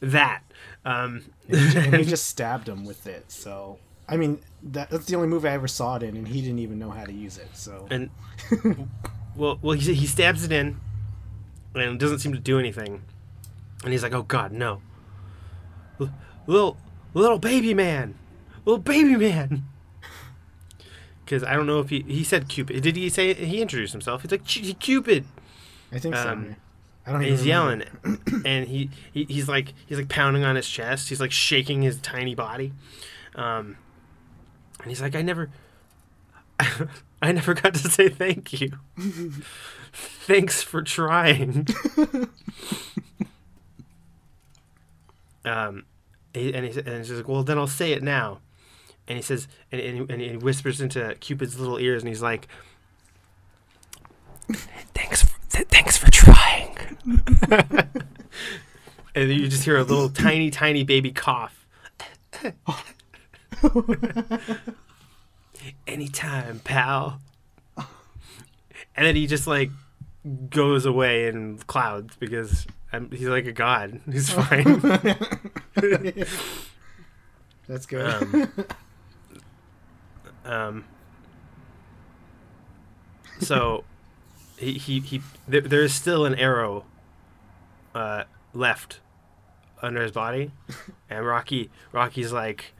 that. 0.00 0.42
Um, 0.84 1.24
and 1.48 1.96
he 1.96 2.04
just 2.04 2.26
stabbed 2.26 2.68
him 2.68 2.84
with 2.84 3.06
it. 3.06 3.30
So 3.32 3.78
I 4.08 4.16
mean, 4.16 4.40
that, 4.62 4.90
that's 4.90 5.06
the 5.06 5.16
only 5.16 5.28
movie 5.28 5.48
I 5.48 5.52
ever 5.52 5.68
saw 5.68 5.96
it 5.96 6.02
in, 6.02 6.16
and 6.16 6.26
he 6.26 6.40
didn't 6.40 6.60
even 6.60 6.78
know 6.78 6.90
how 6.90 7.04
to 7.04 7.12
use 7.12 7.38
it. 7.38 7.48
So 7.54 7.86
and 7.90 8.10
well, 9.36 9.58
well, 9.60 9.76
he 9.76 9.94
he 9.94 10.06
stabs 10.06 10.44
it 10.44 10.52
in, 10.52 10.80
and 11.74 11.82
it 11.82 11.98
doesn't 11.98 12.20
seem 12.20 12.32
to 12.32 12.38
do 12.38 12.58
anything. 12.58 13.02
And 13.84 13.92
he's 13.92 14.02
like, 14.02 14.12
"Oh 14.12 14.22
God, 14.22 14.52
no! 14.52 14.80
L- 16.00 16.12
little 16.46 16.76
little 17.14 17.38
baby 17.38 17.74
man, 17.74 18.14
little 18.64 18.78
baby 18.82 19.16
man." 19.16 19.64
Because 21.24 21.44
I 21.44 21.54
don't 21.54 21.66
know 21.66 21.80
if 21.80 21.90
he 21.90 22.00
he 22.08 22.24
said 22.24 22.48
Cupid. 22.48 22.82
Did 22.82 22.96
he 22.96 23.08
say 23.10 23.34
he 23.34 23.60
introduced 23.60 23.92
himself? 23.92 24.22
He's 24.22 24.30
like 24.30 24.46
"Cu- 24.48 24.72
Cupid. 24.74 25.24
I 25.92 25.98
think 25.98 26.16
so. 26.16 26.28
Um, 26.28 26.56
I 27.06 27.12
don't. 27.12 27.20
He's 27.22 27.44
remember. 27.44 27.84
yelling, 28.04 28.42
and 28.44 28.68
he, 28.68 28.90
he 29.12 29.24
he's 29.24 29.48
like 29.48 29.72
he's 29.86 29.98
like 29.98 30.08
pounding 30.08 30.44
on 30.44 30.56
his 30.56 30.68
chest. 30.68 31.08
He's 31.08 31.20
like 31.20 31.32
shaking 31.32 31.82
his 31.82 31.98
tiny 32.00 32.34
body, 32.34 32.72
um, 33.34 33.76
and 34.80 34.88
he's 34.90 35.00
like, 35.00 35.14
"I 35.16 35.22
never, 35.22 35.50
I 37.22 37.32
never 37.32 37.54
got 37.54 37.74
to 37.74 37.88
say 37.90 38.08
thank 38.08 38.60
you. 38.60 38.72
Thanks 39.92 40.62
for 40.62 40.82
trying." 40.82 41.66
um, 45.44 45.84
he- 46.34 46.52
and 46.54 46.66
he, 46.66 46.78
and 46.80 46.88
he's 46.98 47.10
like, 47.10 47.28
"Well, 47.28 47.42
then 47.44 47.58
I'll 47.58 47.66
say 47.66 47.92
it 47.92 48.02
now." 48.02 48.40
And 49.06 49.16
he 49.16 49.22
says, 49.22 49.48
and, 49.72 49.80
and, 49.80 49.96
he- 49.96 50.12
and 50.12 50.20
he 50.22 50.36
whispers 50.36 50.80
into 50.80 51.14
Cupid's 51.20 51.58
little 51.58 51.78
ears, 51.78 52.02
and 52.02 52.08
he's 52.08 52.20
like, 52.22 52.46
"Thanks, 54.94 55.22
for, 55.22 55.30
th- 55.50 55.68
thanks 55.68 55.96
for 55.96 56.10
trying." 56.10 56.76
and 59.14 59.30
you 59.32 59.48
just 59.48 59.64
hear 59.64 59.76
a 59.78 59.82
little 59.84 60.08
tiny, 60.10 60.50
tiny 60.50 60.84
baby 60.84 61.10
cough. 61.12 61.66
Anytime, 65.86 66.60
pal. 66.60 67.20
And 67.76 69.06
then 69.06 69.16
he 69.16 69.26
just 69.26 69.46
like 69.46 69.70
goes 70.50 70.84
away 70.86 71.28
in 71.28 71.58
clouds 71.66 72.16
because 72.18 72.66
um 72.92 73.10
he's 73.10 73.28
like 73.28 73.46
a 73.46 73.52
god. 73.52 74.00
He's 74.10 74.30
fine. 74.30 74.80
That's 77.68 77.84
good. 77.86 78.06
um, 78.06 78.52
um, 80.52 80.84
so 83.40 83.84
he 84.56 84.72
he, 84.74 85.00
he 85.00 85.20
there, 85.46 85.60
there 85.60 85.82
is 85.82 85.94
still 85.94 86.24
an 86.24 86.34
arrow 86.34 86.86
uh, 87.94 88.24
left 88.54 89.00
under 89.82 90.02
his 90.02 90.12
body, 90.12 90.50
and 91.10 91.26
Rocky 91.26 91.70
Rocky's 91.92 92.32
like, 92.32 92.72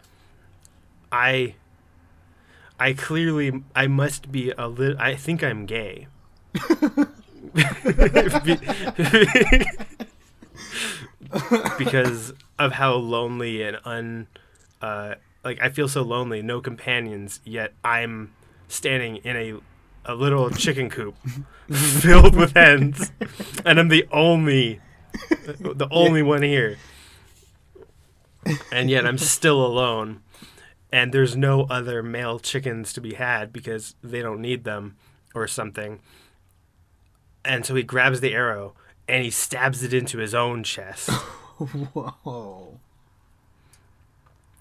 I. 1.13 1.55
I 2.81 2.93
clearly 2.93 3.65
I 3.75 3.89
must 3.89 4.31
be 4.31 4.53
a 4.53 4.69
little. 4.69 4.97
I 5.01 5.17
think 5.17 5.43
I'm 5.43 5.67
gay. 5.67 6.07
because 11.79 12.33
of 12.59 12.73
how 12.73 12.95
lonely 12.95 13.63
and 13.63 13.79
un 13.85 14.27
uh, 14.81 15.15
like 15.45 15.61
I 15.61 15.71
feel 15.71 15.89
so 15.89 16.03
lonely, 16.03 16.43
no 16.43 16.61
companions, 16.61 17.41
yet 17.45 17.73
I'm 17.85 18.33
standing 18.69 19.17
in 19.17 19.37
a 19.37 19.55
a 20.05 20.15
little 20.15 20.51
chicken 20.51 20.89
coop 20.89 21.15
filled 21.71 22.35
with 22.35 22.55
hens, 22.55 23.13
and 23.65 23.79
I'm 23.79 23.89
the 23.89 24.07
only 24.11 24.81
the 25.61 25.89
only 25.91 26.23
one 26.23 26.43
here, 26.43 26.79
and 28.73 28.91
yet 28.91 29.07
I'm 29.07 29.19
still 29.19 29.65
alone, 29.65 30.21
and 30.93 31.13
there's 31.13 31.37
no 31.37 31.63
other 31.65 32.03
male 32.03 32.39
chickens 32.39 32.93
to 32.95 33.01
be 33.01 33.15
had 33.15 33.53
because 33.53 33.95
they 34.03 34.23
don't 34.23 34.41
need 34.41 34.65
them 34.65 34.97
or 35.35 35.47
something, 35.47 36.01
and 37.45 37.65
so 37.67 37.75
he 37.75 37.83
grabs 37.83 38.21
the 38.21 38.35
arrow 38.35 38.75
and 39.09 39.25
he 39.25 39.31
stabs 39.31 39.83
it 39.83 39.93
into 39.95 40.19
his 40.19 40.35
own 40.35 40.63
chest. 40.63 41.11
Whoa. 41.59 42.79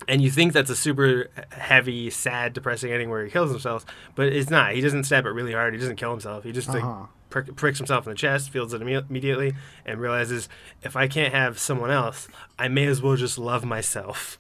and 0.08 0.22
you 0.22 0.32
think 0.32 0.54
that's 0.54 0.70
a 0.70 0.76
super 0.76 1.28
heavy, 1.52 2.10
sad, 2.10 2.54
depressing 2.54 2.92
ending 2.92 3.10
where 3.10 3.24
he 3.26 3.32
kills 3.32 3.52
himself, 3.52 3.86
but 4.16 4.28
it's 4.28 4.50
not. 4.50 4.74
He 4.74 4.82
doesn't 4.82 5.04
stab 5.04 5.26
it 5.26 5.30
really 5.30 5.54
hard. 5.54 5.74
He 5.74 5.80
doesn't 5.80 5.98
kill 5.98 6.12
himself. 6.12 6.44
He 6.44 6.52
just 6.52 6.70
Uh-huh. 6.70 7.08
prick, 7.30 7.56
pricks 7.56 7.78
himself 7.78 8.06
in 8.08 8.12
the 8.12 8.18
chest, 8.18 8.50
feels 8.52 8.74
it 8.74 8.82
imme- 8.82 9.10
immediately, 9.10 9.54
and 9.86 10.00
realizes 10.00 10.48
if 10.82 10.96
I 10.96 11.08
can't 11.08 11.34
have 11.34 11.60
someone 11.60 11.92
else, 11.92 12.28
I 12.58 12.68
may 12.70 12.86
as 12.88 13.02
well 13.02 13.16
just 13.16 13.38
love 13.38 13.66
myself. 13.66 14.40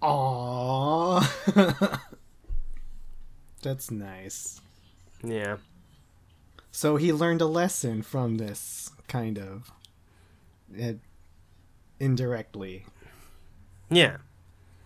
Aww. 0.00 1.22
That's 3.62 3.90
nice. 3.90 4.60
Yeah, 5.22 5.58
So 6.72 6.96
he 6.96 7.12
learned 7.12 7.40
a 7.42 7.46
lesson 7.46 8.02
from 8.02 8.38
this, 8.38 8.90
kind 9.06 9.38
of. 9.38 9.70
It, 10.74 10.98
indirectly. 12.00 12.86
yeah. 13.90 14.16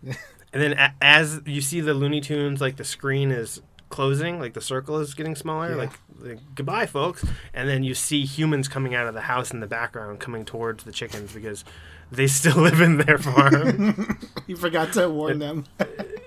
and 0.05 0.15
then 0.63 0.73
a- 0.75 0.95
as 1.01 1.41
you 1.47 1.61
see 1.61 1.81
the 1.81 1.95
Looney 1.95 2.21
Tunes, 2.21 2.61
like 2.61 2.77
the 2.77 2.85
screen 2.85 3.31
is 3.31 3.63
closing, 3.89 4.41
like 4.41 4.53
the 4.55 4.61
circle 4.61 4.99
is 4.99 5.15
getting 5.15 5.37
smaller, 5.37 5.71
Yeah. 5.71 5.77
like, 5.77 5.93
like 6.19 6.39
goodbye, 6.57 6.87
folks. 6.87 7.25
And 7.55 7.69
then 7.69 7.85
you 7.85 7.95
see 7.95 8.25
humans 8.25 8.67
coming 8.69 8.95
out 8.95 9.07
of 9.07 9.15
the 9.15 9.23
house 9.23 9.53
in 9.53 9.61
the 9.61 9.67
background, 9.69 10.19
coming 10.21 10.45
towards 10.45 10.83
the 10.85 10.93
chickens 10.93 11.33
because 11.33 11.65
they 12.11 12.27
still 12.27 12.57
live 12.59 12.81
in 12.81 12.99
their 12.99 13.19
farm. 13.19 14.19
You 14.49 14.57
forgot 14.57 14.93
to 14.93 15.09
warn 15.11 15.39
them. 15.41 15.65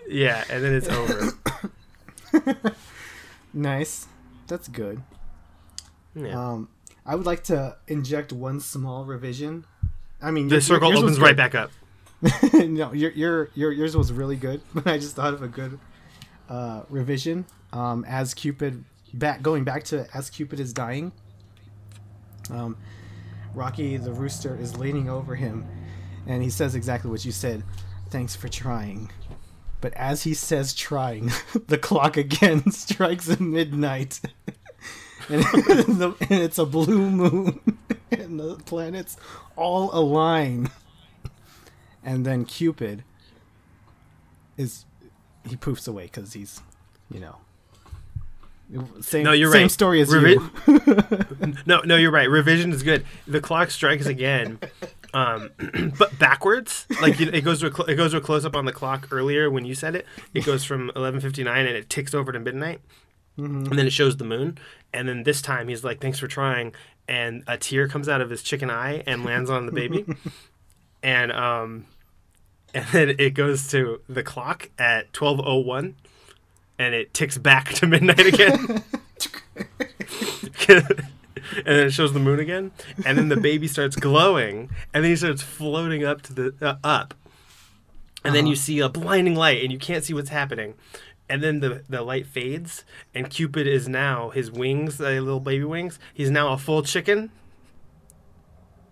Yeah, 0.09 0.43
and 0.49 0.61
then 0.63 0.73
it's 0.73 0.89
over. 0.89 1.31
nice. 3.53 4.07
That's 4.47 4.67
good. 4.67 5.01
Yeah. 6.15 6.39
Um, 6.39 6.69
I 7.05 7.15
would 7.15 7.25
like 7.25 7.43
to 7.45 7.77
inject 7.87 8.31
one 8.33 8.59
small 8.59 9.05
revision. 9.05 9.65
I 10.21 10.31
mean, 10.31 10.47
the 10.47 10.55
your- 10.55 10.61
circle 10.61 10.89
yours 10.89 11.03
opens 11.03 11.19
right 11.19 11.35
back 11.35 11.55
up. 11.55 11.71
no, 12.53 12.91
your 12.93 13.11
your 13.11 13.49
your 13.55 13.71
yours 13.71 13.95
was 13.95 14.11
really 14.11 14.35
good, 14.35 14.61
but 14.73 14.87
I 14.87 14.97
just 14.97 15.15
thought 15.15 15.33
of 15.33 15.41
a 15.41 15.47
good 15.47 15.79
uh, 16.49 16.83
revision. 16.89 17.45
Um, 17.71 18.03
as 18.05 18.33
Cupid 18.33 18.83
back 19.13 19.41
going 19.41 19.63
back 19.63 19.83
to 19.85 20.07
as 20.13 20.29
Cupid 20.29 20.59
is 20.59 20.73
dying. 20.73 21.11
Um, 22.51 22.77
Rocky 23.53 23.97
the 23.97 24.11
rooster 24.11 24.57
is 24.59 24.77
leaning 24.77 25.09
over 25.09 25.35
him, 25.35 25.65
and 26.27 26.43
he 26.43 26.49
says 26.49 26.75
exactly 26.75 27.09
what 27.09 27.23
you 27.25 27.31
said. 27.31 27.63
Thanks 28.09 28.35
for 28.35 28.49
trying. 28.49 29.11
But 29.81 29.93
as 29.93 30.23
he 30.23 30.33
says 30.33 30.73
trying, 30.73 31.31
the 31.67 31.77
clock 31.77 32.17
again 32.17 32.69
strikes 32.71 33.29
at 33.29 33.39
midnight. 33.39 34.19
and, 35.35 35.43
the, 35.45 36.15
and 36.21 36.41
it's 36.41 36.57
a 36.57 36.65
blue 36.65 37.09
moon, 37.09 37.59
and 38.11 38.39
the 38.39 38.55
planets 38.65 39.17
all 39.55 39.89
align 39.93 40.69
and 42.03 42.25
then 42.25 42.45
Cupid 42.45 43.03
is 44.57 44.85
he 45.47 45.55
poofs 45.55 45.87
away 45.87 46.03
because 46.05 46.33
he's, 46.33 46.61
you 47.09 47.19
know, 47.19 47.37
same. 49.01 49.23
No, 49.23 49.31
you're 49.31 49.51
same 49.51 49.63
right. 49.63 49.71
story 49.71 50.01
as 50.01 50.09
Revi- 50.09 50.35
you. 50.67 51.55
No, 51.65 51.81
no, 51.81 51.95
you're 51.95 52.11
right. 52.11 52.29
Revision 52.29 52.71
is 52.71 52.83
good. 52.83 53.05
The 53.27 53.41
clock 53.41 53.71
strikes 53.71 54.05
again, 54.05 54.59
um, 55.13 55.49
but 55.97 56.17
backwards. 56.19 56.85
Like 57.01 57.19
it, 57.19 57.41
goes 57.41 57.61
to 57.61 57.67
a 57.67 57.73
cl- 57.73 57.87
it 57.89 57.95
goes 57.95 58.11
to 58.11 58.17
a 58.17 58.21
close 58.21 58.45
up 58.45 58.55
on 58.55 58.65
the 58.65 58.73
clock 58.73 59.07
earlier 59.11 59.49
when 59.49 59.65
you 59.65 59.75
said 59.75 59.95
it. 59.95 60.05
It 60.33 60.45
goes 60.45 60.63
from 60.63 60.91
11:59 60.95 61.47
and 61.47 61.69
it 61.69 61.89
ticks 61.89 62.13
over 62.13 62.31
to 62.31 62.39
midnight, 62.39 62.81
and 63.45 63.77
then 63.77 63.87
it 63.87 63.93
shows 63.93 64.17
the 64.17 64.25
moon. 64.25 64.57
And 64.93 65.07
then 65.07 65.23
this 65.23 65.41
time 65.41 65.67
he's 65.67 65.83
like, 65.83 66.01
"Thanks 66.01 66.19
for 66.19 66.27
trying," 66.27 66.73
and 67.07 67.43
a 67.47 67.57
tear 67.57 67.87
comes 67.87 68.07
out 68.09 68.21
of 68.21 68.29
his 68.29 68.43
chicken 68.43 68.69
eye 68.69 69.03
and 69.05 69.23
lands 69.23 69.49
on 69.49 69.65
the 69.65 69.71
baby, 69.71 70.05
and 71.03 71.31
um, 71.31 71.85
and 72.73 72.85
then 72.91 73.15
it 73.17 73.33
goes 73.33 73.67
to 73.69 74.01
the 74.07 74.23
clock 74.23 74.69
at 74.77 75.11
12:01, 75.13 75.93
and 76.77 76.95
it 76.95 77.13
ticks 77.13 77.37
back 77.37 77.73
to 77.73 77.87
midnight 77.87 78.25
again. 78.25 78.83
and 80.69 81.65
then 81.65 81.87
it 81.87 81.91
shows 81.91 82.13
the 82.13 82.19
moon 82.19 82.39
again, 82.39 82.71
and 83.05 83.17
then 83.17 83.29
the 83.29 83.37
baby 83.37 83.67
starts 83.67 83.95
glowing, 83.95 84.69
and 84.93 85.03
then 85.03 85.11
he 85.11 85.15
starts 85.15 85.41
floating 85.41 86.03
up 86.03 86.21
to 86.23 86.33
the 86.33 86.53
uh, 86.61 86.75
up, 86.83 87.13
and 88.23 88.35
then 88.35 88.47
you 88.47 88.55
see 88.55 88.79
a 88.79 88.89
blinding 88.89 89.35
light, 89.35 89.63
and 89.63 89.71
you 89.71 89.79
can't 89.79 90.03
see 90.03 90.13
what's 90.13 90.29
happening, 90.29 90.75
and 91.29 91.43
then 91.43 91.59
the, 91.59 91.83
the 91.87 92.01
light 92.01 92.25
fades 92.25 92.83
and 93.13 93.29
cupid 93.29 93.67
is 93.67 93.87
now 93.87 94.29
his 94.29 94.51
wings 94.51 94.97
the 94.97 95.21
little 95.21 95.39
baby 95.39 95.63
wings 95.63 95.99
he's 96.13 96.29
now 96.31 96.53
a 96.53 96.57
full 96.57 96.83
chicken. 96.83 97.31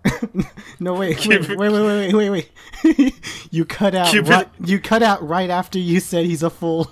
No 0.80 0.94
wait, 0.94 1.26
wait 1.26 1.50
wait 1.50 1.58
wait 1.58 2.14
wait 2.14 2.14
wait 2.14 2.50
wait 2.84 3.14
you 3.52 3.66
cut 3.66 3.96
out 3.96 4.10
cupid. 4.10 4.48
you 4.64 4.80
cut 4.80 5.02
out 5.02 5.28
right 5.28 5.50
after 5.50 5.80
you 5.80 6.00
said 6.00 6.26
he's 6.26 6.44
a 6.44 6.52
full 6.52 6.92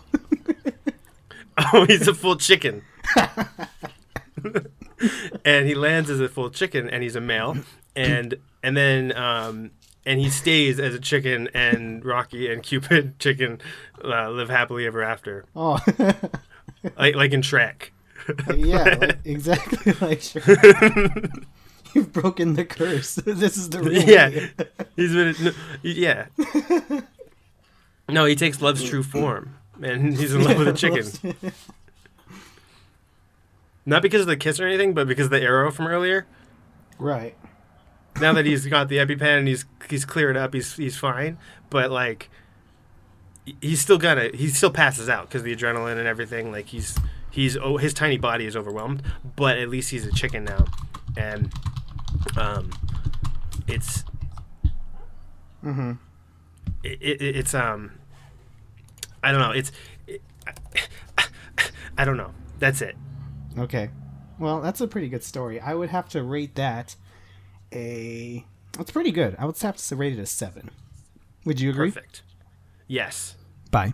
oh 1.73 1.85
he's 1.85 2.07
a 2.07 2.13
full 2.13 2.35
chicken. 2.35 2.81
And 5.43 5.67
he 5.67 5.75
lands 5.75 6.09
as 6.09 6.19
a 6.19 6.27
full 6.29 6.49
chicken 6.49 6.89
and 6.89 7.03
he's 7.03 7.15
a 7.15 7.21
male. 7.21 7.57
And 7.95 8.35
and 8.63 8.75
then 8.75 9.15
um, 9.15 9.71
and 10.05 10.19
he 10.19 10.29
stays 10.29 10.79
as 10.79 10.93
a 10.93 10.99
chicken, 10.99 11.49
and 11.53 12.05
Rocky 12.05 12.51
and 12.51 12.61
Cupid 12.61 13.19
chicken 13.19 13.61
uh, 14.03 14.29
live 14.29 14.49
happily 14.49 14.85
ever 14.85 15.03
after, 15.03 15.45
oh, 15.55 15.79
like 16.97 17.15
like 17.15 17.33
in 17.33 17.41
Shrek. 17.41 17.89
yeah, 18.55 18.83
like, 19.01 19.17
exactly 19.25 19.93
like 20.01 20.19
Shrek. 20.19 21.43
You've 21.93 22.11
broken 22.11 22.53
the 22.55 22.65
curse. 22.65 23.15
this 23.15 23.57
is 23.57 23.69
the 23.69 23.81
real 23.81 24.03
yeah, 24.03 24.29
he's 24.95 25.13
been 25.13 25.35
no, 25.41 25.51
yeah. 25.81 26.25
No, 28.09 28.25
he 28.25 28.35
takes 28.35 28.61
love's 28.61 28.83
true 28.83 29.01
form, 29.01 29.55
and 29.81 30.15
he's 30.17 30.33
in 30.33 30.43
love 30.43 30.57
with 30.57 30.67
a 30.67 30.73
chicken. 30.73 31.35
Not 33.85 34.01
because 34.01 34.21
of 34.21 34.27
the 34.27 34.37
kiss 34.37 34.59
or 34.59 34.65
anything, 34.67 34.93
but 34.93 35.07
because 35.07 35.25
of 35.25 35.31
the 35.31 35.41
arrow 35.41 35.71
from 35.71 35.87
earlier. 35.87 36.25
right. 36.99 37.35
Now 38.19 38.33
that 38.33 38.45
he's 38.45 38.65
got 38.67 38.89
the 38.89 38.97
EpiPen 38.97 39.39
and 39.39 39.47
he's 39.47 39.65
he's 39.89 40.05
cleared 40.05 40.37
up, 40.37 40.53
he's 40.53 40.75
he's 40.75 40.97
fine. 40.97 41.37
But 41.69 41.91
like, 41.91 42.29
he's 43.61 43.81
still 43.81 43.97
gonna 43.97 44.29
he 44.33 44.47
still 44.47 44.71
passes 44.71 45.09
out 45.09 45.27
because 45.27 45.43
the 45.43 45.55
adrenaline 45.55 45.97
and 45.97 46.07
everything. 46.07 46.51
Like 46.51 46.67
he's 46.67 46.97
he's 47.29 47.57
oh 47.57 47.77
his 47.77 47.93
tiny 47.93 48.17
body 48.17 48.45
is 48.45 48.55
overwhelmed, 48.55 49.03
but 49.35 49.57
at 49.57 49.69
least 49.69 49.91
he's 49.91 50.05
a 50.05 50.11
chicken 50.11 50.43
now, 50.45 50.65
and 51.17 51.53
um, 52.37 52.71
it's 53.67 54.03
Mm-hmm. 55.63 55.93
it, 56.83 57.01
it, 57.01 57.35
it's 57.37 57.55
um 57.55 57.93
I 59.23 59.31
don't 59.31 59.41
know 59.41 59.49
it's 59.49 59.71
it, 60.05 60.21
I 61.97 62.05
don't 62.05 62.17
know 62.17 62.31
that's 62.59 62.83
it 62.83 62.95
Okay. 63.57 63.89
Well, 64.37 64.59
that's 64.59 64.81
a 64.81 64.87
pretty 64.87 65.07
good 65.07 65.23
story. 65.23 65.61
I 65.61 65.73
would 65.73 65.89
have 65.89 66.09
to 66.09 66.21
rate 66.21 66.55
that 66.55 66.95
a. 67.75 68.45
That's 68.73 68.91
pretty 68.91 69.11
good. 69.11 69.35
I 69.37 69.45
would 69.45 69.57
have 69.59 69.77
to 69.77 69.95
rate 69.95 70.13
it 70.17 70.19
a 70.21 70.25
seven. 70.25 70.71
Would 71.45 71.59
you 71.59 71.69
agree? 71.69 71.91
perfect 71.91 72.23
yes 72.87 73.35
Bye. 73.71 73.93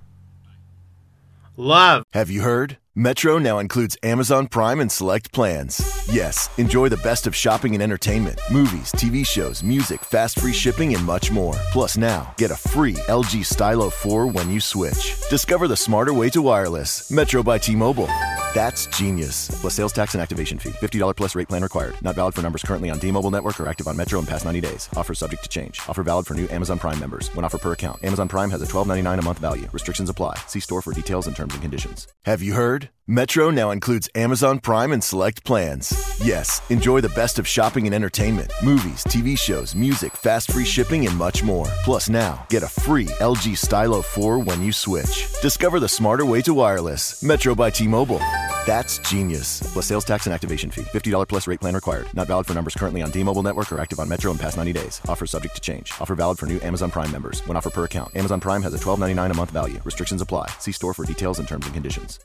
love 1.57 2.03
Have 2.13 2.29
you 2.29 2.41
heard? 2.41 2.77
Metro 2.95 3.37
now 3.37 3.59
includes 3.59 3.95
Amazon 4.03 4.47
Prime 4.47 4.81
and 4.81 4.91
select 4.91 5.31
plans. 5.31 5.81
Yes, 6.11 6.49
enjoy 6.57 6.89
the 6.89 6.97
best 6.97 7.25
of 7.25 7.33
shopping 7.33 7.73
and 7.73 7.81
entertainment, 7.81 8.37
movies, 8.51 8.91
TV 8.91 9.25
shows, 9.25 9.63
music, 9.63 10.01
fast 10.01 10.37
free 10.37 10.51
shipping, 10.51 10.93
and 10.93 11.05
much 11.05 11.31
more. 11.31 11.53
Plus, 11.71 11.95
now 11.95 12.33
get 12.37 12.51
a 12.51 12.55
free 12.55 12.95
LG 13.07 13.45
Stylo 13.45 13.89
4 13.89 14.27
when 14.27 14.49
you 14.51 14.59
switch. 14.59 15.15
Discover 15.29 15.69
the 15.69 15.77
smarter 15.77 16.13
way 16.13 16.29
to 16.31 16.41
wireless. 16.41 17.09
Metro 17.09 17.41
by 17.41 17.57
T 17.57 17.77
Mobile. 17.77 18.09
That's 18.53 18.87
genius. 18.87 19.47
Plus 19.61 19.73
sales 19.73 19.93
tax 19.93 20.13
and 20.13 20.21
activation 20.21 20.59
fee. 20.59 20.71
$50 20.71 21.15
plus 21.15 21.35
rate 21.35 21.47
plan 21.47 21.63
required. 21.63 21.95
Not 22.01 22.15
valid 22.15 22.35
for 22.35 22.41
numbers 22.41 22.63
currently 22.63 22.89
on 22.89 22.99
T-Mobile 22.99 23.31
network 23.31 23.57
or 23.59 23.67
active 23.67 23.87
on 23.87 23.95
Metro 23.95 24.19
in 24.19 24.25
past 24.25 24.43
90 24.43 24.59
days. 24.59 24.89
Offer 24.95 25.13
subject 25.13 25.43
to 25.43 25.49
change. 25.49 25.79
Offer 25.87 26.03
valid 26.03 26.27
for 26.27 26.33
new 26.33 26.49
Amazon 26.49 26.77
Prime 26.77 26.99
members. 26.99 27.33
When 27.33 27.45
offer 27.45 27.57
per 27.57 27.71
account. 27.71 28.03
Amazon 28.03 28.27
Prime 28.27 28.51
has 28.51 28.61
a 28.61 28.65
$12.99 28.65 29.19
a 29.19 29.21
month 29.21 29.39
value. 29.39 29.69
Restrictions 29.71 30.09
apply. 30.09 30.35
See 30.47 30.59
store 30.59 30.81
for 30.81 30.91
details 30.91 31.27
and 31.27 31.35
terms 31.35 31.53
and 31.53 31.61
conditions. 31.61 32.09
Have 32.25 32.41
you 32.41 32.53
heard? 32.53 32.80
Metro 33.07 33.49
now 33.49 33.71
includes 33.71 34.07
Amazon 34.15 34.59
Prime 34.59 34.91
and 34.93 35.03
select 35.03 35.43
plans. 35.43 35.91
Yes, 36.23 36.61
enjoy 36.69 37.01
the 37.01 37.09
best 37.09 37.39
of 37.39 37.47
shopping 37.47 37.85
and 37.85 37.93
entertainment, 37.93 38.51
movies, 38.63 39.03
TV 39.03 39.37
shows, 39.37 39.75
music, 39.75 40.15
fast 40.15 40.51
free 40.51 40.63
shipping, 40.63 41.05
and 41.05 41.17
much 41.17 41.43
more. 41.43 41.65
Plus, 41.83 42.09
now 42.09 42.45
get 42.49 42.63
a 42.63 42.67
free 42.67 43.07
LG 43.19 43.57
Stylo 43.57 44.01
4 44.01 44.39
when 44.39 44.61
you 44.61 44.71
switch. 44.71 45.27
Discover 45.41 45.79
the 45.79 45.89
smarter 45.89 46.25
way 46.25 46.41
to 46.43 46.53
wireless. 46.53 47.21
Metro 47.21 47.53
by 47.53 47.69
T 47.69 47.87
Mobile. 47.87 48.21
That's 48.65 48.99
genius. 48.99 49.59
Plus 49.73 49.85
sales 49.87 50.05
tax 50.05 50.25
and 50.27 50.33
activation 50.33 50.69
fee. 50.69 50.83
$50 50.83 51.27
plus 51.27 51.47
rate 51.47 51.59
plan 51.59 51.75
required. 51.75 52.07
Not 52.13 52.27
valid 52.27 52.45
for 52.45 52.53
numbers 52.53 52.75
currently 52.75 53.01
on 53.01 53.11
T-Mobile 53.11 53.43
network 53.43 53.71
or 53.71 53.79
active 53.79 53.99
on 53.99 54.07
Metro 54.07 54.31
in 54.31 54.37
past 54.37 54.55
90 54.57 54.73
days. 54.73 55.01
Offer 55.07 55.25
subject 55.25 55.55
to 55.55 55.61
change. 55.61 55.91
Offer 55.99 56.15
valid 56.15 56.37
for 56.37 56.45
new 56.45 56.59
Amazon 56.61 56.91
Prime 56.91 57.11
members. 57.11 57.45
When 57.47 57.57
offer 57.57 57.69
per 57.71 57.85
account. 57.85 58.15
Amazon 58.15 58.39
Prime 58.39 58.61
has 58.61 58.73
a 58.73 58.77
$12.99 58.77 59.31
a 59.31 59.33
month 59.33 59.51
value. 59.51 59.81
Restrictions 59.83 60.21
apply. 60.21 60.47
See 60.59 60.71
store 60.71 60.93
for 60.93 61.05
details 61.05 61.39
and 61.39 61.47
terms 61.47 61.65
and 61.65 61.73
conditions. 61.73 62.19